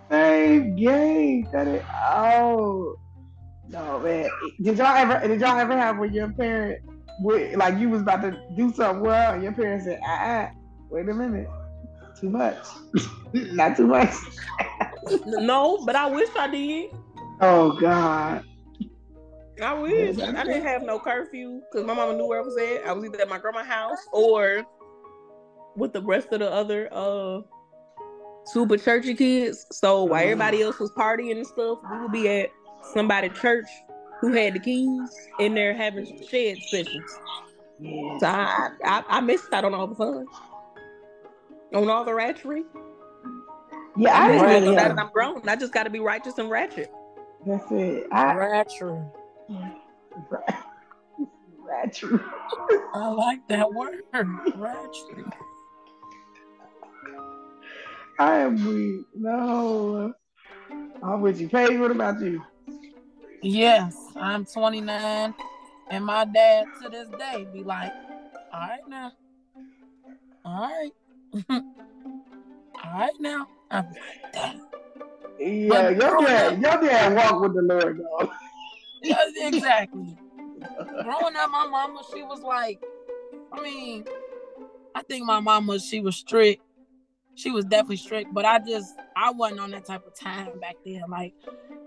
Same 0.10 0.76
game. 0.76 1.48
Cut 1.52 1.68
it. 1.68 1.86
Oh 1.92 2.98
no, 3.70 4.00
man. 4.00 4.30
Did 4.62 4.78
y'all 4.78 4.96
ever? 4.96 5.28
Did 5.28 5.42
y'all 5.42 5.60
ever 5.60 5.78
have 5.78 5.98
when 5.98 6.14
your 6.14 6.32
parent, 6.32 6.82
would, 7.20 7.56
like 7.56 7.78
you 7.78 7.90
was 7.90 8.02
about 8.02 8.22
to 8.22 8.40
do 8.56 8.72
something 8.74 9.02
well, 9.02 9.34
and 9.34 9.44
your 9.44 9.54
parents 9.54 9.86
said, 9.86 10.00
"Ah, 10.04 10.20
ah 10.22 10.52
wait 10.90 11.10
a 11.10 11.14
minute, 11.14 11.48
too 12.20 12.30
much, 12.30 12.66
not 13.34 13.78
too 13.78 13.88
much." 13.88 14.14
No, 15.26 15.84
but 15.86 15.96
I 15.96 16.10
wish 16.10 16.30
I 16.38 16.48
did. 16.48 16.92
Oh 17.42 17.72
God. 17.80 18.44
I 19.62 19.74
wish. 19.74 20.20
I 20.20 20.44
didn't 20.44 20.64
have 20.64 20.84
no 20.84 21.00
curfew 21.00 21.62
because 21.72 21.86
my 21.86 21.94
mama 21.94 22.16
knew 22.16 22.28
where 22.28 22.42
I 22.42 22.44
was 22.44 22.58
at. 22.58 22.86
I 22.86 22.92
was 22.92 23.06
either 23.06 23.22
at 23.22 23.30
my 23.30 23.40
grandma's 23.40 23.66
house 23.66 23.98
or 24.12 24.64
with 25.76 25.94
the 25.94 26.02
rest 26.02 26.32
of 26.32 26.40
the 26.40 26.52
other 26.52 26.90
uh 26.92 27.42
super 28.46 28.78
churchy 28.78 29.16
kids. 29.16 29.66
So 29.72 30.04
while 30.04 30.22
everybody 30.22 30.62
else 30.62 30.80
was 30.80 30.92
partying 30.92 31.38
and 31.38 31.48
stuff, 31.48 31.80
we 31.92 32.00
would 32.00 32.12
be 32.12 32.30
at 32.30 32.50
somebody 32.94 33.30
church 33.30 33.68
who 34.22 34.34
had 34.34 34.54
the 34.54 34.60
keys 34.60 35.10
in 35.40 35.54
there 35.56 35.74
having 35.74 36.06
shed 36.28 36.58
sessions. 36.70 37.20
Yeah. 37.80 38.18
So 38.20 38.28
I, 38.28 38.70
I, 38.84 39.04
I 39.08 39.22
missed 39.22 39.52
out 39.54 39.66
on 39.66 39.74
all 39.74 39.88
the 39.88 39.96
fun. 39.96 40.26
On 41.74 41.90
all 41.90 42.04
the 42.04 42.12
ratchery. 42.12 42.64
Yeah, 43.98 44.14
I 44.14 44.26
I 44.26 44.28
didn't 44.28 44.42
missed 44.42 44.46
really 44.46 44.68
it. 44.70 44.76
Now 44.76 44.84
have. 44.84 44.96
that 44.96 45.06
I'm 45.06 45.12
grown, 45.12 45.48
I 45.48 45.56
just 45.56 45.74
got 45.74 45.84
to 45.84 45.90
be 45.90 46.00
righteous 46.00 46.38
and 46.38 46.50
ratchet. 46.50 46.92
That's 47.46 47.72
it. 47.72 48.08
I 48.12 48.34
Rapture. 48.36 49.06
Ratchet. 51.60 52.22
I 52.94 53.08
like 53.10 53.40
that 53.50 53.72
word. 53.74 54.02
Rapture. 54.56 55.26
I 58.20 58.38
am 58.38 58.66
weak. 58.66 59.06
No. 59.16 60.14
I'm 61.04 61.22
with 61.22 61.40
you. 61.40 61.50
Paige, 61.50 61.80
what 61.80 61.92
about 61.92 62.20
you? 62.22 62.42
Yes, 63.42 63.96
I'm 64.16 64.46
29, 64.46 65.34
and 65.90 66.06
my 66.06 66.26
dad 66.26 66.66
to 66.82 66.90
this 66.90 67.08
day 67.20 67.48
be 67.54 67.64
like, 67.64 67.92
"All 68.52 68.60
right 68.60 68.88
now, 68.88 69.12
all 70.44 70.62
right, 70.62 70.92
all 71.50 73.00
right 73.00 73.14
now." 73.20 73.48
I'm 73.70 73.86
like, 73.86 74.34
"Damn." 74.34 74.62
Yeah, 75.40 75.90
your 75.90 76.26
dad, 76.26 76.62
your 76.62 76.82
dad 76.82 77.16
walked 77.16 77.42
with 77.42 77.54
the 77.56 77.62
Lord 77.62 78.00
though. 78.00 78.32
Yeah, 79.04 79.18
exactly. 79.36 80.18
Growing 81.04 81.36
up, 81.36 81.52
my 81.52 81.68
mama, 81.70 82.02
she 82.12 82.24
was 82.24 82.42
like, 82.42 82.82
I 83.54 83.62
mean, 83.62 84.06
I 84.96 85.04
think 85.04 85.24
my 85.24 85.40
mama, 85.40 85.80
she 85.80 86.00
was 86.02 86.16
strict. 86.16 86.64
She 87.38 87.52
was 87.52 87.66
definitely 87.66 87.98
strict, 87.98 88.34
but 88.34 88.46
I 88.46 88.58
just, 88.58 88.96
I 89.16 89.30
wasn't 89.30 89.60
on 89.60 89.70
that 89.70 89.86
type 89.86 90.08
of 90.08 90.16
time 90.16 90.60
back 90.60 90.76
then. 90.84 91.04
Like, 91.08 91.36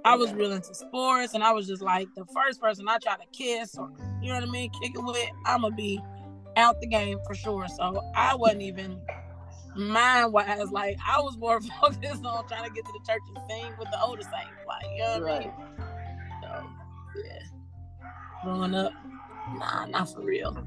I 0.04 0.14
was 0.14 0.32
real 0.32 0.52
into 0.52 0.72
sports, 0.72 1.34
and 1.34 1.42
I 1.42 1.50
was 1.50 1.66
just 1.66 1.82
like, 1.82 2.06
the 2.14 2.24
first 2.26 2.60
person 2.60 2.88
I 2.88 2.98
try 2.98 3.16
to 3.16 3.26
kiss 3.32 3.76
or, 3.76 3.90
you 4.22 4.28
know 4.28 4.36
what 4.36 4.44
I 4.44 4.46
mean, 4.46 4.70
kick 4.80 4.92
it 4.94 5.04
with, 5.04 5.28
I'm 5.46 5.62
gonna 5.62 5.74
be 5.74 6.00
out 6.56 6.80
the 6.80 6.86
game 6.86 7.18
for 7.26 7.34
sure. 7.34 7.66
So 7.66 8.00
I 8.14 8.36
wasn't 8.36 8.62
even 8.62 9.00
mind 9.74 10.32
wise, 10.32 10.70
like, 10.70 10.96
I 11.04 11.20
was 11.20 11.36
more 11.36 11.60
focused 11.80 12.24
on 12.24 12.46
trying 12.46 12.68
to 12.68 12.70
get 12.72 12.84
to 12.84 12.92
the 12.92 13.12
church 13.12 13.22
and 13.34 13.44
sing 13.50 13.72
with 13.76 13.90
the 13.90 14.00
older 14.00 14.22
saints. 14.22 14.62
Like, 14.68 14.84
you 14.94 14.98
know 14.98 15.20
what 15.20 15.32
I 15.32 15.38
mean? 15.40 15.52
So, 16.42 16.66
yeah. 17.24 17.42
Growing 18.44 18.74
up, 18.76 18.92
nah, 19.58 19.86
not 19.86 20.14
for 20.14 20.20
real. 20.20 20.64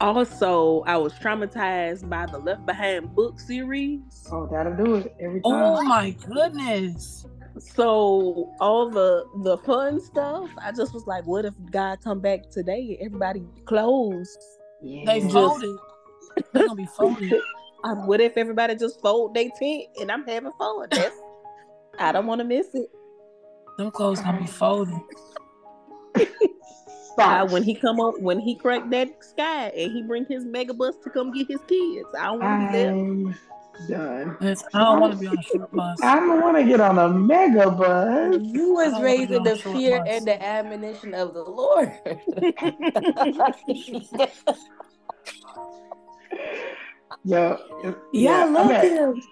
Also, 0.00 0.82
I 0.86 0.96
was 0.96 1.12
traumatized 1.14 2.08
by 2.08 2.26
the 2.26 2.38
Left 2.38 2.66
Behind 2.66 3.14
book 3.14 3.38
series. 3.38 4.00
Oh, 4.32 4.48
that'll 4.50 4.76
do 4.76 4.96
it 4.96 5.14
every 5.20 5.40
time. 5.40 5.52
Oh 5.52 5.82
my 5.82 6.10
goodness. 6.10 7.26
So 7.58 8.52
all 8.60 8.90
the 8.90 9.24
the 9.42 9.58
fun 9.58 10.00
stuff, 10.00 10.48
I 10.60 10.72
just 10.72 10.92
was 10.94 11.06
like, 11.06 11.26
what 11.26 11.44
if 11.44 11.54
God 11.70 11.98
come 12.02 12.20
back 12.20 12.50
today 12.50 12.96
and 12.98 13.06
everybody 13.06 13.42
closed? 13.66 14.38
yeah. 14.82 15.04
They 15.06 15.20
Just- 15.20 15.32
folded. 15.32 15.76
They're 16.52 16.66
gonna 16.66 16.74
be 16.76 16.86
folded. 16.86 17.34
Um, 17.84 18.06
what 18.06 18.20
if 18.20 18.36
everybody 18.36 18.76
just 18.76 19.00
fold 19.00 19.34
their 19.34 19.48
tent 19.58 19.86
and 20.00 20.08
I'm 20.12 20.24
having 20.24 20.52
fun? 20.56 20.86
That's, 20.88 21.16
I 21.98 22.12
don't 22.12 22.26
want 22.28 22.38
to 22.38 22.44
miss 22.44 22.68
it. 22.74 22.86
Them 23.76 23.90
clothes 23.90 24.20
gonna 24.20 24.38
be 24.38 24.46
folded. 24.46 24.94
Stop. 27.12 27.48
Uh, 27.48 27.52
when 27.52 27.62
he 27.62 27.74
come 27.74 28.00
up, 28.00 28.18
when 28.20 28.38
he 28.38 28.54
crack 28.54 28.88
that 28.90 29.24
sky 29.24 29.68
and 29.68 29.92
he 29.92 30.02
bring 30.02 30.24
his 30.26 30.44
mega 30.44 30.72
bus 30.72 30.94
to 31.04 31.10
come 31.10 31.32
get 31.32 31.48
his 31.48 31.60
kids, 31.68 32.08
I 32.18 32.26
don't 32.26 32.40
want 32.40 32.60
to 32.60 32.66
be 32.66 32.72
there. 32.72 33.34
Done. 33.88 34.36
Listen, 34.40 34.68
I 34.74 34.80
don't 34.80 35.00
want 35.00 35.14
to 35.14 35.18
be 35.18 35.26
on 35.26 35.38
a 35.38 35.42
short 35.42 35.72
bus. 35.72 35.98
I 36.02 36.16
don't 36.16 36.42
want 36.42 36.58
to 36.58 36.64
get 36.64 36.80
on 36.80 36.98
a 36.98 37.08
mega 37.08 37.70
bus. 37.70 38.36
You 38.42 38.74
was 38.74 38.92
don't 38.92 39.02
raised 39.02 39.30
in 39.30 39.42
the 39.42 39.56
fear 39.56 39.98
bus. 39.98 40.08
and 40.10 40.26
the 40.26 40.42
admonition 40.42 41.14
of 41.14 41.32
the 41.32 41.42
Lord. 41.42 41.90
Yo, 47.24 47.56
yeah, 48.12 48.40
I 48.40 48.44
love 48.44 48.70
okay. 48.70 48.90
him. 48.90 49.22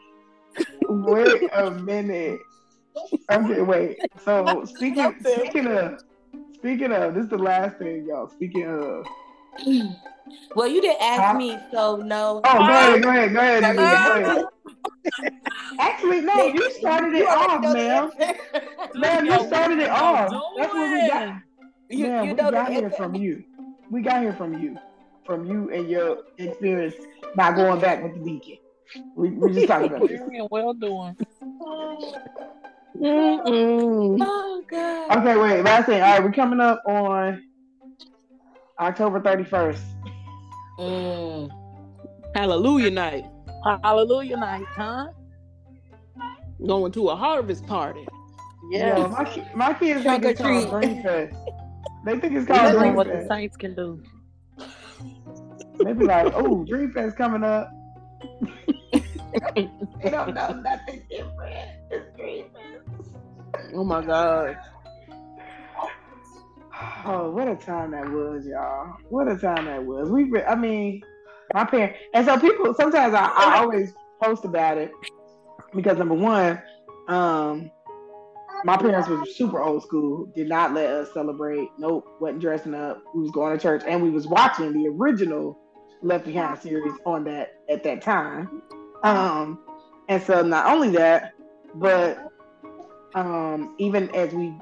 Wait 0.89 1.51
a 1.53 1.70
minute. 1.70 2.41
Okay, 3.31 3.61
wait. 3.62 3.99
So 4.24 4.64
speaking 4.64 5.14
speaking 5.20 5.66
of 5.66 6.03
speaking 6.61 6.93
of 6.93 7.15
this 7.15 7.25
is 7.25 7.31
the 7.31 7.39
last 7.39 7.79
thing, 7.79 8.07
y'all. 8.07 8.29
Speaking 8.29 8.67
of 8.67 9.07
Well, 10.55 10.69
you 10.69 10.81
didn't 10.81 11.03
ask 11.03 11.23
Huh? 11.23 11.35
me, 11.35 11.59
so 11.73 11.97
no. 11.97 12.41
Oh, 12.45 12.59
go 12.59 12.61
ahead, 12.61 13.03
go 13.03 13.09
ahead, 13.11 13.33
go 13.33 13.41
ahead, 13.41 13.77
go 13.77 14.13
ahead. 14.15 14.45
Actually, 15.79 16.21
no, 16.21 16.47
you 16.47 16.71
started 16.73 17.15
it 17.15 17.21
You 17.21 17.29
off, 17.29 17.63
know 17.63 17.73
the 17.73 17.75
ma'am. 17.75 18.11
Man, 18.95 19.27
you 19.27 19.47
started 19.47 19.79
it 19.79 19.89
off. 19.91 20.33
That's 20.57 20.75
what 20.75 20.91
we 20.91 21.09
got. 21.09 21.27
doing? 21.27 21.43
You, 21.89 22.07
Man, 22.07 22.25
you 22.27 22.31
we 22.35 22.37
know 22.37 22.51
the 22.51 22.57
got 22.57 22.71
here 22.71 22.85
answer. 22.85 22.97
from 22.97 23.15
you. 23.15 23.45
We 23.91 24.03
got 24.03 24.23
here 24.23 24.35
from 24.35 24.59
you. 24.63 24.79
From 25.25 25.47
you 25.47 25.71
and 25.71 25.89
your 25.89 26.19
experience 26.39 26.95
by 27.37 27.53
going 27.53 27.81
back 27.81 28.03
with 28.03 28.15
the 28.15 28.21
deacon. 28.21 28.59
We 29.17 29.31
we 29.31 29.53
just 29.53 29.67
talking 29.69 29.89
about 29.89 30.09
this. 30.09 30.21
Very 30.29 30.47
well 30.51 30.75
doing. 30.75 31.17
Mm-mm. 32.97 34.18
Oh 34.20 34.62
God. 34.68 35.18
Okay, 35.18 35.36
wait, 35.36 35.62
last 35.62 35.86
thing. 35.86 36.03
All 36.03 36.12
right, 36.12 36.22
we're 36.22 36.32
coming 36.32 36.61
up 36.61 36.82
on 36.86 37.43
October 38.78 39.20
31st. 39.20 39.80
Mm. 40.78 41.51
Hallelujah 42.34 42.91
night. 42.91 43.24
Hallelujah 43.84 44.36
night, 44.36 44.64
huh? 44.76 45.09
Going 46.66 46.93
to 46.93 47.09
a 47.09 47.16
harvest 47.16 47.66
party. 47.66 48.07
Yeah, 48.70 49.07
my, 49.09 49.45
my 49.55 49.74
kids 49.74 50.03
Trunk 50.03 50.22
think 50.22 50.32
it's 50.32 50.41
or 50.41 50.45
called 50.45 50.70
treat. 50.70 50.88
Dream 50.88 51.03
Fest. 51.03 51.34
They 52.05 52.18
think 52.18 52.34
it's 52.34 52.49
We 52.49 52.55
called 52.55 52.72
know 52.72 52.78
Dream 52.78 52.95
what 52.95 53.07
the 53.07 53.12
Fest. 53.14 53.28
saints 53.28 53.57
can 53.57 53.74
do. 53.74 54.03
They 55.82 55.93
be 55.93 56.05
like, 56.05 56.32
oh, 56.34 56.64
Dream 56.64 56.93
Fest 56.93 57.16
coming 57.16 57.43
up. 57.43 57.70
they 58.93 59.01
don't 60.11 60.34
know 60.34 60.61
nothing 60.62 61.03
different. 61.11 61.68
It's 61.91 62.14
Christmas. 62.16 62.50
Oh 63.75 63.85
my 63.85 64.03
god. 64.05 64.57
Oh, 67.05 67.31
what 67.31 67.49
a 67.49 67.57
time 67.57 67.93
that 67.93 68.11
was, 68.11 68.47
y'all. 68.47 68.97
What 69.09 69.29
a 69.29 69.37
time 69.37 69.66
that 69.66 69.85
was. 69.85 70.11
We, 70.11 70.25
re- 70.25 70.45
I 70.45 70.55
mean, 70.55 71.03
my 71.53 71.64
parents, 71.64 71.99
and 72.14 72.27
so 72.27 72.39
people, 72.39 72.75
sometimes 72.75 73.14
I, 73.14 73.25
I 73.25 73.59
always 73.59 73.93
post 74.23 74.45
about 74.45 74.79
it 74.79 74.91
because 75.75 75.99
number 75.99 76.14
one, 76.14 76.61
um, 77.09 77.71
my 78.64 78.77
parents 78.77 79.09
were 79.09 79.25
super 79.25 79.61
old 79.61 79.83
school, 79.83 80.27
did 80.35 80.49
not 80.49 80.75
let 80.75 80.91
us 80.91 81.12
celebrate. 81.12 81.68
Nope, 81.79 82.07
wasn't 82.21 82.41
dressing 82.41 82.75
up. 82.75 83.03
We 83.14 83.23
was 83.23 83.31
going 83.31 83.57
to 83.57 83.62
church 83.62 83.83
and 83.87 84.03
we 84.03 84.11
was 84.11 84.27
watching 84.27 84.73
the 84.73 84.89
original 84.89 85.59
Left 86.03 86.25
Behind 86.25 86.59
series 86.59 86.95
on 87.05 87.25
that 87.25 87.53
at 87.68 87.83
that 87.85 88.03
time. 88.03 88.62
Um, 89.03 89.59
and 90.09 90.23
so 90.23 90.43
not 90.43 90.66
only 90.66 90.91
that, 90.91 91.33
but 91.75 92.18
um, 93.15 93.75
even 93.79 94.15
as 94.15 94.33
we 94.33 94.55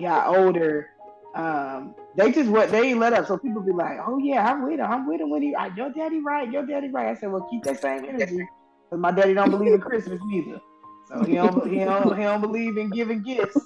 got 0.00 0.26
older, 0.26 0.88
um, 1.34 1.94
they 2.16 2.30
just 2.32 2.50
what 2.50 2.70
they 2.70 2.94
let 2.94 3.12
up. 3.12 3.26
So 3.26 3.38
people 3.38 3.62
be 3.62 3.72
like, 3.72 3.98
"Oh 4.06 4.18
yeah, 4.18 4.50
I'm 4.50 4.64
with 4.64 4.80
him. 4.80 4.86
I'm 4.86 5.06
with 5.06 5.20
him 5.20 5.30
when 5.30 5.42
he, 5.42 5.54
your 5.76 5.90
daddy 5.90 6.20
right, 6.20 6.50
your 6.50 6.66
daddy 6.66 6.88
right." 6.88 7.08
I 7.08 7.14
said, 7.14 7.32
"Well, 7.32 7.46
keep 7.50 7.62
that 7.64 7.80
same 7.80 8.04
energy, 8.04 8.46
because 8.90 9.00
my 9.00 9.12
daddy 9.12 9.34
don't 9.34 9.50
believe 9.50 9.72
in 9.72 9.80
Christmas 9.80 10.20
neither. 10.24 10.60
So 11.08 11.24
he 11.24 11.34
don't, 11.34 11.70
he 11.70 11.78
don't, 11.78 12.16
he 12.16 12.22
don't 12.22 12.40
believe 12.40 12.76
in 12.76 12.90
giving 12.90 13.22
gifts 13.22 13.58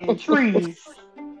and 0.00 0.18
trees 0.18 0.78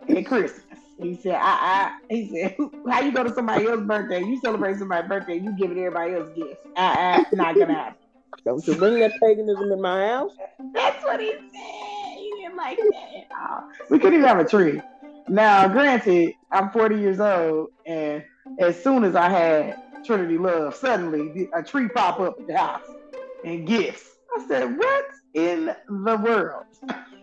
at 0.08 0.26
Christmas." 0.26 0.64
He 1.00 1.14
said, 1.14 1.36
I, 1.36 1.38
I, 1.40 1.92
he 2.10 2.28
said, 2.28 2.56
how 2.88 3.00
you 3.02 3.12
go 3.12 3.22
to 3.22 3.32
somebody 3.32 3.66
else's 3.66 3.86
birthday? 3.86 4.24
You 4.24 4.40
celebrate 4.40 4.78
somebody's 4.78 5.08
birthday, 5.08 5.38
you 5.38 5.52
giving 5.56 5.78
everybody 5.78 6.14
else 6.14 6.28
gifts. 6.34 6.58
I, 6.76 7.22
I, 7.32 7.36
not 7.36 7.56
gonna 7.56 7.72
happen. 7.72 7.94
Don't 8.44 8.66
you 8.66 8.74
bring 8.74 8.98
that 8.98 9.12
paganism 9.20 9.70
in 9.70 9.80
my 9.80 10.08
house? 10.08 10.32
That's 10.74 11.04
what 11.04 11.20
he 11.20 11.30
said. 11.30 11.97
He 12.66 12.76
didn't 12.76 12.90
like 12.90 13.30
that 13.30 13.36
at 13.36 13.50
all. 13.50 13.68
We 13.90 13.98
couldn't 13.98 14.18
even 14.18 14.28
have 14.28 14.38
a 14.38 14.48
tree. 14.48 14.80
Now, 15.28 15.68
granted, 15.68 16.34
I'm 16.50 16.70
40 16.70 16.98
years 16.98 17.20
old, 17.20 17.68
and 17.86 18.24
as 18.58 18.82
soon 18.82 19.04
as 19.04 19.14
I 19.14 19.28
had 19.28 20.04
Trinity 20.04 20.38
Love, 20.38 20.74
suddenly 20.74 21.48
a 21.54 21.62
tree 21.62 21.88
pop 21.88 22.20
up 22.20 22.38
at 22.40 22.46
the 22.46 22.56
house 22.56 22.88
and 23.44 23.66
gifts. 23.66 24.16
I 24.36 24.46
said, 24.46 24.78
"What 24.78 25.06
in 25.34 25.66
the 25.88 26.16
world?" 26.16 26.64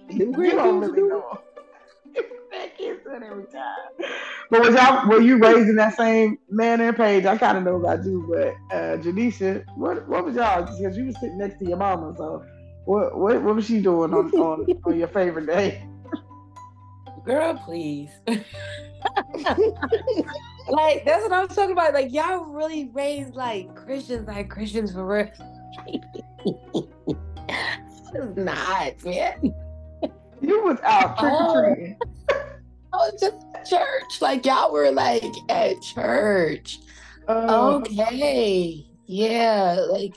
Them 0.10 0.34
you 0.40 0.52
don't 0.52 0.80
really 0.80 1.02
know. 1.02 1.40
That 2.52 2.78
kids 2.78 3.02
do 3.04 3.12
every 3.12 3.44
time. 3.46 4.12
But 4.50 4.62
was 4.62 4.76
y'all 4.76 5.10
were 5.10 5.20
you 5.20 5.38
raised 5.38 5.68
in 5.68 5.76
that 5.76 5.98
same 5.98 6.38
manner 6.50 6.88
and 6.88 6.96
Paige? 6.96 7.26
I 7.26 7.38
kind 7.38 7.58
of 7.58 7.64
know 7.66 7.76
about 7.76 8.06
you, 8.06 8.26
but 8.30 8.56
uh, 8.74 8.98
Jenisha, 8.98 9.66
what 9.76 10.08
what 10.08 10.24
was 10.24 10.36
y'all? 10.36 10.62
Because 10.62 10.80
you 10.96 11.06
were 11.06 11.12
sitting 11.12 11.38
next 11.38 11.60
to 11.60 11.66
your 11.66 11.76
mama, 11.76 12.14
so 12.16 12.46
what 12.86 13.18
what 13.18 13.42
what 13.42 13.56
was 13.56 13.66
she 13.66 13.82
doing 13.82 14.14
on 14.14 14.32
on, 14.34 14.66
on 14.86 15.00
your 15.00 15.08
favorite 15.08 15.48
day? 15.48 15.88
Girl, 17.26 17.60
please. 17.66 18.12
like 20.70 21.06
that's 21.06 21.24
what 21.24 21.34
I'm 21.34 21.48
talking 21.48 21.72
about. 21.72 21.94
Like 21.94 22.14
y'all 22.14 22.46
really 22.46 22.90
raised 22.94 23.36
like 23.36 23.74
Christians, 23.76 24.28
like 24.28 24.50
Christians 24.50 24.92
for 24.94 25.06
real. 25.06 25.30
it's 28.14 28.38
not, 28.38 29.04
man. 29.04 29.54
You 30.42 30.64
was 30.64 30.78
out 30.84 31.18
trick 31.18 31.32
Oh. 31.34 31.56
or 31.56 31.76
treating. 31.76 31.98
I 32.94 32.98
was 32.98 33.20
just 33.20 33.38
at 33.56 33.66
church. 33.66 34.22
Like 34.22 34.46
y'all 34.46 34.72
were 34.72 34.92
like 34.92 35.24
at 35.50 35.82
church. 35.82 36.80
Uh, 37.28 37.80
Okay. 37.82 38.86
Yeah. 39.08 39.80
Like 39.90 40.16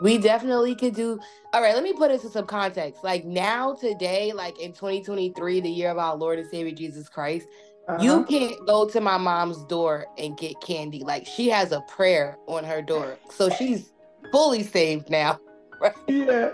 we 0.00 0.18
definitely 0.18 0.74
could 0.74 0.94
do. 0.94 1.18
All 1.52 1.62
right. 1.62 1.74
Let 1.74 1.82
me 1.82 1.92
put 1.92 2.10
it 2.10 2.14
into 2.14 2.28
some 2.28 2.46
context. 2.46 3.02
Like 3.02 3.24
now, 3.24 3.74
today, 3.74 4.32
like 4.32 4.58
in 4.60 4.72
2023, 4.72 5.60
the 5.60 5.70
year 5.70 5.90
of 5.90 5.98
our 5.98 6.16
Lord 6.16 6.38
and 6.38 6.48
Savior 6.48 6.74
Jesus 6.74 7.08
Christ, 7.08 7.46
uh-huh. 7.88 8.02
you 8.02 8.24
can't 8.24 8.66
go 8.66 8.88
to 8.88 9.00
my 9.00 9.16
mom's 9.16 9.64
door 9.64 10.06
and 10.18 10.36
get 10.36 10.60
candy. 10.60 11.02
Like 11.02 11.26
she 11.26 11.48
has 11.48 11.72
a 11.72 11.80
prayer 11.82 12.36
on 12.46 12.64
her 12.64 12.82
door. 12.82 13.18
So 13.30 13.48
she's 13.48 13.92
fully 14.32 14.62
saved 14.62 15.10
now. 15.10 15.40
Right? 15.78 15.92
yeah. 16.08 16.52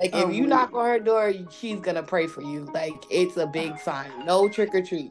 Like 0.00 0.10
Oh, 0.12 0.28
if 0.28 0.36
you 0.36 0.46
knock 0.46 0.72
on 0.72 0.86
her 0.86 1.00
door, 1.00 1.32
she's 1.50 1.80
gonna 1.80 2.02
pray 2.02 2.28
for 2.28 2.42
you. 2.42 2.68
Like 2.72 3.02
it's 3.10 3.36
a 3.36 3.46
big 3.46 3.76
sign. 3.78 4.10
No 4.24 4.48
trick 4.48 4.72
or 4.72 4.82
treat. 4.82 5.10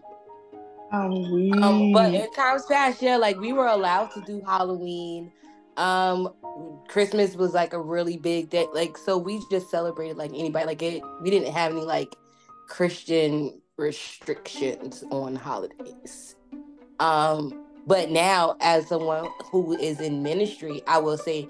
I'm. 0.94 1.64
Um, 1.64 1.92
but 1.92 2.14
in 2.14 2.32
times 2.32 2.66
past, 2.66 3.02
yeah, 3.02 3.18
like 3.18 3.38
we 3.40 3.52
were 3.52 3.68
allowed 3.68 4.12
to 4.12 4.22
do 4.22 4.42
Halloween. 4.46 5.34
Um, 5.78 6.34
Christmas 6.88 7.36
was 7.36 7.54
like 7.54 7.74
a 7.74 7.82
really 7.82 8.18
big 8.18 8.50
day. 8.50 8.68
Like, 8.74 8.98
so 8.98 9.18
we 9.18 9.42
just 9.50 9.70
celebrated 9.70 10.18
like 10.18 10.32
anybody. 10.34 10.66
Like 10.66 10.82
it, 10.82 11.04
we 11.22 11.30
didn't 11.30 11.54
have 11.54 11.72
any 11.72 11.82
like 11.82 12.16
Christian 12.68 13.62
restrictions 13.78 15.04
on 15.10 15.36
holidays. 15.36 16.36
Um, 17.00 17.66
but 17.86 18.10
now 18.10 18.56
as 18.62 18.88
someone 18.88 19.28
who 19.52 19.78
is 19.78 20.00
in 20.00 20.24
ministry, 20.24 20.82
I 20.88 21.00
will 21.00 21.18
say 21.18 21.48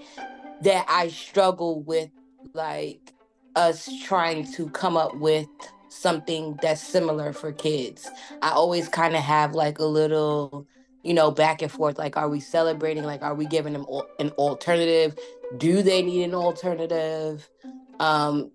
that 0.61 0.85
I 0.87 1.09
struggle 1.09 1.81
with 1.83 2.09
like 2.53 3.13
us 3.55 3.89
trying 4.03 4.51
to 4.53 4.69
come 4.69 4.97
up 4.97 5.15
with 5.17 5.47
something 5.89 6.57
that's 6.61 6.81
similar 6.81 7.33
for 7.33 7.51
kids. 7.51 8.09
I 8.41 8.49
always 8.49 8.87
kind 8.87 9.15
of 9.15 9.21
have 9.21 9.53
like 9.53 9.79
a 9.79 9.85
little, 9.85 10.67
you 11.03 11.13
know, 11.13 11.31
back 11.31 11.61
and 11.61 11.71
forth. 11.71 11.97
Like, 11.97 12.17
are 12.17 12.29
we 12.29 12.39
celebrating? 12.39 13.03
Like, 13.03 13.21
are 13.21 13.35
we 13.35 13.45
giving 13.45 13.73
them 13.73 13.85
an 14.19 14.31
alternative? 14.31 15.15
Do 15.57 15.81
they 15.83 16.01
need 16.01 16.23
an 16.23 16.33
alternative? 16.33 17.49
Um, 17.99 18.51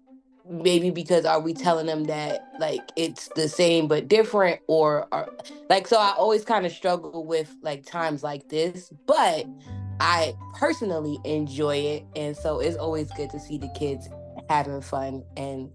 maybe 0.48 0.90
because 0.90 1.24
are 1.26 1.40
we 1.40 1.52
telling 1.52 1.86
them 1.86 2.04
that 2.04 2.40
like 2.58 2.80
it's 2.96 3.28
the 3.36 3.48
same 3.48 3.86
but 3.86 4.08
different, 4.08 4.60
or 4.66 5.06
are 5.12 5.28
like 5.68 5.86
so? 5.86 5.98
I 5.98 6.14
always 6.16 6.44
kind 6.44 6.66
of 6.66 6.72
struggle 6.72 7.24
with 7.26 7.54
like 7.62 7.84
times 7.84 8.22
like 8.22 8.48
this, 8.48 8.90
but 9.06 9.46
I 10.00 10.34
personally 10.54 11.18
enjoy 11.24 11.76
it, 11.76 12.06
and 12.16 12.36
so 12.36 12.60
it's 12.60 12.76
always 12.76 13.10
good 13.12 13.30
to 13.30 13.40
see 13.40 13.58
the 13.58 13.68
kids 13.68 14.08
having 14.48 14.80
fun 14.80 15.24
and. 15.36 15.70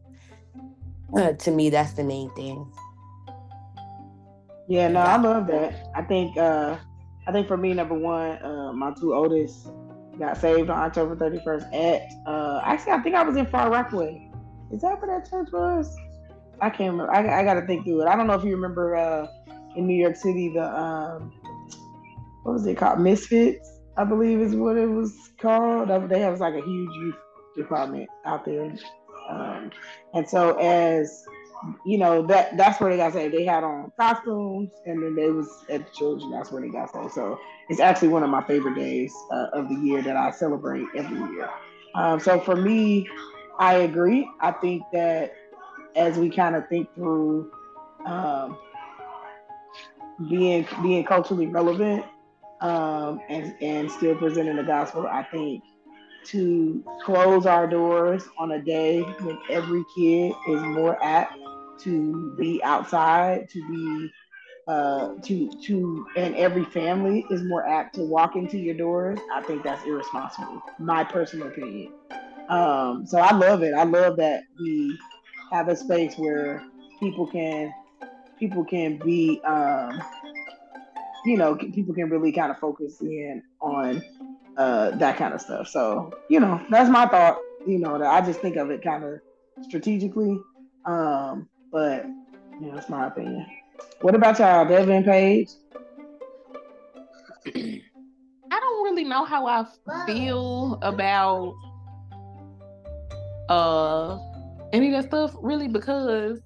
Uh, 1.16 1.34
to 1.34 1.52
me, 1.52 1.70
that's 1.70 1.94
the 1.94 2.04
main 2.04 2.34
thing. 2.34 2.66
Yeah, 4.68 4.88
no, 4.88 5.00
I 5.02 5.18
love 5.18 5.48
that. 5.48 5.76
I 5.96 6.02
think 6.04 6.38
uh 6.38 6.78
I 7.28 7.32
think 7.32 7.48
for 7.48 7.58
me, 7.58 7.74
number 7.74 7.96
one, 7.96 8.44
uh 8.44 8.74
my 8.74 8.94
two 9.00 9.14
oldest 9.14 9.68
got 10.20 10.38
saved 10.38 10.70
on 10.70 10.80
October 10.80 11.16
31st 11.16 11.74
at 11.74 12.02
uh 12.28 12.62
actually 12.64 12.94
I 12.94 13.00
think 13.00 13.16
I 13.16 13.24
was 13.24 13.36
in 13.36 13.46
Far 13.48 13.70
Rockaway. 13.70 14.30
Is 14.72 14.82
that 14.82 15.02
where 15.02 15.20
that 15.20 15.30
church 15.30 15.50
was? 15.52 15.96
I 16.62 16.70
can't 16.70 16.92
remember. 16.94 17.12
I, 17.12 17.42
I 17.42 17.44
gotta 17.44 17.66
think 17.66 17.84
through 17.84 18.04
it. 18.04 18.08
I 18.08 18.16
don't 18.16 18.28
know 18.28 18.34
if 18.34 18.44
you 18.44 18.56
remember 18.56 18.96
uh 18.96 19.28
in 19.76 19.86
New 19.88 20.00
York 20.00 20.16
City 20.16 20.50
the 20.54 20.64
um 20.64 21.32
what 22.44 22.54
was 22.54 22.66
it 22.66 22.78
called? 22.78 23.00
Misfits, 23.00 23.80
I 23.98 24.04
believe 24.04 24.40
is 24.40 24.56
what 24.56 24.78
it 24.78 24.88
was 24.88 25.14
called. 25.40 25.90
They 26.10 26.20
have 26.20 26.40
like 26.40 26.54
a 26.54 26.62
huge 26.62 26.96
youth 26.96 27.16
department 27.58 28.10
out 28.26 28.46
there. 28.46 28.74
Um 29.30 29.72
and 30.14 30.28
so 30.28 30.58
as 30.60 31.24
you 31.86 31.98
know 31.98 32.26
that 32.28 32.58
that's 32.58 32.80
where 32.80 32.92
they 32.92 32.98
got 32.98 33.14
saved. 33.14 33.34
They 33.34 33.46
had 33.46 33.64
on 33.64 33.92
costumes, 33.98 34.72
and 34.86 35.02
then 35.04 35.16
they 35.16 35.30
was 35.30 35.48
at 35.70 35.86
the 35.86 35.92
church, 35.92 36.22
and 36.24 36.34
that's 36.34 36.52
where 36.52 36.62
they 36.62 36.70
got 36.70 36.92
saved. 36.92 37.12
So 37.12 37.40
it's 37.70 37.80
actually 37.80 38.10
one 38.10 38.24
of 38.24 38.30
my 38.30 38.44
favorite 38.44 38.76
days 38.76 39.14
uh, 39.32 39.48
of 39.54 39.70
the 39.70 39.76
year 39.76 40.02
that 40.02 40.16
I 40.18 40.32
celebrate 40.32 40.86
every 40.96 41.18
year. 41.34 41.50
Um, 41.96 42.20
so 42.20 42.40
for 42.40 42.56
me, 42.56 43.08
I 43.60 43.76
agree. 43.76 44.30
I 44.42 44.52
think 44.52 44.84
that 44.94 45.34
as 45.96 46.18
we 46.18 46.30
kind 46.30 46.56
of 46.56 46.68
think 46.68 46.94
through 46.96 47.52
um, 48.06 48.58
being 50.30 50.68
being 50.82 51.04
culturally 51.04 51.48
relevant 51.48 52.06
um, 52.62 53.20
and 53.30 53.56
and 53.62 53.92
still 53.92 54.16
presenting 54.16 54.56
the 54.56 54.64
gospel, 54.64 55.08
I 55.08 55.24
think 55.24 55.64
to 56.26 56.84
close 57.04 57.46
our 57.46 57.68
doors 57.68 58.24
on 58.38 58.52
a 58.52 58.62
day 58.62 59.02
when 59.02 59.38
every 59.50 59.84
kid 59.96 60.34
is 60.48 60.62
more 60.62 61.02
apt 61.04 61.38
to 61.80 62.32
be 62.38 62.64
outside, 62.64 63.50
to 63.50 63.68
be 63.68 64.12
uh 64.66 65.16
to 65.22 65.52
to 65.62 66.06
and 66.16 66.34
every 66.36 66.64
family 66.64 67.26
is 67.30 67.44
more 67.44 67.68
apt 67.68 67.96
to 67.96 68.02
walk 68.02 68.38
into 68.38 68.58
your 68.58 68.74
doors, 68.76 69.20
I 69.34 69.42
think 69.42 69.64
that's 69.64 69.86
irresponsible. 69.86 70.62
My 70.80 71.04
personal 71.04 71.50
opinion. 71.50 71.92
Um 72.48 73.06
so 73.06 73.18
I 73.18 73.34
love 73.36 73.62
it. 73.64 73.74
I 73.74 73.84
love 73.84 74.16
that 74.18 74.44
we 74.60 74.98
have 75.52 75.68
a 75.68 75.76
space 75.76 76.16
where 76.18 76.64
people 77.00 77.28
can 77.28 77.74
people 78.40 78.64
can 78.64 78.98
be 78.98 79.42
um 79.44 80.02
you 81.26 81.38
know 81.38 81.56
people 81.56 81.94
can 81.94 82.10
really 82.10 82.32
kind 82.32 82.52
of 82.52 82.58
focus 82.60 83.02
in 83.02 83.44
on 83.62 84.02
uh 84.58 84.92
that 84.92 85.18
kind 85.18 85.34
of 85.34 85.42
stuff. 85.42 85.68
So, 85.68 86.14
you 86.30 86.40
know, 86.40 86.62
that's 86.70 86.90
my 86.90 87.06
thought. 87.06 87.38
You 87.66 87.80
know, 87.80 87.98
that 87.98 88.08
I 88.08 88.26
just 88.26 88.40
think 88.40 88.56
of 88.56 88.70
it 88.72 88.82
kind 88.82 89.04
of 89.04 89.20
strategically. 89.62 90.40
Um, 90.86 91.50
but 91.74 92.06
you 92.62 92.68
know, 92.72 92.78
it's 92.78 92.88
my 92.88 93.08
opinion. 93.08 93.46
What 94.02 94.16
about 94.16 94.40
y'all, 94.40 94.66
Devyn 94.66 95.04
Paige? 95.04 95.50
I 97.46 98.60
don't 98.60 98.84
really 98.84 99.04
know 99.04 99.26
how 99.26 99.48
I 99.48 99.66
feel 100.06 100.80
about 100.82 101.54
uh 103.50 104.18
any 104.72 104.94
of 104.94 105.02
that 105.02 105.10
stuff 105.10 105.36
really 105.42 105.68
because 105.68 106.40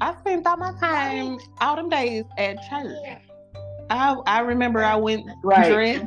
I 0.00 0.14
spent 0.20 0.46
all 0.46 0.56
my 0.56 0.72
time 0.80 1.38
all 1.60 1.76
them 1.76 1.90
days 1.90 2.24
at 2.38 2.56
church. 2.70 2.96
I 3.90 4.16
I 4.26 4.40
remember 4.40 4.82
I 4.82 4.96
went 4.96 5.26
Right. 5.42 5.68
dressed 5.70 6.06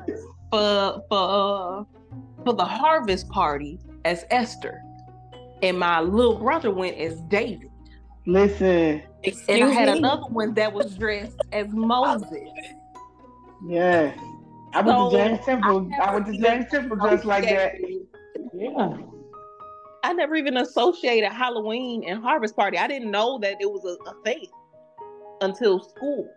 for 0.49 1.03
for 1.09 1.81
uh, 1.81 1.83
for 2.45 2.53
the 2.53 2.65
harvest 2.65 3.29
party 3.29 3.79
as 4.05 4.25
Esther, 4.31 4.81
and 5.61 5.77
my 5.77 5.99
little 6.01 6.39
brother 6.39 6.71
went 6.71 6.97
as 6.97 7.21
David, 7.29 7.69
Listen, 8.25 9.01
and 9.49 9.63
I 9.63 9.69
had 9.69 9.89
me? 9.89 9.97
another 9.97 10.23
one 10.23 10.53
that 10.53 10.71
was 10.71 10.95
dressed 10.95 11.39
as 11.51 11.67
Moses. 11.71 12.49
Yeah. 13.67 14.13
I 14.73 14.81
went 14.81 14.97
So, 14.97 15.09
to 15.11 15.17
James 15.17 15.45
Temple. 15.45 15.89
I 16.01 16.05
I, 16.05 16.13
went 16.13 16.25
to 16.27 16.37
James 16.37 16.65
Temple 16.71 16.97
just 16.97 17.25
like 17.25 17.43
that. 17.45 17.75
Yeah. 18.53 18.97
I 20.03 20.13
never 20.13 20.35
even 20.35 20.57
associated 20.57 21.31
Halloween 21.31 22.03
and 22.07 22.21
Harvest 22.21 22.55
Party. 22.55 22.77
I 22.77 22.87
didn't 22.87 23.11
know 23.11 23.39
that 23.39 23.57
it 23.59 23.69
was 23.69 23.85
a, 23.85 24.09
a 24.09 24.13
thing 24.23 24.47
until 25.41 25.79
school. 25.81 26.29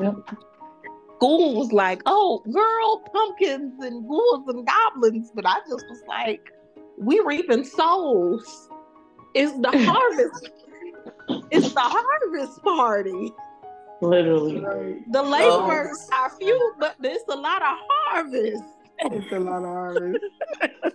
Yep. 0.00 0.14
School 1.16 1.54
was 1.56 1.72
like, 1.72 2.02
oh, 2.06 2.42
girl, 2.52 2.98
pumpkins 3.12 3.82
and 3.84 4.06
ghouls 4.08 4.48
and 4.48 4.66
goblins. 4.66 5.30
But 5.34 5.46
I 5.46 5.58
just 5.68 5.84
was 5.88 6.02
like, 6.08 6.50
we 6.98 7.20
reaping 7.20 7.64
souls. 7.64 8.68
It's 9.34 9.52
the 9.60 9.70
harvest. 9.84 10.50
it's 11.50 11.72
the 11.72 11.80
harvest 11.80 12.62
party. 12.62 13.32
Literally. 14.00 15.02
The 15.10 15.22
laborers 15.22 16.08
are 16.12 16.30
few, 16.38 16.74
but 16.78 16.96
there's 17.00 17.22
a 17.28 17.36
lot 17.36 17.62
of 17.62 17.76
harvest. 17.88 18.62
It's 19.00 19.32
a 19.32 19.38
lot 19.40 19.62
of 19.64 19.64
harvest. 19.64 20.24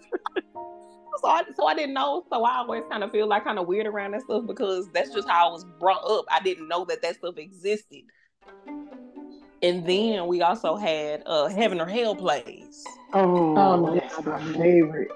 So 1.22 1.28
I, 1.28 1.44
so 1.54 1.66
I 1.68 1.76
didn't 1.76 1.96
know. 1.96 2.24
So 2.30 2.46
I 2.46 2.60
always 2.60 2.84
kind 2.90 3.04
of 3.04 3.12
feel 3.12 3.28
like 3.28 3.44
kind 3.44 3.60
of 3.60 3.68
weird 3.68 3.86
around 3.88 4.12
that 4.12 4.22
stuff 4.22 4.46
because 4.48 4.88
that's 4.94 5.14
just 5.14 5.28
how 5.28 5.50
I 5.50 5.52
was 5.52 5.66
brought 5.78 6.02
up. 6.10 6.24
I 6.32 6.40
didn't 6.40 6.70
know 6.70 6.86
that 6.86 7.02
that 7.02 7.16
stuff 7.18 7.38
existed. 7.38 8.04
And 9.62 9.86
then 9.86 10.28
we 10.28 10.42
also 10.42 10.78
had 10.78 11.24
uh, 11.26 11.50
Heaven 11.50 11.82
or 11.82 11.88
Hell 11.88 12.16
plays. 12.16 12.86
Oh, 13.14 13.54
Oh, 13.58 13.76
no. 13.86 13.96
that's 13.96 14.24
my 14.24 14.42
favorite. 14.54 15.12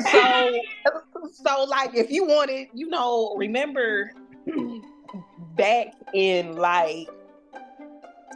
So, 0.00 0.52
so 1.32 1.64
like 1.64 1.94
if 1.94 2.10
you 2.10 2.24
wanted, 2.24 2.68
you 2.74 2.88
know, 2.88 3.34
remember 3.36 4.12
back 5.56 5.88
in 6.12 6.56
like 6.56 7.08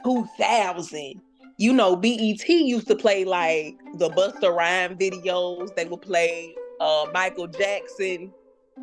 2000, 0.05 1.21
you 1.59 1.73
know, 1.73 1.95
BET 1.97 2.49
used 2.49 2.89
to 2.89 2.97
play 2.97 3.25
like 3.25 3.77
the 3.95 4.09
Busta 4.11 4.55
Rhyme 4.55 4.97
videos. 4.97 5.75
They 5.75 5.85
would 5.85 6.03
play 6.03 6.55
uh, 6.81 7.07
Michael 7.13 7.47
Jackson 7.47 8.33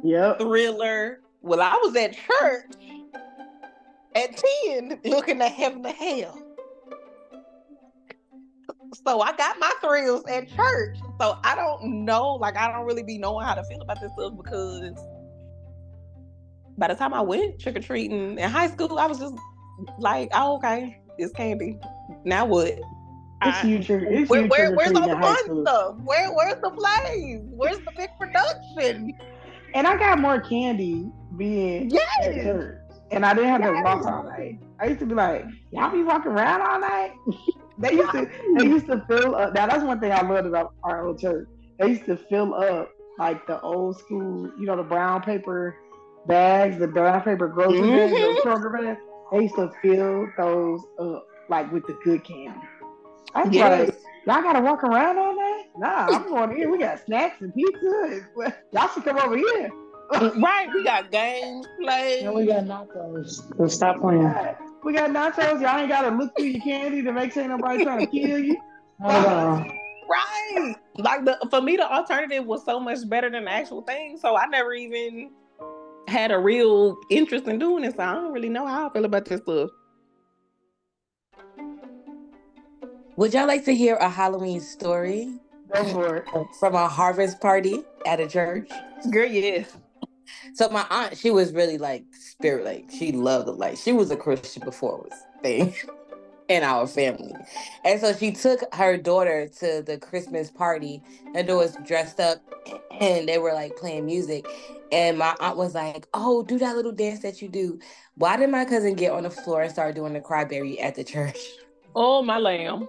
Yep. 0.03 0.39
thriller. 0.39 1.21
Well, 1.41 1.61
I 1.61 1.80
was 1.84 1.95
at 1.95 2.15
church 2.15 2.75
at 4.15 4.43
10 4.67 4.99
looking 5.05 5.41
at 5.41 5.51
heaven 5.51 5.84
to 5.84 5.89
hell. 5.89 6.39
So 9.05 9.21
I 9.21 9.35
got 9.35 9.57
my 9.59 9.71
thrills 9.81 10.23
at 10.27 10.47
church. 10.49 10.97
So 11.19 11.38
I 11.43 11.55
don't 11.55 12.05
know, 12.05 12.35
like 12.35 12.57
I 12.57 12.71
don't 12.71 12.85
really 12.85 13.03
be 13.03 13.17
knowing 13.17 13.45
how 13.45 13.53
to 13.55 13.63
feel 13.65 13.81
about 13.81 13.99
this 14.01 14.11
stuff 14.13 14.33
because 14.38 14.93
by 16.77 16.88
the 16.88 16.95
time 16.95 17.13
I 17.13 17.21
went 17.21 17.59
trick 17.59 17.75
or 17.75 17.79
treating 17.81 18.38
in 18.39 18.49
high 18.49 18.67
school, 18.69 18.97
I 18.99 19.07
was 19.07 19.19
just 19.19 19.35
like, 19.99 20.29
oh, 20.33 20.57
okay, 20.57 20.99
it's 21.17 21.33
candy. 21.33 21.79
Now 22.23 22.45
what? 22.45 22.67
It's 22.69 22.79
I- 23.63 23.67
you, 23.67 23.83
trick- 23.83 24.05
it's 24.09 24.29
where, 24.29 24.41
you 24.43 24.47
where, 24.47 24.75
where's 24.75 24.95
all 24.95 25.07
the 25.07 25.15
fun 25.15 25.38
school. 25.45 25.63
stuff? 25.65 25.95
Where, 26.03 26.31
where's 26.33 26.59
the 26.61 26.69
plays? 26.71 27.41
Where's 27.51 27.77
the 27.79 27.91
big 27.95 28.09
production? 28.19 29.11
And 29.73 29.85
I 29.85 29.97
got 29.97 30.19
more 30.19 30.39
candy 30.39 31.11
being 31.35 31.88
at 31.88 31.91
Yes. 31.91 32.43
church. 32.43 32.81
And 33.11 33.25
I 33.25 33.33
didn't 33.33 33.49
have 33.49 33.61
to 33.61 33.81
walk 33.83 34.05
all 34.05 34.23
night. 34.23 34.59
I 34.79 34.88
used 34.88 34.99
to 34.99 35.05
be 35.05 35.13
like, 35.15 35.45
y'all 35.71 35.91
be 35.91 36.03
walking 36.03 36.31
around 36.31 36.61
all 36.61 36.79
night? 36.79 37.11
they 37.80 37.93
used 37.93 38.11
to 38.11 38.30
they 38.57 38.65
used 38.65 38.88
to 38.88 39.03
fill 39.07 39.36
up. 39.36 39.53
Now 39.53 39.67
that's 39.67 39.84
one 39.84 39.99
thing 39.99 40.11
I 40.11 40.21
loved 40.21 40.47
about 40.47 40.73
our 40.84 41.05
old 41.07 41.19
church. 41.19 41.47
They 41.80 41.89
used 41.89 42.05
to 42.05 42.17
fill 42.17 42.53
up 42.53 42.89
like 43.19 43.45
the 43.47 43.59
old 43.61 43.97
school, 43.99 44.51
you 44.59 44.65
know, 44.65 44.75
the 44.75 44.84
brown 44.84 45.21
paper 45.21 45.75
bags, 46.28 46.78
the 46.78 46.88
brown 46.88 47.21
paper 47.21 47.47
grocery 47.47 47.82
bags, 47.82 48.13
Mhm. 48.13 48.21
those 48.21 48.38
Kroger 48.43 48.73
bags. 48.73 48.99
They 49.32 49.41
used 49.43 49.55
to 49.55 49.71
fill 49.82 50.28
those 50.38 50.82
up 50.99 51.25
like 51.49 51.71
with 51.71 51.86
the 51.88 51.97
good 52.03 52.23
candy. 52.23 52.59
I 53.36 53.43
was 53.43 53.53
Yes. 53.53 53.89
like, 53.89 53.97
y'all 54.25 54.41
gotta 54.43 54.61
walk 54.61 54.84
around 54.84 55.17
all 55.17 55.36
night? 55.36 55.65
Nah, 55.78 56.07
I'm 56.07 56.28
going 56.30 56.59
in. 56.61 56.71
We 56.71 56.78
got 56.80 56.99
snacks 57.05 57.41
and 57.41 57.53
pizza. 57.53 58.21
Y'all 58.71 58.88
should 58.89 59.03
come 59.03 59.17
over 59.19 59.38
here. 59.38 59.69
Right, 60.12 60.68
we 60.74 60.84
got 60.84 61.12
games 61.12 61.66
played. 61.82 62.24
And 62.26 62.34
we 62.36 62.45
got 62.45 62.64
nachos. 62.64 63.41
So 63.58 63.68
stop 63.68 63.99
playing. 63.99 64.34
We 64.84 64.93
got 64.93 65.10
nachos. 65.10 65.62
Y'all 65.62 65.80
ain't 65.80 65.89
gotta 65.89 66.16
look 66.16 66.36
through 66.38 66.47
your 66.47 66.62
candy 66.62 67.01
to 67.03 67.12
make 67.12 67.34
sure 67.34 67.43
ain't 67.43 67.51
nobody 67.51 67.84
trying 67.84 67.99
to 68.05 68.08
kill 68.08 68.39
you. 68.39 68.58
Not 68.99 69.12
at 69.12 69.26
all. 69.28 69.66
Right. 70.10 70.76
Like 70.97 71.26
the 71.26 71.38
for 71.49 71.62
me 71.62 71.76
the 71.76 71.91
alternative 71.91 72.45
was 72.45 72.64
so 72.64 72.80
much 72.80 72.99
better 73.10 73.30
than 73.30 73.45
the 73.45 73.51
actual 73.51 73.82
thing. 73.82 74.18
So 74.18 74.38
I 74.38 74.45
never 74.45 74.74
even 74.74 75.32
had 76.08 76.32
a 76.32 76.39
real 76.39 76.95
interest 77.10 77.45
in 77.47 77.60
doing 77.60 77.84
it. 77.84 77.95
So 77.97 78.03
I 78.03 78.14
don't 78.14 78.32
really 78.32 78.49
know 78.49 78.66
how 78.66 78.88
I 78.89 78.93
feel 78.93 79.03
about 79.05 79.26
this 79.26 79.41
stuff. 79.41 79.70
Would 83.18 83.34
y'all 83.34 83.47
like 83.47 83.66
to 83.66 83.76
hear 83.76 83.95
a 83.95 84.08
Halloween 84.08 84.62
story 84.62 85.39
Go 85.74 85.84
for 85.86 86.16
it. 86.18 86.26
from 86.60 86.76
a 86.76 86.88
harvest 86.88 87.41
party 87.41 87.84
at 88.05 88.20
a 88.20 88.28
church? 88.28 88.70
Girl, 89.12 89.26
yes. 89.26 89.76
So 90.53 90.69
my 90.69 90.86
aunt, 90.89 91.17
she 91.17 91.32
was 91.32 91.53
really 91.53 91.78
like 91.78 92.05
spirit, 92.11 92.65
like 92.65 92.89
she 92.91 93.11
loved 93.11 93.47
the 93.47 93.53
light. 93.53 93.78
She 93.78 93.91
was 93.91 94.11
a 94.11 94.17
Christian 94.17 94.63
before 94.63 94.95
it 94.99 95.03
was 95.11 95.19
a 95.39 95.41
thing 95.41 95.75
in 96.49 96.63
our 96.63 96.88
family. 96.88 97.34
And 97.84 97.99
so 97.99 98.13
she 98.13 98.32
took 98.32 98.61
her 98.73 98.97
daughter 98.97 99.47
to 99.59 99.84
the 99.86 99.97
Christmas 99.97 100.49
party. 100.49 101.01
Her 101.34 101.43
daughter 101.43 101.57
was 101.57 101.78
dressed 101.86 102.19
up 102.19 102.41
and 102.99 103.28
they 103.28 103.38
were 103.38 103.53
like 103.53 103.75
playing 103.78 104.05
music. 104.05 104.47
And 104.91 105.17
my 105.17 105.36
aunt 105.39 105.57
was 105.57 105.75
like, 105.75 106.07
Oh, 106.13 106.43
do 106.43 106.57
that 106.59 106.75
little 106.75 106.93
dance 106.93 107.19
that 107.19 107.41
you 107.41 107.49
do. 107.49 107.80
Why 108.15 108.38
did 108.38 108.49
my 108.49 108.65
cousin 108.65 108.95
get 108.95 109.11
on 109.11 109.23
the 109.23 109.30
floor 109.30 109.61
and 109.61 109.71
start 109.71 109.95
doing 109.95 110.13
the 110.13 110.21
crybaby 110.21 110.82
at 110.82 110.95
the 110.95 111.03
church? 111.03 111.55
Oh 111.95 112.21
my 112.21 112.38
lamb. 112.38 112.88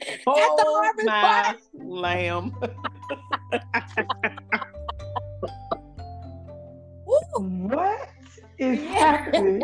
the 0.06 0.16
Oh 0.26 0.82
harvest 0.82 1.06
my 1.06 1.56
lamb. 1.74 2.54
What 7.38 8.08
is 8.58 8.80
happening? 8.88 9.62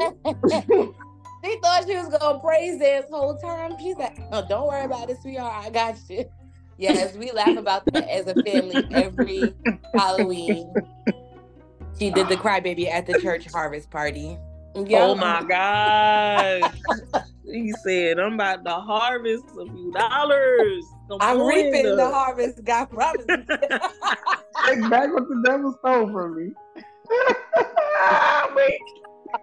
she 1.45 1.59
thought 1.61 1.85
she 1.87 1.97
was 1.97 2.09
gonna 2.19 2.39
praise 2.39 2.79
this 2.79 3.07
whole 3.11 3.37
time. 3.39 3.77
She's 3.81 3.97
like, 3.97 4.19
"Oh, 4.31 4.45
don't 4.49 4.69
worry 4.69 4.85
about 4.85 5.11
it, 5.11 5.21
sweetheart. 5.23 5.67
I 5.67 5.71
got 5.71 5.97
you." 6.09 6.25
Yes, 6.79 7.17
we 7.17 7.31
laugh 7.33 7.57
about 7.57 7.85
that 7.93 8.09
as 8.09 8.27
a 8.27 8.35
family 8.43 8.85
every 8.93 9.55
Halloween. 9.95 10.75
She 11.99 12.11
did 12.11 12.29
the 12.29 12.37
crybaby 12.37 12.89
at 12.89 13.07
the 13.07 13.15
church 13.15 13.47
harvest 13.47 13.91
party. 13.91 14.39
Yeah. 14.75 15.05
Oh 15.05 15.15
my 15.15 15.43
gosh. 15.47 16.73
he 17.45 17.73
said, 17.85 18.19
I'm 18.19 18.35
about 18.35 18.65
to 18.65 18.73
harvest 18.73 19.45
a 19.61 19.67
few 19.67 19.93
dollars. 19.93 20.85
Come 21.21 21.31
I'm 21.31 21.41
on. 21.41 21.49
reaping 21.49 21.97
the 21.97 22.09
harvest. 22.11 22.65
God 22.65 22.87
promised. 22.87 23.29
me. 23.29 23.37
Take 24.67 24.81
back 24.91 25.13
what 25.13 25.29
the 25.29 25.43
devil 25.45 25.75
stole 25.79 26.11
from 26.13 26.37
me. 26.37 26.53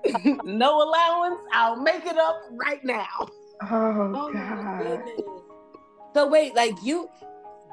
No 0.43 0.82
allowance. 0.84 1.39
I'll 1.53 1.76
make 1.82 2.05
it 2.05 2.17
up 2.17 2.41
right 2.53 2.84
now. 2.84 3.05
Oh, 3.20 4.11
Oh 4.15 4.32
my 4.32 4.39
God. 4.41 4.80
goodness. 4.80 5.22
So 6.13 6.28
wait, 6.28 6.55
like 6.55 6.74
you, 6.84 7.09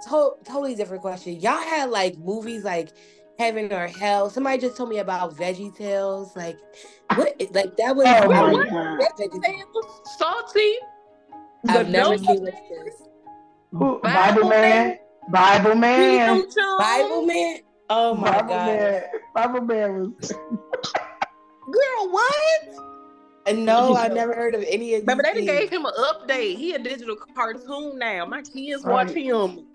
to- 0.09 0.35
totally 0.45 0.75
different 0.75 1.03
question. 1.03 1.41
Y'all 1.41 1.53
had 1.59 1.91
like 1.91 2.19
movies 2.19 2.65
like 2.65 2.91
Heaven 3.39 3.73
or 3.73 3.87
Hell. 3.87 4.29
Somebody 4.31 4.59
just 4.59 4.77
told 4.77 4.89
me 4.91 4.99
about 4.99 5.37
Veggie 5.37 5.75
Tales. 5.77 6.35
Like 6.37 6.59
what? 7.15 7.35
Like 7.53 7.77
that 7.77 7.95
was. 7.97 8.07
Oh, 8.07 8.33
I 8.33 8.53
my 8.53 8.71
God. 8.71 8.99
Salty. 10.19 10.75
I've 11.69 11.87
The 11.87 11.93
never 11.93 12.19
seen 12.19 12.45
this. 12.45 12.55
Who- 13.73 14.01
Bible 14.01 14.43
Bible 14.43 14.49
man. 14.49 14.99
Bible 15.31 15.75
man. 15.75 16.37
Freedom 16.37 16.51
Chum. 16.55 16.79
Bible 16.79 17.27
Man. 17.27 17.59
Oh 17.89 18.15
my 18.15 18.31
Bible 18.31 18.49
god! 18.49 18.67
man. 18.67 19.03
Bible 19.35 19.61
man 19.63 20.15
was. 20.19 20.33
Girl, 21.73 22.11
what? 22.13 22.63
And 23.47 23.65
no, 23.65 23.97
I 23.97 24.09
never 24.09 24.35
heard 24.35 24.55
of 24.55 24.63
any 24.63 24.95
of 24.95 25.01
these. 25.01 25.07
Remember, 25.07 25.23
they 25.23 25.35
done 25.35 25.45
gave 25.47 25.71
him 25.71 25.85
an 25.85 25.93
update. 25.99 26.57
He 26.57 26.75
a 26.75 26.79
digital 26.79 27.17
cartoon 27.35 27.99
now. 27.99 28.25
My 28.27 28.43
kids 28.43 28.85
Right. 28.85 29.07
watch 29.07 29.11
him. 29.17 29.67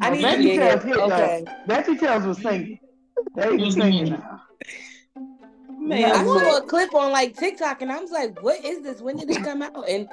I 0.00 0.10
need 0.10 0.22
to 0.22 0.26
Veggie 0.28 0.42
get 0.54 0.82
Tales 0.82 0.84
it. 0.84 0.86
hit. 0.88 0.96
Okay. 0.98 1.44
Veggie 1.68 1.98
Tales 2.00 2.24
was 2.24 2.38
singing. 2.38 2.78
They 3.36 3.50
was 3.56 3.74
singing 3.74 4.10
now. 4.10 4.42
Man, 5.78 6.04
I 6.10 6.24
saw 6.24 6.58
a 6.58 6.62
clip 6.62 6.94
on 6.94 7.10
like 7.10 7.36
TikTok 7.36 7.82
and 7.82 7.90
I 7.90 7.98
was 8.00 8.10
like, 8.10 8.40
what 8.42 8.64
is 8.64 8.82
this? 8.82 9.00
When 9.00 9.16
did 9.16 9.30
it 9.30 9.42
come 9.42 9.62
out? 9.62 9.88
And 9.88 10.08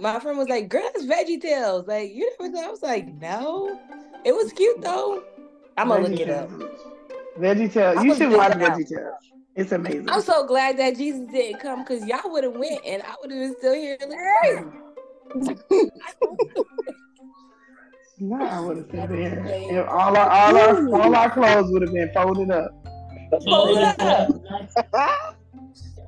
my 0.00 0.18
friend 0.18 0.38
was 0.38 0.48
like, 0.48 0.68
girl, 0.68 0.82
that's 0.82 1.04
Veggie 1.04 1.40
Tales. 1.40 1.86
Like, 1.86 2.12
you 2.14 2.30
never 2.40 2.56
saw 2.56 2.66
I 2.66 2.70
was 2.70 2.82
like, 2.82 3.06
no. 3.14 3.78
It 4.24 4.32
was 4.34 4.52
cute 4.52 4.80
though. 4.80 5.22
I'm 5.76 5.88
gonna 5.88 6.08
look 6.08 6.20
it 6.20 6.28
up. 6.28 6.50
Veggie 7.38 7.72
Tales. 7.72 8.02
You 8.02 8.14
should 8.14 8.32
watch. 8.32 8.52
Veggie 8.52 8.88
Tales. 8.88 9.14
It's 9.56 9.72
amazing. 9.72 10.08
I'm 10.08 10.22
so 10.22 10.46
glad 10.46 10.78
that 10.78 10.96
Jesus 10.96 11.30
didn't 11.30 11.60
come 11.60 11.80
because 11.82 12.04
y'all 12.06 12.30
would 12.30 12.44
have 12.44 12.54
went 12.54 12.80
and 12.86 13.02
I 13.02 13.14
would 13.20 13.30
have 13.30 13.40
been 13.40 13.56
still 13.58 13.74
here 13.74 13.98
looking. 15.34 15.90
No, 18.22 18.44
I 18.44 18.60
would 18.60 18.76
have 18.76 18.86
said 18.90 19.08
there. 19.08 19.46
And 19.70 19.78
all 19.88 20.14
our 20.14 20.28
all 20.28 20.54
our 20.58 20.94
all 20.94 21.16
our 21.16 21.30
clothes 21.30 21.72
would 21.72 21.80
have 21.80 21.94
been 21.94 22.10
folded 22.12 22.50
up. 22.50 22.70
Hold 23.46 23.78
up. 23.78 24.28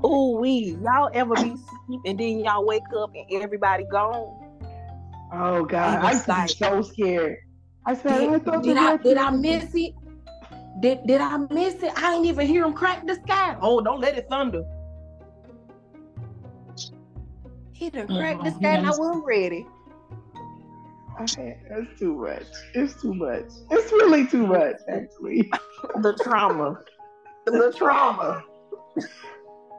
Ooh, 0.04 0.38
we 0.40 0.76
y'all 0.82 1.10
ever 1.14 1.34
be 1.36 1.54
sleep 1.86 2.00
and 2.06 2.18
then 2.18 2.40
y'all 2.40 2.64
wake 2.66 2.82
up 2.96 3.10
and 3.14 3.42
everybody 3.42 3.84
gone? 3.90 4.38
Oh 5.32 5.64
God, 5.64 5.98
I 5.98 6.00
I 6.10 6.14
was 6.14 6.14
used 6.14 6.24
to 6.26 6.32
be 6.32 6.38
like- 6.38 6.50
so 6.50 6.82
scared. 6.92 7.36
I 7.86 7.94
said, 7.94 8.12
I 8.12 8.26
Did, 8.32 8.44
thought 8.44 8.62
did 8.62 8.76
I 8.76 8.96
did 8.96 9.16
I 9.16 9.30
miss 9.30 9.70
it? 9.74 9.94
Did 10.80 11.06
did 11.06 11.20
I 11.20 11.36
miss 11.50 11.82
it? 11.82 11.92
I 11.96 12.14
ain't 12.14 12.26
even 12.26 12.46
hear 12.46 12.64
him 12.64 12.72
crack 12.74 13.06
the 13.06 13.14
sky. 13.16 13.56
Oh, 13.60 13.80
don't 13.80 14.00
let 14.00 14.16
it 14.16 14.26
thunder. 14.28 14.62
He 17.72 17.90
done 17.90 18.06
cracked 18.06 18.44
the 18.44 18.50
sky 18.52 18.76
and 18.76 18.86
I 18.86 18.90
wasn't 18.90 19.24
ready. 19.24 19.66
I 21.18 21.22
had- 21.22 21.58
That's 21.68 21.98
too 21.98 22.14
much. 22.14 22.42
It's 22.74 23.00
too 23.02 23.14
much. 23.14 23.44
It's 23.70 23.92
really 23.92 24.26
too 24.26 24.46
much, 24.46 24.76
actually. 24.88 25.50
The 26.00 26.14
trauma. 26.22 26.78
the 27.44 27.74
trauma. 27.76 28.44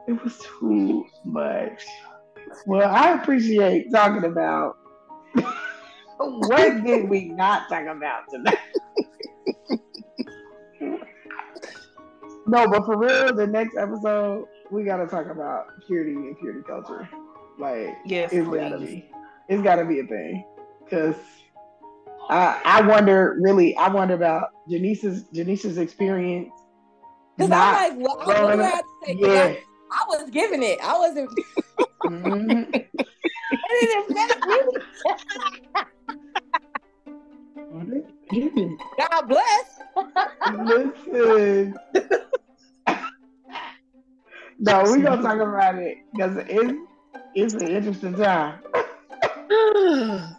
It 0.06 0.22
was 0.22 0.38
too 0.38 1.06
much. 1.24 1.84
Well, 2.66 2.88
I 2.88 3.12
appreciate 3.14 3.90
talking 3.90 4.24
about 4.24 4.76
what 6.18 6.84
did 6.84 7.08
we 7.08 7.26
not 7.30 7.68
talk 7.68 7.86
about 7.86 8.24
tonight. 8.30 8.58
no, 12.46 12.68
but 12.68 12.84
for 12.84 12.98
real, 12.98 13.34
the 13.34 13.46
next 13.46 13.76
episode 13.76 14.46
we 14.70 14.84
gotta 14.84 15.06
talk 15.06 15.26
about 15.26 15.66
purity 15.86 16.12
and 16.12 16.38
purity 16.38 16.60
culture. 16.66 17.08
Like 17.58 17.96
Yes, 18.04 18.32
it's 18.32 18.46
gotta 18.48 18.78
be. 18.78 19.10
It's 19.48 19.62
gotta 19.62 19.84
be 19.84 20.00
a 20.00 20.06
thing. 20.06 20.44
Cause 20.90 21.16
I 22.28 22.60
I 22.64 22.80
wonder 22.86 23.36
really 23.40 23.76
I 23.76 23.88
wonder 23.88 24.14
about 24.14 24.48
Janice's 24.68 25.24
Janice's 25.32 25.78
experience. 25.78 26.50
Because 27.36 27.50
I'm 27.52 27.98
like, 27.98 28.06
well, 28.06 28.20
I 28.20 28.34
don't 28.34 28.58
know 28.58 28.64
up. 28.64 28.72
how 28.72 28.80
to 28.80 28.86
say 29.06 29.14
'cause 29.16 29.26
Yeah. 29.26 29.54
I, 29.94 30.02
I 30.02 30.04
was 30.08 30.30
giving 30.30 30.62
it. 30.62 30.78
I 30.82 30.98
wasn't. 30.98 31.30
Mhm. 32.04 32.84
God 38.98 39.28
bless. 39.28 39.80
Listen. 40.64 41.74
no, 44.58 44.82
we 44.92 45.02
gonna 45.02 45.22
talk 45.22 45.40
about 45.40 45.76
it 45.76 45.98
because 46.12 46.36
it's 46.48 46.78
it's 47.34 47.54
an 47.54 47.68
interesting 47.68 48.14
time. 48.14 48.60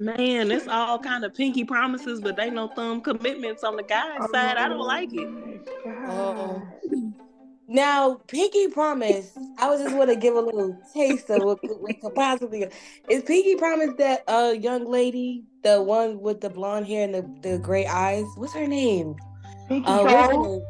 Man, 0.00 0.50
it's 0.50 0.66
all 0.66 0.98
kind 0.98 1.24
of 1.24 1.34
pinky 1.34 1.64
promises, 1.64 2.20
but 2.20 2.36
they 2.36 2.50
no 2.50 2.68
thumb 2.68 3.00
commitments 3.00 3.62
on 3.62 3.76
the 3.76 3.82
guy's 3.84 4.28
side. 4.30 4.56
I 4.56 4.68
don't 4.68 4.80
like 4.80 5.10
it. 5.12 5.28
Oh. 6.08 6.62
Now, 7.66 8.16
Pinky 8.28 8.68
Promise, 8.68 9.38
I 9.58 9.70
was 9.70 9.80
just 9.80 9.96
want 9.96 10.10
to 10.10 10.16
give 10.16 10.34
a 10.34 10.40
little 10.40 10.78
taste 10.92 11.30
of 11.30 11.42
what, 11.42 11.58
what 11.80 12.00
could 12.00 12.14
possibly. 12.14 12.66
Is 13.08 13.22
Pinky 13.22 13.56
Promise 13.56 13.94
that 13.98 14.22
uh 14.28 14.54
young 14.58 14.84
lady, 14.90 15.44
the 15.62 15.82
one 15.82 16.20
with 16.20 16.40
the 16.42 16.50
blonde 16.50 16.86
hair 16.86 17.04
and 17.04 17.14
the, 17.14 17.48
the 17.48 17.58
gray 17.58 17.86
eyes? 17.86 18.26
What's 18.36 18.52
her 18.52 18.66
name? 18.66 19.16
Pinky 19.68 19.88
Uh, 19.88 20.02
what's 20.02 20.32
her 20.32 20.42
name? 20.42 20.62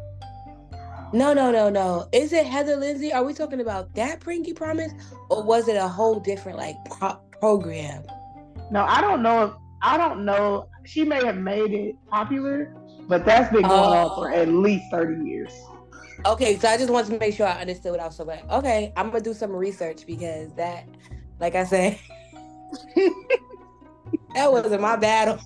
No, 1.13 1.33
no, 1.33 1.51
no, 1.51 1.69
no. 1.69 2.09
Is 2.13 2.33
it 2.33 2.47
Heather 2.47 2.77
Lindsey? 2.77 3.13
Are 3.13 3.25
we 3.25 3.35
talking 3.35 3.61
about 3.61 3.93
that 3.95 4.21
Pinky 4.21 4.53
Promise, 4.53 4.93
or 5.31 5.43
was 5.43 5.69
it 5.69 5.77
a 5.77 5.89
whole 5.89 6.21
different 6.21 6.59
like 6.59 6.77
pro- 6.91 7.21
program? 7.41 8.05
No, 8.71 8.85
I 8.85 9.01
don't 9.01 9.23
know. 9.23 9.45
If, 9.47 9.53
I 9.83 9.97
don't 9.97 10.25
know. 10.25 10.69
She 10.85 11.03
may 11.05 11.25
have 11.25 11.37
made 11.37 11.73
it 11.73 11.97
popular, 12.09 12.75
but 13.09 13.25
that's 13.25 13.53
been 13.53 13.63
going 13.63 13.73
on 13.73 14.11
Oh. 14.11 14.15
for 14.17 14.31
at 14.33 14.49
least 14.49 14.85
thirty 14.93 15.25
years. 15.25 15.53
Okay, 16.27 16.59
so 16.59 16.69
I 16.69 16.77
just 16.79 16.91
wanted 16.91 17.13
to 17.13 17.19
make 17.19 17.35
sure 17.35 17.47
I 17.47 17.61
understood 17.61 17.93
what 17.93 18.01
I 18.01 18.07
was 18.07 18.17
talking 18.17 18.33
about. 18.45 18.59
Okay, 18.59 18.93
I'm 18.97 19.11
gonna 19.11 19.23
do 19.23 19.35
some 19.35 19.53
research 19.53 20.07
because 20.07 20.53
that, 20.55 20.89
like 21.39 21.55
I 21.55 21.65
said, 21.65 21.99
that 24.35 24.51
wasn't 24.51 24.81
my 24.81 24.97
battle. 24.97 25.39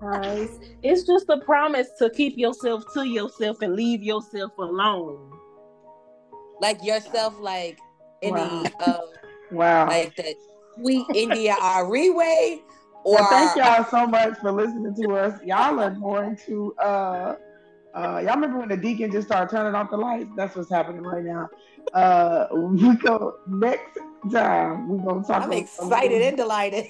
Guys, 0.00 0.58
it's 0.82 1.04
just 1.04 1.28
a 1.28 1.38
promise 1.38 1.88
to 2.00 2.10
keep 2.10 2.36
yourself 2.36 2.82
to 2.94 3.04
yourself 3.06 3.62
and 3.62 3.74
leave 3.76 4.02
yourself 4.02 4.50
alone. 4.58 5.30
Like 6.60 6.82
yourself, 6.82 7.38
like 7.38 7.78
in 8.22 8.34
Wow. 8.34 8.64
the 8.78 8.84
um, 8.84 9.00
Wow. 9.52 9.86
like 9.86 10.16
the 10.16 10.34
sweet 10.76 11.06
India 11.14 11.56
Arie 11.62 12.10
way, 12.10 12.60
or 13.04 13.14
Well, 13.20 13.28
thank 13.30 13.56
y'all 13.56 13.84
so 13.88 14.04
much 14.06 14.36
for 14.40 14.50
listening 14.50 14.96
to 14.96 15.14
us. 15.14 15.40
Y'all 15.44 15.78
are 15.78 15.90
going 15.90 16.36
to 16.46 16.74
uh 16.74 17.36
uh 17.98 18.18
y'all 18.24 18.34
remember 18.36 18.58
when 18.60 18.68
the 18.68 18.76
deacon 18.76 19.10
just 19.10 19.26
started 19.26 19.50
turning 19.50 19.74
off 19.74 19.90
the 19.90 19.96
lights? 19.96 20.30
That's 20.36 20.54
what's 20.56 20.70
happening 20.70 21.02
right 21.02 21.24
now. 21.24 21.48
Uh 21.92 22.46
we 22.52 22.94
go 22.96 23.34
next 23.48 23.98
time 24.32 24.88
we're 24.88 24.98
gonna 25.04 25.24
talk 25.26 25.42
I'm 25.44 25.52
a- 25.52 25.56
a 25.56 25.58
excited 25.58 26.22
and 26.22 26.36
delighted. 26.36 26.86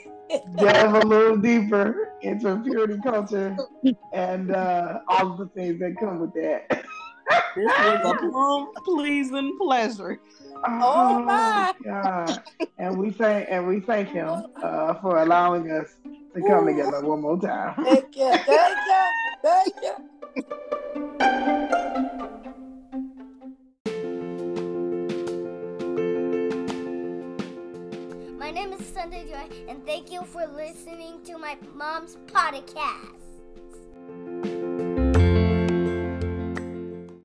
delve 0.57 0.95
a 1.03 1.07
little 1.07 1.37
deeper 1.39 2.13
into 2.23 2.61
purity 2.65 2.99
culture 3.03 3.57
and 4.13 4.51
uh 4.55 4.99
all 5.09 5.33
of 5.33 5.39
the 5.39 5.47
things 5.55 5.79
that 5.81 5.97
come 5.99 6.19
with 6.21 6.35
that. 6.35 6.85
This 7.57 7.67
was 7.67 8.01
a 8.05 8.15
plum 8.31 8.69
pleasing 8.85 9.57
pleasure. 9.61 10.19
Oh, 10.67 11.23
my. 11.25 11.73
God. 11.85 12.43
And 12.79 12.99
we 12.99 13.11
thank 13.11 13.49
and 13.51 13.67
we 13.67 13.81
thank 13.81 14.09
him 14.09 14.45
uh 14.63 14.95
for 15.01 15.19
allowing 15.23 15.71
us 15.71 15.89
to 16.35 16.43
come 16.43 16.67
together 16.67 17.01
one 17.05 17.21
more 17.21 17.39
time. 17.41 17.75
Thank 17.85 18.17
you, 18.17 18.33
thank 18.47 18.79
you, 18.87 19.03
thank 19.43 19.75
you. 19.83 19.95
My 28.39 28.51
name 28.51 28.73
is 28.73 28.87
Sunday 28.87 29.27
Joy, 29.29 29.49
and 29.69 29.85
thank 29.85 30.11
you 30.11 30.23
for 30.25 30.47
listening 30.47 31.23
to 31.25 31.39
my 31.39 31.57
mom's 31.75 32.17
podcast. 32.27 33.28